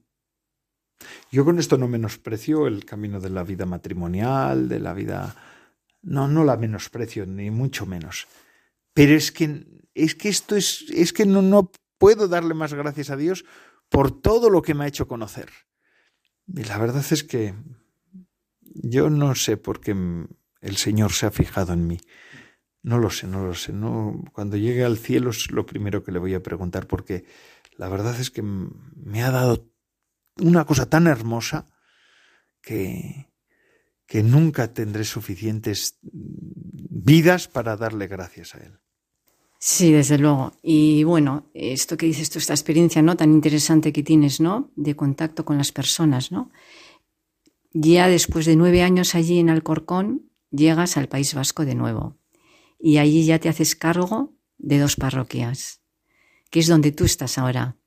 Yo 1.31 1.45
con 1.45 1.59
esto 1.59 1.77
no 1.77 1.87
menosprecio 1.87 2.67
el 2.67 2.85
camino 2.85 3.19
de 3.19 3.29
la 3.29 3.43
vida 3.43 3.65
matrimonial, 3.65 4.67
de 4.69 4.79
la 4.79 4.93
vida... 4.93 5.35
No, 6.01 6.27
no 6.27 6.43
la 6.43 6.55
menosprecio, 6.55 7.25
ni 7.25 7.49
mucho 7.49 7.85
menos. 7.85 8.27
Pero 8.93 9.15
es 9.15 9.31
que, 9.31 9.65
es 9.95 10.13
que 10.15 10.29
esto 10.29 10.55
es, 10.55 10.85
es 10.93 11.13
que 11.13 11.25
no, 11.25 11.41
no 11.41 11.71
puedo 11.97 12.27
darle 12.27 12.53
más 12.53 12.73
gracias 12.73 13.09
a 13.09 13.17
Dios 13.17 13.43
por 13.89 14.11
todo 14.11 14.49
lo 14.49 14.61
que 14.61 14.73
me 14.73 14.83
ha 14.83 14.87
hecho 14.87 15.07
conocer. 15.07 15.49
Y 16.47 16.63
la 16.63 16.77
verdad 16.77 17.03
es 17.09 17.23
que 17.23 17.55
yo 18.61 19.09
no 19.09 19.35
sé 19.35 19.57
por 19.57 19.79
qué 19.79 19.95
el 20.61 20.77
Señor 20.77 21.11
se 21.11 21.25
ha 21.25 21.31
fijado 21.31 21.73
en 21.73 21.87
mí. 21.87 21.99
No 22.83 22.99
lo 22.99 23.09
sé, 23.09 23.25
no 23.27 23.45
lo 23.45 23.55
sé. 23.55 23.73
Cuando 24.31 24.57
llegue 24.57 24.83
al 24.83 24.97
cielo 24.97 25.31
es 25.31 25.49
lo 25.51 25.65
primero 25.65 26.03
que 26.03 26.11
le 26.11 26.19
voy 26.19 26.33
a 26.35 26.43
preguntar 26.43 26.87
porque 26.87 27.25
la 27.77 27.89
verdad 27.89 28.19
es 28.19 28.29
que 28.29 28.43
me 28.43 29.23
ha 29.23 29.31
dado 29.31 29.71
una 30.39 30.65
cosa 30.65 30.89
tan 30.89 31.07
hermosa 31.07 31.67
que, 32.61 33.31
que 34.07 34.23
nunca 34.23 34.73
tendré 34.73 35.03
suficientes 35.03 35.99
vidas 36.01 37.47
para 37.47 37.77
darle 37.77 38.07
gracias 38.07 38.55
a 38.55 38.59
Él. 38.59 38.79
Sí, 39.59 39.91
desde 39.91 40.17
luego. 40.17 40.53
Y 40.61 41.03
bueno, 41.03 41.49
esto 41.53 41.97
que 41.97 42.05
dices 42.05 42.29
tú, 42.29 42.39
esta 42.39 42.53
experiencia 42.53 43.01
no 43.01 43.17
tan 43.17 43.31
interesante 43.31 43.93
que 43.93 44.03
tienes, 44.03 44.39
¿no? 44.39 44.71
De 44.75 44.95
contacto 44.95 45.45
con 45.45 45.57
las 45.57 45.71
personas, 45.71 46.31
¿no? 46.31 46.51
Ya 47.71 48.07
después 48.07 48.45
de 48.45 48.55
nueve 48.55 48.83
años 48.83 49.15
allí 49.15 49.39
en 49.39 49.49
Alcorcón, 49.49 50.29
llegas 50.51 50.97
al 50.97 51.09
País 51.09 51.33
Vasco 51.33 51.65
de 51.65 51.75
nuevo. 51.75 52.17
Y 52.79 52.97
allí 52.97 53.25
ya 53.25 53.39
te 53.39 53.49
haces 53.49 53.75
cargo 53.75 54.35
de 54.57 54.79
dos 54.79 54.95
parroquias, 54.95 55.81
que 56.51 56.59
es 56.59 56.67
donde 56.67 56.91
tú 56.91 57.05
estás 57.05 57.37
ahora. 57.37 57.77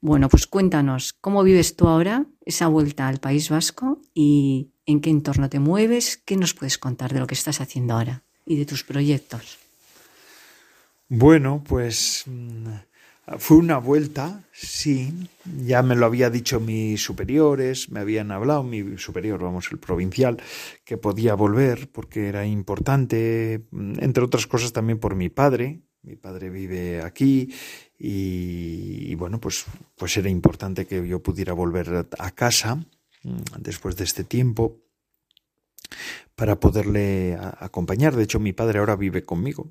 Bueno, 0.00 0.28
pues 0.28 0.46
cuéntanos, 0.46 1.14
¿cómo 1.14 1.42
vives 1.42 1.74
tú 1.74 1.88
ahora 1.88 2.26
esa 2.44 2.68
vuelta 2.68 3.08
al 3.08 3.18
País 3.18 3.48
Vasco 3.48 4.00
y 4.14 4.70
en 4.84 5.00
qué 5.00 5.10
entorno 5.10 5.48
te 5.48 5.58
mueves? 5.58 6.16
¿Qué 6.18 6.36
nos 6.36 6.54
puedes 6.54 6.78
contar 6.78 7.12
de 7.12 7.20
lo 7.20 7.26
que 7.26 7.34
estás 7.34 7.60
haciendo 7.60 7.94
ahora 7.94 8.22
y 8.44 8.56
de 8.56 8.66
tus 8.66 8.84
proyectos? 8.84 9.58
Bueno, 11.08 11.62
pues 11.66 12.24
mm, 12.26 12.68
fue 13.38 13.56
una 13.56 13.78
vuelta, 13.78 14.44
sí, 14.52 15.12
ya 15.64 15.82
me 15.82 15.96
lo 15.96 16.06
había 16.06 16.30
dicho 16.30 16.60
mis 16.60 17.02
superiores, 17.02 17.90
me 17.90 18.00
habían 18.00 18.30
hablado, 18.30 18.62
mi 18.62 18.98
superior, 18.98 19.42
vamos, 19.42 19.68
el 19.72 19.78
provincial, 19.78 20.36
que 20.84 20.98
podía 20.98 21.34
volver 21.34 21.90
porque 21.90 22.28
era 22.28 22.44
importante, 22.44 23.66
mm, 23.70 23.94
entre 24.00 24.24
otras 24.24 24.46
cosas 24.46 24.72
también 24.72 24.98
por 24.98 25.14
mi 25.14 25.30
padre, 25.30 25.80
mi 26.02 26.14
padre 26.14 26.50
vive 26.50 27.02
aquí 27.02 27.52
y, 27.98 29.14
bueno, 29.14 29.40
pues, 29.40 29.64
pues 29.96 30.16
era 30.16 30.28
importante 30.28 30.86
que 30.86 31.06
yo 31.06 31.22
pudiera 31.22 31.54
volver 31.54 32.06
a 32.18 32.30
casa 32.32 32.76
mm, 33.22 33.42
después 33.58 33.96
de 33.96 34.04
este 34.04 34.24
tiempo 34.24 34.82
para 36.34 36.60
poderle 36.60 37.38
acompañar. 37.58 38.14
De 38.14 38.24
hecho, 38.24 38.38
mi 38.38 38.52
padre 38.52 38.78
ahora 38.78 38.96
vive 38.96 39.24
conmigo. 39.24 39.68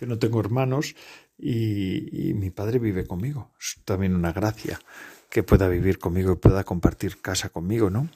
Yo 0.00 0.06
no 0.06 0.18
tengo 0.18 0.40
hermanos 0.40 0.94
y, 1.38 2.32
mi 2.34 2.50
padre 2.50 2.78
vive 2.78 3.06
conmigo. 3.06 3.50
Es 3.60 3.78
también 3.84 4.14
una 4.14 4.32
gracia 4.32 4.80
que 5.28 5.42
pueda 5.42 5.68
vivir 5.68 5.98
conmigo 5.98 6.32
y 6.32 6.36
pueda 6.36 6.64
compartir 6.64 7.20
casa 7.20 7.50
conmigo, 7.50 7.90
¿no? 7.90 8.08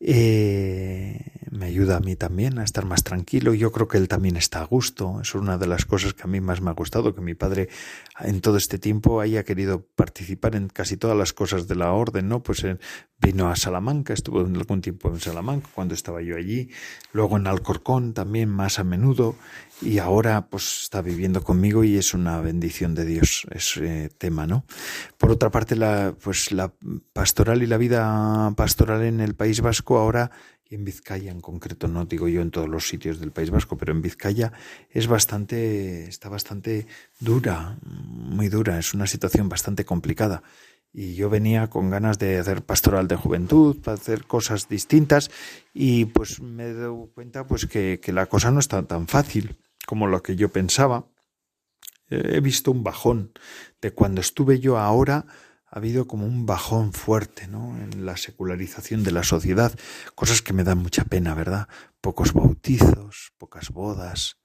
Eh, 0.00 1.34
me 1.50 1.66
ayuda 1.66 1.96
a 1.96 2.00
mí 2.00 2.16
también 2.16 2.58
a 2.58 2.64
estar 2.64 2.84
más 2.84 3.04
tranquilo. 3.04 3.54
Yo 3.54 3.70
creo 3.70 3.86
que 3.86 3.96
él 3.96 4.08
también 4.08 4.36
está 4.36 4.60
a 4.60 4.64
gusto. 4.64 5.20
Es 5.20 5.34
una 5.34 5.56
de 5.56 5.66
las 5.66 5.84
cosas 5.84 6.14
que 6.14 6.24
a 6.24 6.26
mí 6.26 6.40
más 6.40 6.60
me 6.60 6.70
ha 6.70 6.74
gustado, 6.74 7.14
que 7.14 7.20
mi 7.20 7.34
padre 7.34 7.68
en 8.20 8.40
todo 8.40 8.56
este 8.56 8.78
tiempo 8.78 9.20
haya 9.20 9.44
querido 9.44 9.86
participar 9.94 10.56
en 10.56 10.68
casi 10.68 10.96
todas 10.96 11.16
las 11.16 11.32
cosas 11.32 11.68
de 11.68 11.76
la 11.76 11.92
orden, 11.92 12.28
¿no? 12.28 12.42
Pues 12.42 12.66
vino 13.20 13.48
a 13.48 13.56
Salamanca, 13.56 14.12
estuvo 14.12 14.40
algún 14.40 14.80
tiempo 14.80 15.08
en 15.08 15.20
Salamanca 15.20 15.68
cuando 15.74 15.94
estaba 15.94 16.20
yo 16.22 16.36
allí, 16.36 16.70
luego 17.12 17.36
en 17.36 17.46
Alcorcón 17.46 18.12
también 18.12 18.50
más 18.50 18.78
a 18.78 18.84
menudo 18.84 19.36
y 19.84 19.98
ahora 19.98 20.46
pues 20.48 20.82
está 20.82 21.02
viviendo 21.02 21.44
conmigo 21.44 21.84
y 21.84 21.96
es 21.96 22.14
una 22.14 22.40
bendición 22.40 22.94
de 22.94 23.04
Dios 23.04 23.46
ese 23.50 24.08
tema, 24.08 24.46
¿no? 24.46 24.64
Por 25.18 25.30
otra 25.30 25.50
parte, 25.50 25.76
la, 25.76 26.14
pues 26.22 26.52
la 26.52 26.72
pastoral 27.12 27.62
y 27.62 27.66
la 27.66 27.76
vida 27.76 28.52
pastoral 28.56 29.02
en 29.02 29.20
el 29.20 29.34
País 29.34 29.60
Vasco 29.60 29.98
ahora 29.98 30.30
y 30.68 30.74
en 30.74 30.84
Vizcaya 30.84 31.30
en 31.30 31.40
concreto, 31.40 31.88
no 31.88 32.06
digo 32.06 32.28
yo 32.28 32.40
en 32.40 32.50
todos 32.50 32.68
los 32.68 32.88
sitios 32.88 33.20
del 33.20 33.32
País 33.32 33.50
Vasco, 33.50 33.76
pero 33.76 33.92
en 33.92 34.00
Vizcaya 34.00 34.52
es 34.90 35.06
bastante, 35.06 36.08
está 36.08 36.30
bastante 36.30 36.86
dura, 37.20 37.78
muy 37.82 38.48
dura, 38.48 38.78
es 38.78 38.94
una 38.94 39.06
situación 39.06 39.48
bastante 39.48 39.84
complicada. 39.84 40.42
Y 40.96 41.14
yo 41.16 41.28
venía 41.28 41.68
con 41.70 41.90
ganas 41.90 42.20
de 42.20 42.38
hacer 42.38 42.62
pastoral 42.62 43.08
de 43.08 43.16
juventud, 43.16 43.82
para 43.82 43.96
hacer 43.96 44.26
cosas 44.26 44.68
distintas, 44.68 45.28
y 45.74 46.04
pues 46.04 46.40
me 46.40 46.72
dado 46.72 47.10
cuenta 47.12 47.46
pues 47.46 47.66
que, 47.66 47.98
que 48.00 48.12
la 48.12 48.26
cosa 48.26 48.52
no 48.52 48.60
está 48.60 48.84
tan 48.84 49.08
fácil 49.08 49.58
como 49.86 50.06
lo 50.06 50.22
que 50.22 50.36
yo 50.36 50.50
pensaba. 50.50 51.06
He 52.08 52.40
visto 52.40 52.70
un 52.70 52.84
bajón 52.84 53.32
de 53.80 53.92
cuando 53.92 54.20
estuve 54.20 54.60
yo 54.60 54.78
ahora 54.78 55.26
ha 55.74 55.78
habido 55.78 56.06
como 56.06 56.26
un 56.26 56.46
bajón 56.46 56.92
fuerte 56.92 57.48
¿no? 57.48 57.76
en 57.76 58.06
la 58.06 58.16
secularización 58.16 59.02
de 59.02 59.10
la 59.10 59.24
sociedad, 59.24 59.76
cosas 60.14 60.40
que 60.40 60.52
me 60.52 60.62
dan 60.62 60.78
mucha 60.78 61.04
pena, 61.04 61.34
¿verdad? 61.34 61.66
Pocos 62.00 62.32
bautizos, 62.32 63.32
pocas 63.38 63.70
bodas, 63.70 64.38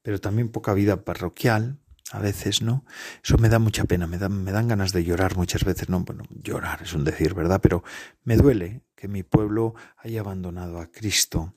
pero 0.00 0.20
también 0.20 0.48
poca 0.48 0.72
vida 0.72 1.04
parroquial, 1.04 1.80
a 2.12 2.18
veces, 2.20 2.62
¿no? 2.62 2.84
Eso 3.22 3.38
me 3.38 3.48
da 3.48 3.58
mucha 3.58 3.84
pena, 3.84 4.06
me 4.06 4.18
dan, 4.18 4.44
me 4.44 4.52
dan 4.52 4.68
ganas 4.68 4.92
de 4.92 5.04
llorar 5.04 5.36
muchas 5.36 5.64
veces, 5.64 5.88
no, 5.88 6.00
bueno, 6.00 6.24
llorar 6.30 6.82
es 6.82 6.92
un 6.92 7.04
decir, 7.04 7.34
¿verdad? 7.34 7.60
Pero 7.60 7.82
me 8.22 8.36
duele 8.36 8.84
que 8.94 9.08
mi 9.08 9.22
pueblo 9.22 9.74
haya 9.96 10.20
abandonado 10.20 10.78
a 10.78 10.86
Cristo 10.86 11.54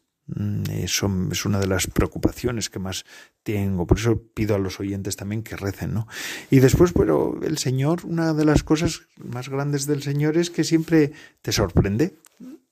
eso 0.69 1.09
es 1.32 1.45
una 1.45 1.59
de 1.59 1.67
las 1.67 1.88
preocupaciones 1.88 2.69
que 2.69 2.80
más 2.80 3.05
tengo. 3.43 3.88
Por 3.88 3.97
eso 3.97 4.21
pido 4.34 4.55
a 4.55 4.59
los 4.59 4.80
oyentes 4.80 5.15
también 5.15 5.41
que 5.41 5.55
recen, 5.55 5.93
¿no? 5.93 6.07
Y 6.49 6.59
después, 6.59 6.91
pero 6.93 7.39
el 7.41 7.57
Señor, 7.57 8.05
una 8.05 8.34
de 8.34 8.43
las 8.43 8.63
cosas 8.63 9.01
más 9.17 9.47
grandes 9.49 9.86
del 9.86 10.03
Señor 10.03 10.38
es 10.38 10.49
que 10.49 10.63
siempre 10.63 11.13
te 11.41 11.51
sorprende. 11.51 12.15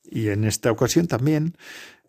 Y 0.03 0.27
en 0.27 0.43
esta 0.43 0.71
ocasión 0.71 1.07
también 1.07 1.55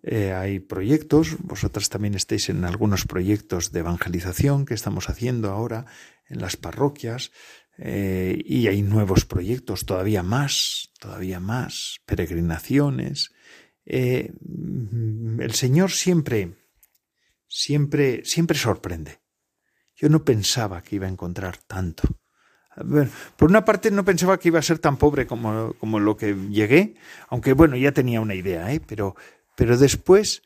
eh, 0.02 0.32
hay 0.32 0.58
proyectos. 0.58 1.36
Vosotras 1.38 1.88
también 1.88 2.14
estáis 2.14 2.48
en 2.48 2.64
algunos 2.64 3.06
proyectos 3.06 3.72
de 3.72 3.80
evangelización 3.80 4.66
que 4.66 4.74
estamos 4.74 5.08
haciendo 5.08 5.50
ahora 5.50 5.86
en 6.28 6.40
las 6.40 6.56
parroquias. 6.56 7.30
Eh, 7.78 8.42
y 8.44 8.68
hay 8.68 8.82
nuevos 8.82 9.26
proyectos, 9.26 9.84
todavía 9.84 10.22
más, 10.22 10.90
todavía 10.98 11.40
más, 11.40 11.98
peregrinaciones, 12.06 13.32
eh, 13.86 14.32
el 15.38 15.52
Señor 15.54 15.92
siempre, 15.92 16.54
siempre, 17.48 18.24
siempre 18.24 18.58
sorprende. 18.58 19.20
Yo 19.94 20.08
no 20.08 20.24
pensaba 20.24 20.82
que 20.82 20.96
iba 20.96 21.06
a 21.06 21.10
encontrar 21.10 21.56
tanto. 21.56 22.02
por 23.36 23.48
una 23.48 23.64
parte 23.64 23.90
no 23.90 24.04
pensaba 24.04 24.38
que 24.38 24.48
iba 24.48 24.58
a 24.58 24.62
ser 24.62 24.78
tan 24.78 24.98
pobre 24.98 25.26
como, 25.26 25.72
como 25.74 26.00
lo 26.00 26.16
que 26.16 26.34
llegué, 26.50 26.96
aunque 27.28 27.54
bueno, 27.54 27.76
ya 27.76 27.92
tenía 27.92 28.20
una 28.20 28.34
idea, 28.34 28.72
¿eh? 28.72 28.80
pero, 28.86 29.14
pero 29.56 29.78
después 29.78 30.42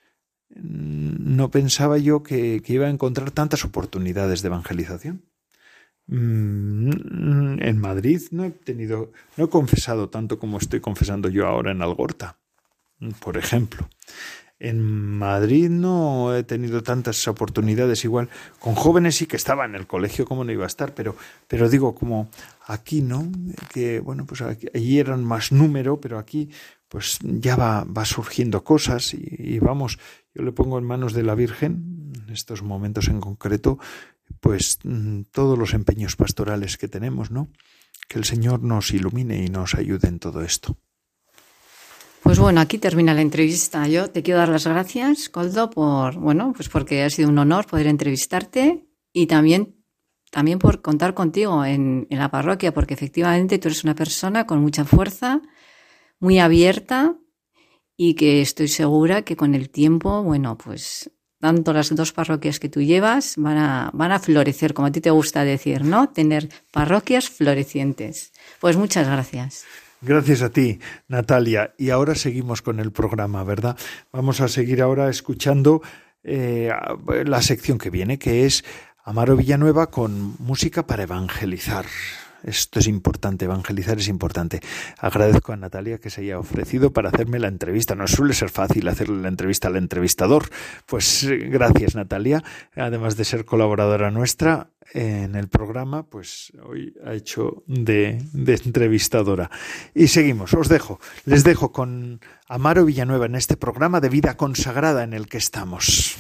mm, 0.50 1.34
no 1.36 1.50
pensaba 1.50 1.98
yo 1.98 2.22
que, 2.22 2.62
que, 2.62 2.74
iba 2.74 2.86
a 2.86 2.90
encontrar 2.90 3.32
tantas 3.32 3.64
oportunidades 3.64 4.42
de 4.42 4.48
evangelización. 4.48 5.24
Mm, 6.06 7.62
en 7.62 7.78
Madrid 7.78 8.20
no 8.30 8.44
he 8.44 8.50
tenido, 8.50 9.12
no 9.36 9.44
he 9.44 9.48
confesado 9.48 10.10
tanto 10.10 10.38
como 10.38 10.58
estoy 10.58 10.80
confesando 10.80 11.28
yo 11.28 11.46
ahora 11.46 11.72
en 11.72 11.82
Algorta 11.82 12.39
por 13.20 13.36
ejemplo. 13.36 13.88
En 14.58 14.82
Madrid 14.82 15.70
no 15.70 16.36
he 16.36 16.42
tenido 16.42 16.82
tantas 16.82 17.26
oportunidades 17.26 18.04
igual. 18.04 18.28
Con 18.58 18.74
jóvenes 18.74 19.16
sí 19.16 19.26
que 19.26 19.36
estaba 19.36 19.64
en 19.64 19.74
el 19.74 19.86
colegio, 19.86 20.26
como 20.26 20.44
no 20.44 20.52
iba 20.52 20.64
a 20.64 20.66
estar, 20.66 20.94
pero, 20.94 21.16
pero 21.48 21.70
digo, 21.70 21.94
como 21.94 22.28
aquí, 22.66 23.00
¿no? 23.00 23.26
Que, 23.72 24.00
bueno, 24.00 24.26
pues 24.26 24.42
allí 24.42 24.98
eran 24.98 25.24
más 25.24 25.50
número, 25.50 25.98
pero 25.98 26.18
aquí 26.18 26.50
pues 26.88 27.20
ya 27.22 27.56
va, 27.56 27.84
va 27.84 28.04
surgiendo 28.04 28.62
cosas 28.62 29.14
y, 29.14 29.24
y, 29.38 29.58
vamos, 29.60 29.98
yo 30.34 30.42
le 30.42 30.52
pongo 30.52 30.76
en 30.76 30.84
manos 30.84 31.14
de 31.14 31.22
la 31.22 31.36
Virgen, 31.36 32.12
en 32.14 32.30
estos 32.30 32.62
momentos 32.62 33.08
en 33.08 33.20
concreto, 33.20 33.78
pues 34.40 34.78
mm, 34.82 35.22
todos 35.30 35.58
los 35.58 35.72
empeños 35.72 36.16
pastorales 36.16 36.76
que 36.76 36.88
tenemos, 36.88 37.30
¿no? 37.30 37.48
Que 38.08 38.18
el 38.18 38.24
Señor 38.24 38.62
nos 38.62 38.90
ilumine 38.90 39.44
y 39.44 39.48
nos 39.48 39.74
ayude 39.74 40.08
en 40.08 40.18
todo 40.18 40.42
esto. 40.42 40.76
Pues 42.30 42.38
bueno, 42.38 42.60
aquí 42.60 42.78
termina 42.78 43.12
la 43.12 43.22
entrevista. 43.22 43.88
Yo 43.88 44.08
te 44.08 44.22
quiero 44.22 44.38
dar 44.38 44.50
las 44.50 44.64
gracias, 44.64 45.28
Coldo, 45.28 45.68
por, 45.68 46.14
bueno, 46.14 46.52
pues 46.54 46.68
porque 46.68 47.02
ha 47.02 47.10
sido 47.10 47.28
un 47.28 47.38
honor 47.38 47.66
poder 47.66 47.88
entrevistarte 47.88 48.86
y 49.12 49.26
también, 49.26 49.82
también 50.30 50.60
por 50.60 50.80
contar 50.80 51.12
contigo 51.12 51.64
en, 51.64 52.06
la 52.08 52.30
parroquia, 52.30 52.72
porque 52.72 52.94
efectivamente 52.94 53.58
tú 53.58 53.66
eres 53.66 53.82
una 53.82 53.96
persona 53.96 54.46
con 54.46 54.60
mucha 54.60 54.84
fuerza, 54.84 55.42
muy 56.20 56.38
abierta 56.38 57.16
y 57.96 58.14
que 58.14 58.42
estoy 58.42 58.68
segura 58.68 59.22
que 59.22 59.34
con 59.34 59.56
el 59.56 59.68
tiempo, 59.68 60.22
bueno, 60.22 60.56
pues 60.56 61.10
tanto 61.40 61.72
las 61.72 61.92
dos 61.92 62.12
parroquias 62.12 62.60
que 62.60 62.68
tú 62.68 62.80
llevas 62.80 63.34
van 63.38 63.58
a, 63.58 63.90
van 63.92 64.12
a 64.12 64.20
florecer, 64.20 64.72
como 64.72 64.86
a 64.86 64.92
ti 64.92 65.00
te 65.00 65.10
gusta 65.10 65.42
decir, 65.42 65.84
¿no? 65.84 66.10
Tener 66.10 66.48
parroquias 66.70 67.28
florecientes. 67.28 68.32
Pues 68.60 68.76
muchas 68.76 69.08
gracias. 69.08 69.64
Gracias 70.02 70.40
a 70.40 70.48
ti, 70.48 70.80
Natalia. 71.08 71.74
Y 71.76 71.90
ahora 71.90 72.14
seguimos 72.14 72.62
con 72.62 72.80
el 72.80 72.90
programa, 72.90 73.44
¿verdad? 73.44 73.76
Vamos 74.12 74.40
a 74.40 74.48
seguir 74.48 74.80
ahora 74.80 75.10
escuchando 75.10 75.82
eh, 76.24 76.70
la 77.26 77.42
sección 77.42 77.76
que 77.76 77.90
viene, 77.90 78.18
que 78.18 78.46
es 78.46 78.64
Amaro 79.04 79.36
Villanueva 79.36 79.90
con 79.90 80.36
música 80.38 80.86
para 80.86 81.02
evangelizar. 81.02 81.84
Esto 82.44 82.78
es 82.78 82.86
importante, 82.86 83.44
evangelizar 83.44 83.98
es 83.98 84.08
importante. 84.08 84.60
Agradezco 84.98 85.52
a 85.52 85.56
Natalia 85.56 85.98
que 85.98 86.10
se 86.10 86.22
haya 86.22 86.38
ofrecido 86.38 86.92
para 86.92 87.10
hacerme 87.10 87.38
la 87.38 87.48
entrevista. 87.48 87.94
No 87.94 88.06
suele 88.06 88.34
ser 88.34 88.50
fácil 88.50 88.88
hacerle 88.88 89.22
la 89.22 89.28
entrevista 89.28 89.68
al 89.68 89.76
entrevistador. 89.76 90.48
Pues 90.86 91.24
eh, 91.24 91.36
gracias, 91.36 91.94
Natalia. 91.94 92.42
Además 92.76 93.16
de 93.16 93.24
ser 93.24 93.44
colaboradora 93.44 94.10
nuestra 94.10 94.70
en 94.92 95.36
el 95.36 95.48
programa, 95.48 96.04
pues 96.04 96.52
hoy 96.64 96.94
ha 97.04 97.14
hecho 97.14 97.62
de, 97.66 98.24
de 98.32 98.54
entrevistadora. 98.54 99.50
Y 99.94 100.08
seguimos, 100.08 100.52
os 100.54 100.68
dejo, 100.68 101.00
les 101.24 101.44
dejo 101.44 101.72
con 101.72 102.20
Amaro 102.48 102.84
Villanueva 102.84 103.26
en 103.26 103.36
este 103.36 103.56
programa 103.56 104.00
de 104.00 104.08
vida 104.08 104.36
consagrada 104.36 105.04
en 105.04 105.12
el 105.12 105.28
que 105.28 105.38
estamos. 105.38 106.16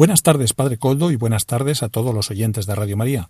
Buenas 0.00 0.22
tardes, 0.22 0.54
Padre 0.54 0.78
Coldo, 0.78 1.10
y 1.10 1.16
buenas 1.16 1.44
tardes 1.44 1.82
a 1.82 1.90
todos 1.90 2.14
los 2.14 2.30
oyentes 2.30 2.64
de 2.64 2.74
Radio 2.74 2.96
María. 2.96 3.28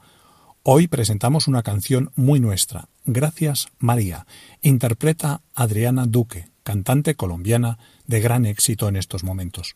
Hoy 0.63 0.87
presentamos 0.87 1.49
una 1.49 1.65
canción 1.65 2.13
muy 2.15 2.39
nuestra, 2.39 2.87
Gracias 3.05 3.67
María. 3.81 4.25
Interpreta 4.63 5.41
Adriana 5.53 6.05
Duque, 6.07 6.47
cantante 6.63 7.17
colombiana 7.17 7.81
de 8.07 8.21
gran 8.21 8.47
éxito 8.47 8.87
en 8.87 8.95
estos 8.95 9.25
momentos. 9.25 9.75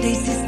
this 0.00 0.28
is 0.28 0.39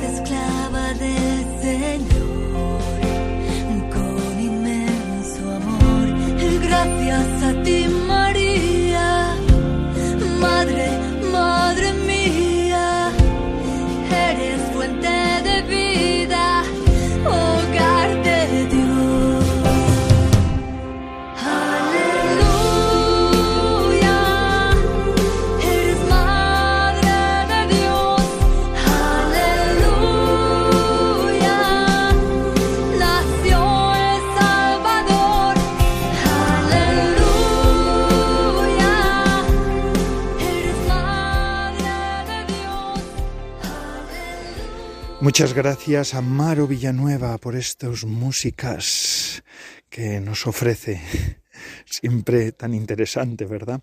Muchas 45.32 45.54
gracias 45.54 46.12
a 46.12 46.20
Maro 46.20 46.66
Villanueva 46.66 47.38
por 47.38 47.56
estas 47.56 48.04
músicas 48.04 49.42
que 49.88 50.20
nos 50.20 50.46
ofrece. 50.46 51.41
Siempre 51.84 52.52
tan 52.52 52.74
interesante, 52.74 53.44
¿verdad? 53.44 53.80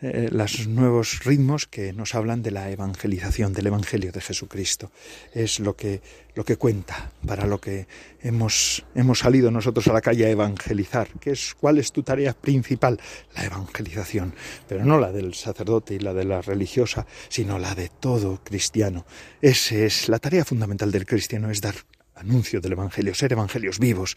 Eh, 0.00 0.28
los 0.30 0.66
nuevos 0.68 1.24
ritmos 1.24 1.66
que 1.66 1.92
nos 1.92 2.14
hablan 2.14 2.42
de 2.42 2.50
la 2.50 2.70
evangelización, 2.70 3.52
del 3.52 3.68
Evangelio 3.68 4.12
de 4.12 4.20
Jesucristo. 4.20 4.90
Es 5.32 5.60
lo 5.60 5.76
que, 5.76 6.00
lo 6.34 6.44
que 6.44 6.56
cuenta 6.56 7.12
para 7.26 7.46
lo 7.46 7.60
que 7.60 7.86
hemos, 8.22 8.84
hemos 8.94 9.20
salido 9.20 9.50
nosotros 9.50 9.86
a 9.88 9.92
la 9.92 10.00
calle 10.00 10.26
a 10.26 10.30
evangelizar. 10.30 11.08
¿Qué 11.20 11.30
es, 11.30 11.54
¿Cuál 11.54 11.78
es 11.78 11.92
tu 11.92 12.02
tarea 12.02 12.32
principal? 12.32 13.00
La 13.34 13.44
evangelización. 13.44 14.34
Pero 14.68 14.84
no 14.84 14.98
la 14.98 15.12
del 15.12 15.34
sacerdote 15.34 15.94
y 15.94 15.98
la 15.98 16.14
de 16.14 16.24
la 16.24 16.42
religiosa, 16.42 17.06
sino 17.28 17.58
la 17.58 17.74
de 17.74 17.88
todo 17.88 18.40
cristiano. 18.42 19.06
Esa 19.40 19.76
es 19.76 20.08
la 20.08 20.18
tarea 20.18 20.44
fundamental 20.44 20.90
del 20.90 21.06
cristiano, 21.06 21.50
es 21.50 21.60
dar 21.60 21.74
anuncio 22.14 22.60
del 22.60 22.72
Evangelio, 22.72 23.14
ser 23.14 23.32
evangelios 23.32 23.78
vivos 23.78 24.16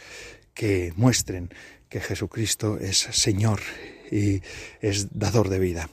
que 0.53 0.93
muestren 0.95 1.49
que 1.95 2.01
Jesucristo 2.01 2.77
es 2.77 2.97
Señor 2.97 3.61
y 4.11 4.41
es 4.81 5.17
dador 5.17 5.47
de 5.47 5.59
vida. 5.59 5.89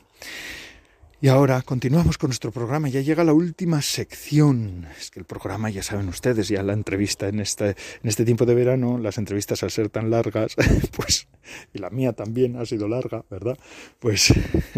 Y 1.22 1.28
ahora 1.28 1.62
continuamos 1.62 2.18
con 2.18 2.30
nuestro 2.30 2.50
programa. 2.50 2.88
Ya 2.88 3.00
llega 3.00 3.22
la 3.22 3.32
última 3.32 3.80
sección. 3.80 4.88
Es 4.98 5.12
que 5.12 5.20
el 5.20 5.24
programa, 5.24 5.70
ya 5.70 5.84
saben 5.84 6.08
ustedes, 6.08 6.48
ya 6.48 6.64
la 6.64 6.72
entrevista 6.72 7.28
en 7.28 7.38
este, 7.38 7.68
en 7.68 8.08
este 8.08 8.24
tiempo 8.24 8.44
de 8.44 8.56
verano, 8.56 8.98
las 8.98 9.18
entrevistas 9.18 9.62
al 9.62 9.70
ser 9.70 9.88
tan 9.88 10.10
largas, 10.10 10.56
pues, 10.96 11.28
y 11.72 11.78
la 11.78 11.90
mía 11.90 12.12
también 12.12 12.56
ha 12.56 12.66
sido 12.66 12.88
larga, 12.88 13.24
¿verdad? 13.30 13.56
Pues 14.00 14.34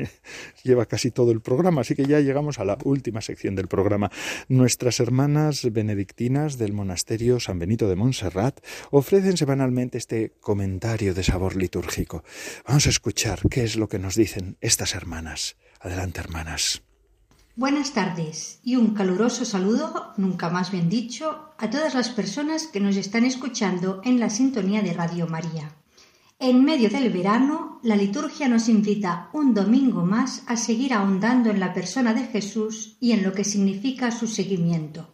lleva 0.64 0.84
casi 0.84 1.11
todo 1.11 1.30
el 1.32 1.40
programa. 1.40 1.80
Así 1.80 1.95
que 1.95 2.05
ya 2.05 2.20
llegamos 2.20 2.59
a 2.59 2.66
la 2.66 2.76
última 2.84 3.22
sección 3.22 3.55
del 3.55 3.66
programa. 3.66 4.11
Nuestras 4.49 5.01
hermanas 5.01 5.66
benedictinas 5.72 6.59
del 6.59 6.74
monasterio 6.74 7.40
San 7.40 7.59
Benito 7.59 7.88
de 7.88 7.97
Montserrat 7.97 8.61
ofrecen 8.90 9.38
semanalmente 9.38 9.97
este 9.97 10.34
comentario 10.40 11.14
de 11.14 11.22
sabor 11.22 11.57
litúrgico. 11.57 12.22
Vamos 12.68 12.86
a 12.86 12.90
escuchar 12.90 13.40
qué 13.49 13.64
es 13.64 13.76
lo 13.76 13.88
que 13.88 13.99
nos 13.99 14.14
dicen 14.14 14.59
estas 14.61 14.95
hermanas. 14.95 15.57
Adelante, 15.85 16.20
hermanas. 16.20 16.82
Buenas 17.57 17.93
tardes 17.93 18.59
y 18.64 18.76
un 18.76 18.95
caluroso 18.95 19.45
saludo, 19.45 20.14
nunca 20.16 20.49
más 20.49 20.70
bien 20.70 20.89
dicho, 20.89 21.51
a 21.59 21.68
todas 21.68 21.95
las 21.95 22.09
personas 22.09 22.66
que 22.66 22.80
nos 22.80 22.97
están 22.97 23.26
escuchando 23.26 24.01
en 24.03 24.18
la 24.18 24.30
sintonía 24.30 24.80
de 24.80 24.95
Radio 24.95 25.26
María. 25.26 25.76
En 26.39 26.64
medio 26.64 26.89
del 26.89 27.12
verano, 27.12 27.80
la 27.82 27.97
liturgia 27.97 28.49
nos 28.49 28.70
invita 28.70 29.28
un 29.35 29.53
domingo 29.53 30.07
más 30.07 30.43
a 30.47 30.57
seguir 30.57 30.95
ahondando 30.95 31.51
en 31.51 31.61
la 31.61 31.74
persona 31.74 32.14
de 32.14 32.28
Jesús 32.28 32.97
y 32.99 33.12
en 33.12 33.22
lo 33.22 33.35
que 33.35 33.45
significa 33.45 34.11
su 34.11 34.26
seguimiento. 34.26 35.12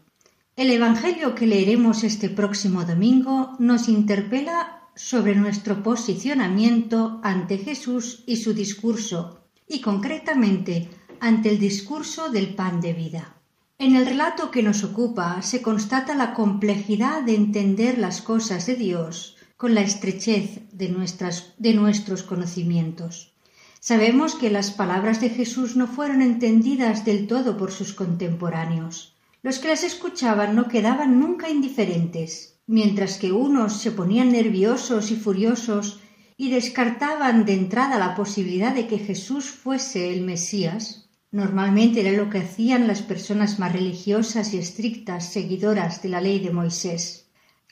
El 0.55 0.71
Evangelio 0.71 1.35
que 1.35 1.49
leeremos 1.49 2.05
este 2.05 2.31
próximo 2.31 2.85
domingo 2.85 3.57
nos 3.59 3.89
interpela 3.89 4.89
sobre 4.95 5.35
nuestro 5.35 5.83
posicionamiento 5.83 7.21
ante 7.25 7.59
Jesús 7.59 8.23
y 8.25 8.37
su 8.37 8.55
discurso, 8.55 9.41
y 9.71 9.81
concretamente 9.81 10.91
ante 11.21 11.49
el 11.49 11.59
discurso 11.61 12.29
del 12.29 12.55
pan 12.55 12.81
de 12.81 12.93
vida. 12.93 13.37
En 13.79 13.95
el 13.95 14.05
relato 14.05 14.51
que 14.51 14.65
nos 14.65 14.83
ocupa 14.83 15.41
se 15.43 15.63
constata 15.63 16.15
la 16.15 16.35
complejidad 16.35 17.23
de 17.23 17.37
entender 17.37 17.97
las 17.97 18.21
cosas 18.21 18.67
de 18.67 18.75
Dios 18.75 19.37
con 19.57 19.75
la 19.75 19.83
estrechez 19.83 20.61
de, 20.73 20.89
nuestras, 20.89 21.55
de 21.57 21.73
nuestros 21.75 22.25
conocimientos. 22.25 23.33
Sabemos 23.79 24.35
que 24.35 24.51
las 24.51 24.73
palabras 24.73 25.21
de 25.21 25.31
Jesús 25.31 25.77
no 25.77 25.87
fueron 25.87 26.21
entendidas 26.21 27.05
del 27.05 27.29
todo 27.29 27.57
por 27.57 27.71
sus 27.71 27.95
contemporáneos. 27.95 29.15
Los 29.43 29.59
que 29.61 29.69
las 29.69 29.85
escuchaban 29.85 30.57
no 30.57 30.67
quedaban 30.67 31.21
nunca 31.21 31.49
indiferentes, 31.49 32.59
mientras 32.67 33.19
que 33.19 33.33
unos 33.33 33.81
se 33.81 33.93
ponían 33.93 34.33
nerviosos 34.33 35.11
y 35.11 35.17
furiosos 35.17 36.00
y 36.41 36.49
descartaban 36.49 37.45
de 37.45 37.53
entrada 37.53 37.99
la 37.99 38.15
posibilidad 38.15 38.75
de 38.75 38.87
que 38.87 38.99
Jesús 38.99 39.51
fuese 39.51 40.11
el 40.11 40.23
Mesías. 40.23 41.11
Normalmente 41.31 42.01
era 42.01 42.13
lo 42.13 42.31
que 42.31 42.39
hacían 42.39 42.87
las 42.87 43.03
personas 43.03 43.59
más 43.59 43.75
religiosas 43.75 44.55
y 44.55 44.57
estrictas 44.57 45.31
seguidoras 45.35 46.01
de 46.01 46.09
la 46.09 46.23
ley 46.23 46.41
de 46.41 46.51
Moisés. 46.51 47.27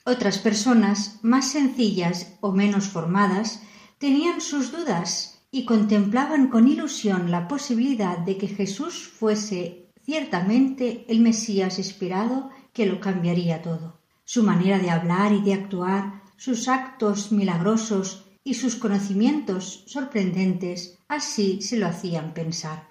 Otras 0.05 0.37
personas, 0.37 1.17
más 1.23 1.49
sencillas 1.49 2.37
o 2.41 2.51
menos 2.51 2.89
formadas, 2.89 3.63
tenían 3.97 4.39
sus 4.39 4.71
dudas 4.71 5.41
y 5.49 5.65
contemplaban 5.65 6.49
con 6.49 6.67
ilusión 6.67 7.31
la 7.31 7.47
posibilidad 7.47 8.19
de 8.19 8.37
que 8.37 8.49
Jesús 8.49 9.07
fuese 9.07 9.87
ciertamente 10.05 11.05
el 11.07 11.21
Mesías 11.21 11.79
esperado 11.79 12.51
que 12.71 12.85
lo 12.85 12.99
cambiaría 12.99 13.63
todo. 13.63 13.99
Su 14.25 14.43
manera 14.43 14.77
de 14.77 14.91
hablar 14.91 15.33
y 15.33 15.41
de 15.41 15.55
actuar, 15.55 16.21
sus 16.37 16.67
actos 16.67 17.31
milagrosos 17.31 18.28
y 18.49 18.55
sus 18.55 18.75
conocimientos 18.75 19.83
sorprendentes 19.85 20.97
así 21.07 21.61
se 21.61 21.77
lo 21.77 21.85
hacían 21.85 22.33
pensar. 22.33 22.87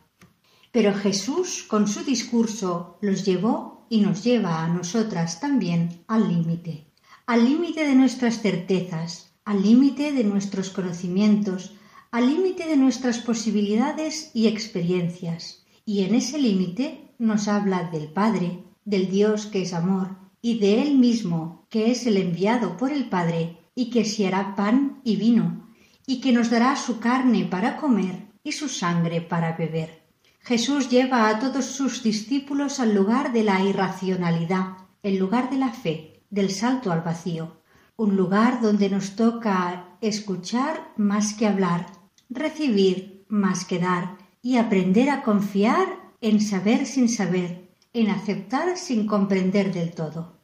Pero 0.70 0.94
Jesús 0.94 1.64
con 1.66 1.88
su 1.88 2.04
discurso 2.04 2.96
los 3.00 3.24
llevó 3.24 3.84
y 3.90 4.00
nos 4.00 4.22
lleva 4.22 4.62
a 4.62 4.68
nosotras 4.68 5.40
también 5.40 6.04
al 6.06 6.28
límite, 6.28 6.86
al 7.26 7.44
límite 7.44 7.84
de 7.88 7.96
nuestras 7.96 8.40
certezas, 8.40 9.32
al 9.44 9.60
límite 9.60 10.12
de 10.12 10.22
nuestros 10.22 10.70
conocimientos, 10.70 11.72
al 12.12 12.28
límite 12.28 12.68
de 12.68 12.76
nuestras 12.76 13.18
posibilidades 13.18 14.30
y 14.34 14.46
experiencias, 14.46 15.64
y 15.84 16.04
en 16.04 16.14
ese 16.14 16.38
límite 16.38 17.10
nos 17.18 17.48
habla 17.48 17.90
del 17.90 18.06
Padre, 18.12 18.62
del 18.84 19.10
Dios 19.10 19.46
que 19.46 19.62
es 19.62 19.74
amor, 19.74 20.18
y 20.40 20.60
de 20.60 20.82
Él 20.82 20.96
mismo, 20.96 21.66
que 21.68 21.90
es 21.90 22.06
el 22.06 22.16
enviado 22.16 22.76
por 22.76 22.92
el 22.92 23.08
Padre, 23.08 23.58
y 23.78 23.90
que 23.90 24.04
se 24.04 24.26
hará 24.26 24.56
pan 24.56 25.00
y 25.04 25.14
vino, 25.14 25.68
y 26.04 26.20
que 26.20 26.32
nos 26.32 26.50
dará 26.50 26.74
su 26.74 26.98
carne 26.98 27.44
para 27.44 27.76
comer 27.76 28.26
y 28.42 28.50
su 28.50 28.68
sangre 28.68 29.20
para 29.20 29.52
beber. 29.52 30.02
Jesús 30.40 30.88
lleva 30.88 31.28
a 31.28 31.38
todos 31.38 31.66
sus 31.66 32.02
discípulos 32.02 32.80
al 32.80 32.92
lugar 32.92 33.32
de 33.32 33.44
la 33.44 33.62
irracionalidad, 33.62 34.78
el 35.04 35.16
lugar 35.16 35.48
de 35.48 35.58
la 35.58 35.70
fe, 35.70 36.24
del 36.28 36.50
salto 36.50 36.90
al 36.90 37.02
vacío, 37.02 37.62
un 37.96 38.16
lugar 38.16 38.60
donde 38.60 38.90
nos 38.90 39.14
toca 39.14 39.96
escuchar 40.00 40.92
más 40.96 41.34
que 41.34 41.46
hablar, 41.46 41.86
recibir 42.28 43.24
más 43.28 43.64
que 43.64 43.78
dar 43.78 44.16
y 44.42 44.56
aprender 44.56 45.08
a 45.08 45.22
confiar 45.22 45.86
en 46.20 46.40
saber 46.40 46.84
sin 46.84 47.08
saber, 47.08 47.70
en 47.92 48.10
aceptar 48.10 48.76
sin 48.76 49.06
comprender 49.06 49.72
del 49.72 49.92
todo. 49.92 50.37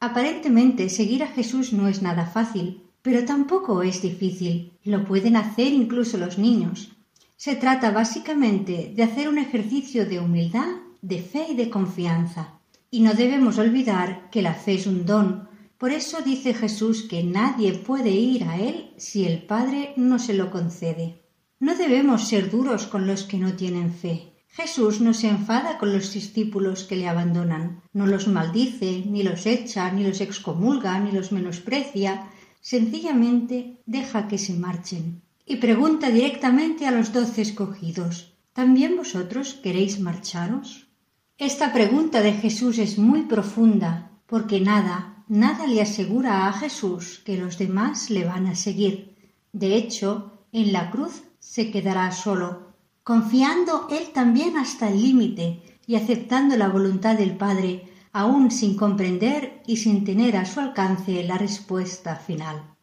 Aparentemente 0.00 0.88
seguir 0.88 1.22
a 1.22 1.28
Jesús 1.28 1.72
no 1.72 1.88
es 1.88 2.02
nada 2.02 2.26
fácil, 2.26 2.82
pero 3.02 3.24
tampoco 3.24 3.82
es 3.82 4.02
difícil. 4.02 4.72
Lo 4.84 5.04
pueden 5.04 5.36
hacer 5.36 5.72
incluso 5.72 6.18
los 6.18 6.38
niños. 6.38 6.92
Se 7.36 7.54
trata 7.56 7.90
básicamente 7.90 8.92
de 8.94 9.02
hacer 9.02 9.28
un 9.28 9.38
ejercicio 9.38 10.06
de 10.06 10.20
humildad, 10.20 10.68
de 11.02 11.20
fe 11.22 11.46
y 11.50 11.54
de 11.54 11.70
confianza. 11.70 12.58
Y 12.90 13.00
no 13.00 13.14
debemos 13.14 13.58
olvidar 13.58 14.28
que 14.30 14.42
la 14.42 14.54
fe 14.54 14.74
es 14.74 14.86
un 14.86 15.06
don. 15.06 15.48
Por 15.78 15.92
eso 15.92 16.22
dice 16.22 16.52
Jesús 16.52 17.02
que 17.02 17.22
nadie 17.22 17.72
puede 17.72 18.10
ir 18.10 18.44
a 18.44 18.58
Él 18.58 18.90
si 18.96 19.24
el 19.24 19.42
Padre 19.42 19.92
no 19.96 20.18
se 20.18 20.34
lo 20.34 20.50
concede. 20.50 21.22
No 21.58 21.74
debemos 21.74 22.28
ser 22.28 22.50
duros 22.50 22.86
con 22.86 23.06
los 23.06 23.24
que 23.24 23.38
no 23.38 23.54
tienen 23.54 23.92
fe. 23.92 24.32
Jesús 24.56 25.02
no 25.02 25.12
se 25.12 25.28
enfada 25.28 25.76
con 25.76 25.92
los 25.92 26.14
discípulos 26.14 26.84
que 26.84 26.96
le 26.96 27.08
abandonan, 27.08 27.82
no 27.92 28.06
los 28.06 28.26
maldice, 28.26 29.04
ni 29.04 29.22
los 29.22 29.44
echa, 29.44 29.92
ni 29.92 30.02
los 30.02 30.22
excomulga, 30.22 30.98
ni 30.98 31.12
los 31.12 31.30
menosprecia, 31.30 32.30
sencillamente 32.62 33.76
deja 33.84 34.28
que 34.28 34.38
se 34.38 34.54
marchen. 34.54 35.20
Y 35.44 35.56
pregunta 35.56 36.10
directamente 36.10 36.86
a 36.86 36.90
los 36.90 37.12
doce 37.12 37.42
escogidos, 37.42 38.32
¿también 38.54 38.96
vosotros 38.96 39.52
queréis 39.62 40.00
marcharos? 40.00 40.86
Esta 41.36 41.74
pregunta 41.74 42.22
de 42.22 42.32
Jesús 42.32 42.78
es 42.78 42.96
muy 42.96 43.24
profunda, 43.24 44.10
porque 44.26 44.58
nada, 44.58 45.22
nada 45.28 45.66
le 45.66 45.82
asegura 45.82 46.48
a 46.48 46.54
Jesús 46.54 47.20
que 47.26 47.36
los 47.36 47.58
demás 47.58 48.08
le 48.08 48.24
van 48.24 48.46
a 48.46 48.54
seguir. 48.54 49.14
De 49.52 49.76
hecho, 49.76 50.32
en 50.50 50.72
la 50.72 50.90
cruz 50.90 51.24
se 51.40 51.70
quedará 51.70 52.10
solo, 52.10 52.65
confiando 53.06 53.86
él 53.88 54.08
también 54.12 54.56
hasta 54.56 54.88
el 54.88 55.00
límite 55.00 55.62
y 55.86 55.94
aceptando 55.94 56.56
la 56.56 56.68
voluntad 56.68 57.16
del 57.16 57.36
Padre, 57.36 57.88
aun 58.12 58.50
sin 58.50 58.76
comprender 58.76 59.62
y 59.64 59.76
sin 59.76 60.02
tener 60.04 60.36
a 60.36 60.44
su 60.44 60.58
alcance 60.58 61.22
la 61.22 61.38
respuesta 61.38 62.16
final. 62.16 62.74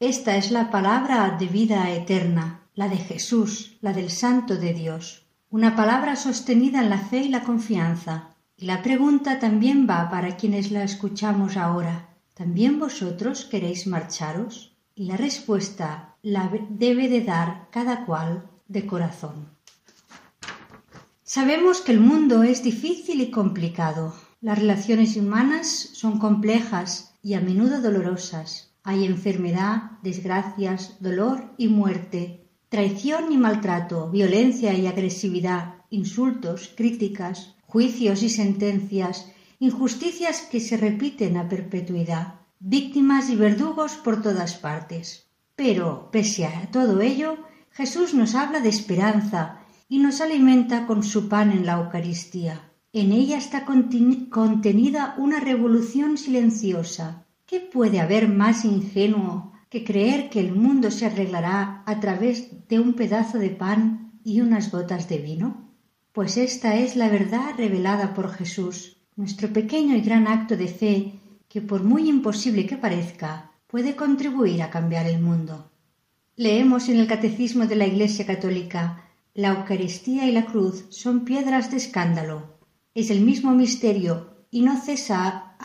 Esta 0.00 0.36
es 0.36 0.50
la 0.50 0.68
palabra 0.72 1.36
de 1.38 1.46
vida 1.46 1.88
eterna, 1.92 2.62
la 2.74 2.88
de 2.88 2.96
Jesús, 2.96 3.78
la 3.80 3.92
del 3.92 4.10
Santo 4.10 4.56
de 4.56 4.74
Dios, 4.74 5.26
una 5.48 5.76
palabra 5.76 6.16
sostenida 6.16 6.80
en 6.80 6.90
la 6.90 6.98
fe 6.98 7.18
y 7.18 7.28
la 7.28 7.44
confianza. 7.44 8.30
Y 8.56 8.64
la 8.64 8.82
pregunta 8.82 9.38
también 9.38 9.86
va 9.88 10.10
para 10.10 10.36
quienes 10.36 10.72
la 10.72 10.82
escuchamos 10.82 11.56
ahora. 11.56 12.08
¿También 12.34 12.80
vosotros 12.80 13.44
queréis 13.44 13.86
marcharos? 13.86 14.74
Y 14.96 15.04
la 15.04 15.16
respuesta 15.16 16.16
la 16.20 16.50
debe 16.68 17.08
de 17.08 17.20
dar 17.20 17.68
cada 17.70 18.04
cual 18.04 18.48
de 18.72 18.86
corazón. 18.86 19.48
Sabemos 21.22 21.80
que 21.80 21.92
el 21.92 22.00
mundo 22.00 22.42
es 22.42 22.62
difícil 22.62 23.20
y 23.20 23.30
complicado. 23.30 24.14
Las 24.40 24.58
relaciones 24.58 25.16
humanas 25.16 25.66
son 25.92 26.18
complejas 26.18 27.14
y 27.22 27.34
a 27.34 27.40
menudo 27.40 27.80
dolorosas. 27.80 28.74
Hay 28.82 29.06
enfermedad, 29.06 29.92
desgracias, 30.02 30.96
dolor 31.00 31.54
y 31.56 31.68
muerte, 31.68 32.48
traición 32.68 33.30
y 33.30 33.36
maltrato, 33.36 34.10
violencia 34.10 34.74
y 34.74 34.86
agresividad, 34.86 35.76
insultos, 35.90 36.72
críticas, 36.76 37.54
juicios 37.66 38.22
y 38.22 38.28
sentencias, 38.28 39.30
injusticias 39.60 40.42
que 40.42 40.60
se 40.60 40.76
repiten 40.76 41.36
a 41.36 41.48
perpetuidad, 41.48 42.40
víctimas 42.58 43.30
y 43.30 43.36
verdugos 43.36 43.94
por 43.94 44.20
todas 44.20 44.56
partes. 44.56 45.26
Pero, 45.54 46.10
pese 46.10 46.46
a 46.46 46.70
todo 46.70 47.00
ello, 47.00 47.38
Jesús 47.72 48.12
nos 48.12 48.34
habla 48.34 48.60
de 48.60 48.68
esperanza 48.68 49.60
y 49.88 49.98
nos 49.98 50.20
alimenta 50.20 50.86
con 50.86 51.02
su 51.02 51.28
pan 51.28 51.52
en 51.52 51.64
la 51.64 51.74
Eucaristía. 51.74 52.70
En 52.92 53.12
ella 53.12 53.38
está 53.38 53.64
contenida 53.64 55.14
una 55.16 55.40
revolución 55.40 56.18
silenciosa. 56.18 57.24
¿Qué 57.46 57.60
puede 57.60 58.00
haber 58.00 58.28
más 58.28 58.66
ingenuo 58.66 59.52
que 59.70 59.84
creer 59.84 60.28
que 60.28 60.40
el 60.40 60.54
mundo 60.54 60.90
se 60.90 61.06
arreglará 61.06 61.82
a 61.86 61.98
través 61.98 62.68
de 62.68 62.78
un 62.78 62.92
pedazo 62.92 63.38
de 63.38 63.48
pan 63.48 64.20
y 64.22 64.42
unas 64.42 64.70
gotas 64.70 65.08
de 65.08 65.18
vino? 65.18 65.70
Pues 66.12 66.36
esta 66.36 66.76
es 66.76 66.94
la 66.94 67.08
verdad 67.08 67.54
revelada 67.56 68.12
por 68.12 68.30
Jesús, 68.32 68.98
nuestro 69.16 69.48
pequeño 69.48 69.96
y 69.96 70.02
gran 70.02 70.26
acto 70.26 70.58
de 70.58 70.68
fe, 70.68 71.20
que 71.48 71.62
por 71.62 71.82
muy 71.84 72.10
imposible 72.10 72.66
que 72.66 72.76
parezca, 72.76 73.52
puede 73.66 73.96
contribuir 73.96 74.62
a 74.62 74.68
cambiar 74.68 75.06
el 75.06 75.22
mundo. 75.22 75.71
Leemos 76.36 76.88
en 76.88 76.98
el 76.98 77.06
Catecismo 77.06 77.66
de 77.66 77.76
la 77.76 77.86
Iglesia 77.86 78.24
Católica 78.24 79.10
la 79.34 79.48
Eucaristía 79.48 80.26
y 80.26 80.32
la 80.32 80.46
cruz 80.46 80.86
son 80.88 81.26
piedras 81.26 81.70
de 81.70 81.76
escándalo. 81.76 82.58
Es 82.94 83.10
el 83.10 83.20
mismo 83.20 83.54
misterio 83.54 84.46
y 84.50 84.62
no 84.62 84.80
cesa 84.80 85.56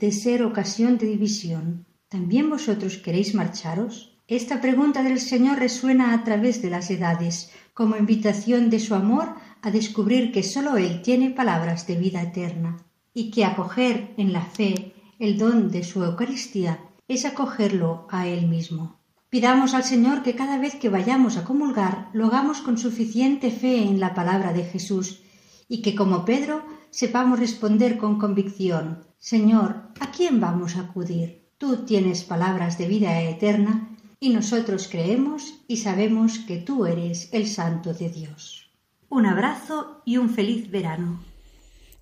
de 0.00 0.10
ser 0.10 0.42
ocasión 0.42 0.98
de 0.98 1.06
división. 1.06 1.86
¿También 2.08 2.50
vosotros 2.50 2.98
queréis 2.98 3.36
marcharos? 3.36 4.18
Esta 4.26 4.60
pregunta 4.60 5.04
del 5.04 5.20
Señor 5.20 5.60
resuena 5.60 6.12
a 6.12 6.24
través 6.24 6.60
de 6.60 6.70
las 6.70 6.90
edades, 6.90 7.52
como 7.72 7.96
invitación 7.96 8.68
de 8.68 8.80
su 8.80 8.96
amor 8.96 9.28
a 9.62 9.70
descubrir 9.70 10.32
que 10.32 10.42
sólo 10.42 10.76
Él 10.76 11.02
tiene 11.02 11.30
palabras 11.30 11.86
de 11.86 11.96
vida 11.96 12.20
eterna, 12.20 12.78
y 13.14 13.30
que 13.30 13.44
acoger 13.44 14.12
en 14.16 14.32
la 14.32 14.44
fe 14.44 14.92
el 15.20 15.38
don 15.38 15.70
de 15.70 15.84
su 15.84 16.02
Eucaristía 16.02 16.80
es 17.06 17.24
acogerlo 17.24 18.08
a 18.10 18.26
Él 18.26 18.48
mismo. 18.48 19.05
Pidamos 19.36 19.74
al 19.74 19.84
Señor 19.84 20.22
que 20.22 20.34
cada 20.34 20.56
vez 20.56 20.76
que 20.76 20.88
vayamos 20.88 21.36
a 21.36 21.44
comulgar 21.44 22.08
lo 22.14 22.24
hagamos 22.24 22.62
con 22.62 22.78
suficiente 22.78 23.50
fe 23.50 23.82
en 23.82 24.00
la 24.00 24.14
palabra 24.14 24.54
de 24.54 24.64
Jesús 24.64 25.20
y 25.68 25.82
que 25.82 25.94
como 25.94 26.24
Pedro 26.24 26.64
sepamos 26.88 27.38
responder 27.38 27.98
con 27.98 28.18
convicción 28.18 29.04
Señor, 29.18 29.92
¿a 30.00 30.10
quién 30.10 30.40
vamos 30.40 30.76
a 30.76 30.84
acudir? 30.88 31.50
Tú 31.58 31.84
tienes 31.84 32.24
palabras 32.24 32.78
de 32.78 32.88
vida 32.88 33.20
eterna 33.20 33.90
y 34.20 34.30
nosotros 34.30 34.88
creemos 34.90 35.52
y 35.68 35.76
sabemos 35.76 36.38
que 36.38 36.56
tú 36.56 36.86
eres 36.86 37.28
el 37.32 37.46
Santo 37.46 37.92
de 37.92 38.08
Dios. 38.08 38.70
Un 39.10 39.26
abrazo 39.26 40.00
y 40.06 40.16
un 40.16 40.30
feliz 40.30 40.70
verano. 40.70 41.20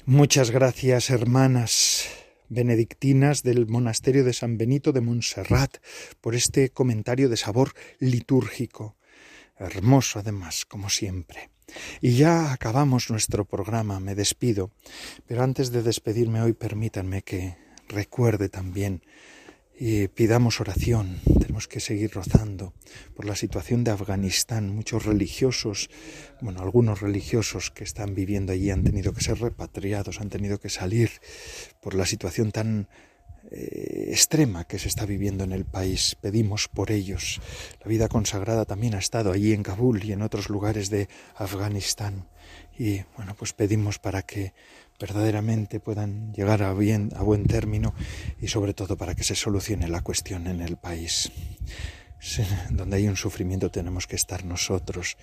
Muchas 0.06 0.52
gracias, 0.52 1.10
hermanas 1.10 2.23
benedictinas 2.48 3.42
del 3.42 3.66
monasterio 3.66 4.24
de 4.24 4.32
San 4.32 4.58
Benito 4.58 4.92
de 4.92 5.00
Montserrat, 5.00 5.78
por 6.20 6.34
este 6.34 6.70
comentario 6.70 7.28
de 7.28 7.36
sabor 7.36 7.72
litúrgico. 7.98 8.96
Hermoso, 9.56 10.18
además, 10.18 10.64
como 10.64 10.90
siempre. 10.90 11.50
Y 12.00 12.16
ya 12.16 12.52
acabamos 12.52 13.10
nuestro 13.10 13.44
programa, 13.44 14.00
me 14.00 14.14
despido, 14.14 14.70
pero 15.26 15.42
antes 15.42 15.70
de 15.70 15.82
despedirme 15.82 16.42
hoy 16.42 16.52
permítanme 16.52 17.22
que 17.22 17.56
recuerde 17.88 18.48
también 18.48 19.02
y 19.78 20.08
pidamos 20.08 20.60
oración. 20.60 21.20
Tenemos 21.40 21.68
que 21.68 21.80
seguir 21.80 22.12
rozando 22.12 22.74
por 23.14 23.24
la 23.24 23.34
situación 23.34 23.84
de 23.84 23.90
Afganistán. 23.90 24.74
Muchos 24.74 25.04
religiosos, 25.04 25.90
bueno, 26.40 26.60
algunos 26.62 27.00
religiosos 27.00 27.70
que 27.70 27.84
están 27.84 28.14
viviendo 28.14 28.52
allí 28.52 28.70
han 28.70 28.84
tenido 28.84 29.12
que 29.12 29.22
ser 29.22 29.40
repatriados, 29.40 30.20
han 30.20 30.30
tenido 30.30 30.58
que 30.58 30.68
salir 30.68 31.10
por 31.80 31.94
la 31.94 32.06
situación 32.06 32.52
tan 32.52 32.88
eh, 33.50 34.06
extrema 34.10 34.64
que 34.64 34.78
se 34.78 34.88
está 34.88 35.06
viviendo 35.06 35.44
en 35.44 35.52
el 35.52 35.64
país. 35.64 36.16
Pedimos 36.20 36.68
por 36.68 36.90
ellos. 36.90 37.40
La 37.80 37.88
vida 37.88 38.08
consagrada 38.08 38.64
también 38.64 38.94
ha 38.94 38.98
estado 38.98 39.32
allí 39.32 39.52
en 39.52 39.62
Kabul 39.62 40.04
y 40.04 40.12
en 40.12 40.22
otros 40.22 40.48
lugares 40.48 40.88
de 40.88 41.08
Afganistán. 41.34 42.28
Y 42.78 43.02
bueno, 43.16 43.34
pues 43.38 43.52
pedimos 43.52 43.98
para 43.98 44.22
que 44.22 44.52
verdaderamente 44.98 45.80
puedan 45.80 46.32
llegar 46.32 46.62
a, 46.62 46.72
bien, 46.74 47.10
a 47.16 47.22
buen 47.22 47.44
término 47.44 47.94
y 48.40 48.48
sobre 48.48 48.74
todo 48.74 48.96
para 48.96 49.14
que 49.14 49.24
se 49.24 49.34
solucione 49.34 49.88
la 49.88 50.02
cuestión 50.02 50.46
en 50.46 50.60
el 50.60 50.76
país. 50.76 51.30
Donde 52.70 52.96
hay 52.96 53.08
un 53.08 53.16
sufrimiento 53.16 53.70
tenemos 53.70 54.06
que 54.06 54.16
estar 54.16 54.44
nosotros. 54.44 55.16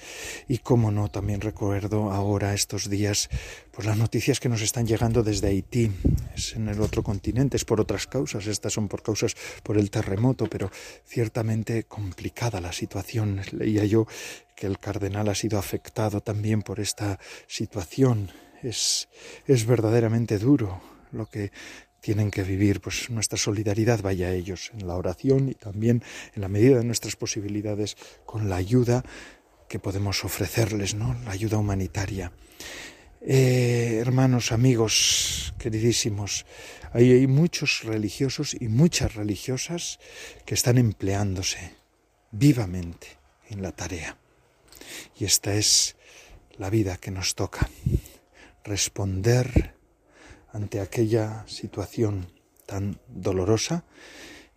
Y 0.47 0.59
cómo 0.59 0.91
no, 0.91 1.09
también 1.09 1.41
recuerdo 1.41 2.11
ahora 2.11 2.53
estos 2.53 2.89
días 2.89 3.29
pues 3.71 3.87
las 3.87 3.97
noticias 3.97 4.39
que 4.39 4.49
nos 4.49 4.61
están 4.61 4.85
llegando 4.85 5.23
desde 5.23 5.47
Haití. 5.47 5.91
Es 6.35 6.55
en 6.55 6.67
el 6.67 6.79
otro 6.81 7.01
continente, 7.03 7.57
es 7.57 7.65
por 7.65 7.81
otras 7.81 8.07
causas. 8.07 8.45
Estas 8.47 8.73
son 8.73 8.87
por 8.87 9.01
causas 9.01 9.35
por 9.63 9.77
el 9.77 9.89
terremoto, 9.89 10.47
pero 10.47 10.71
ciertamente 11.05 11.85
complicada 11.85 12.61
la 12.61 12.71
situación. 12.71 13.41
Leía 13.51 13.85
yo 13.85 14.05
que 14.55 14.67
el 14.67 14.77
cardenal 14.77 15.27
ha 15.29 15.35
sido 15.35 15.57
afectado 15.57 16.21
también 16.21 16.61
por 16.61 16.79
esta 16.79 17.19
situación 17.47 18.29
es, 18.63 19.09
es 19.47 19.65
verdaderamente 19.65 20.37
duro 20.37 20.81
lo 21.11 21.25
que 21.27 21.51
tienen 22.01 22.31
que 22.31 22.43
vivir, 22.43 22.81
pues 22.81 23.09
nuestra 23.09 23.37
solidaridad 23.37 24.01
vaya 24.01 24.27
a 24.27 24.33
ellos 24.33 24.71
en 24.73 24.87
la 24.87 24.95
oración 24.95 25.49
y 25.49 25.53
también 25.53 26.03
en 26.35 26.41
la 26.41 26.47
medida 26.47 26.79
de 26.79 26.83
nuestras 26.83 27.15
posibilidades 27.15 27.95
con 28.25 28.49
la 28.49 28.55
ayuda 28.55 29.05
que 29.69 29.79
podemos 29.79 30.25
ofrecerles, 30.25 30.95
¿no? 30.95 31.15
La 31.23 31.31
ayuda 31.31 31.57
humanitaria. 31.57 32.33
Eh, 33.21 33.99
hermanos, 34.01 34.51
amigos, 34.51 35.53
queridísimos, 35.59 36.45
hay, 36.91 37.11
hay 37.11 37.27
muchos 37.27 37.83
religiosos 37.83 38.55
y 38.59 38.67
muchas 38.67 39.13
religiosas 39.13 39.99
que 40.45 40.55
están 40.55 40.79
empleándose 40.79 41.75
vivamente 42.31 43.19
en 43.49 43.61
la 43.61 43.71
tarea. 43.71 44.17
Y 45.19 45.25
esta 45.25 45.53
es 45.53 45.95
la 46.57 46.71
vida 46.71 46.97
que 46.97 47.11
nos 47.11 47.35
toca 47.35 47.69
responder 48.63 49.75
ante 50.51 50.79
aquella 50.79 51.45
situación 51.47 52.31
tan 52.65 52.99
dolorosa 53.07 53.85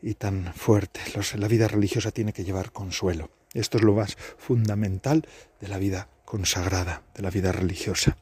y 0.03 0.15
tan 0.15 0.53
fuerte. 0.55 1.01
La 1.37 1.49
vida 1.49 1.69
religiosa 1.69 2.11
tiene 2.11 2.33
que 2.33 2.45
llevar 2.45 2.73
consuelo. 2.73 3.31
Esto 3.55 3.79
es 3.79 3.85
lo 3.85 3.95
más 3.95 4.17
fundamental 4.37 5.27
de 5.61 5.69
la 5.69 5.79
vida 5.79 6.09
consagrada, 6.25 7.05
de 7.15 7.23
la 7.23 7.31
vida 7.31 7.53
religiosa. 7.53 8.19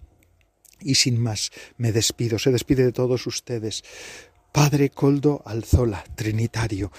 Y 0.81 0.97
sin 0.97 1.19
más, 1.19 1.51
me 1.77 1.93
despido, 1.93 2.39
se 2.39 2.51
despide 2.51 2.85
de 2.85 2.93
todos 2.93 3.27
ustedes. 3.27 3.83
Padre 4.53 4.91
Coldo 4.91 5.43
Alzola, 5.47 6.05
Trinitario, 6.15 6.93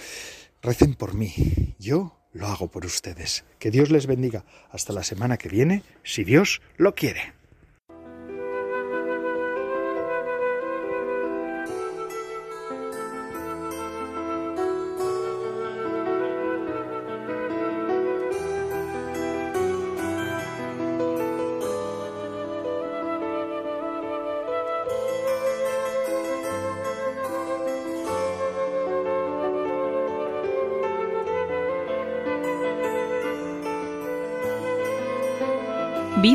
recen 0.62 0.94
por 0.94 1.14
mí, 1.14 1.76
yo 1.78 2.18
lo 2.32 2.48
hago 2.48 2.68
por 2.68 2.84
ustedes. 2.84 3.44
Que 3.58 3.70
Dios 3.70 3.90
les 3.90 4.06
bendiga. 4.06 4.44
Hasta 4.70 4.92
la 4.92 5.04
semana 5.04 5.36
que 5.36 5.48
viene, 5.48 5.82
si 6.02 6.24
Dios 6.24 6.60
lo 6.76 6.94
quiere. 6.94 7.34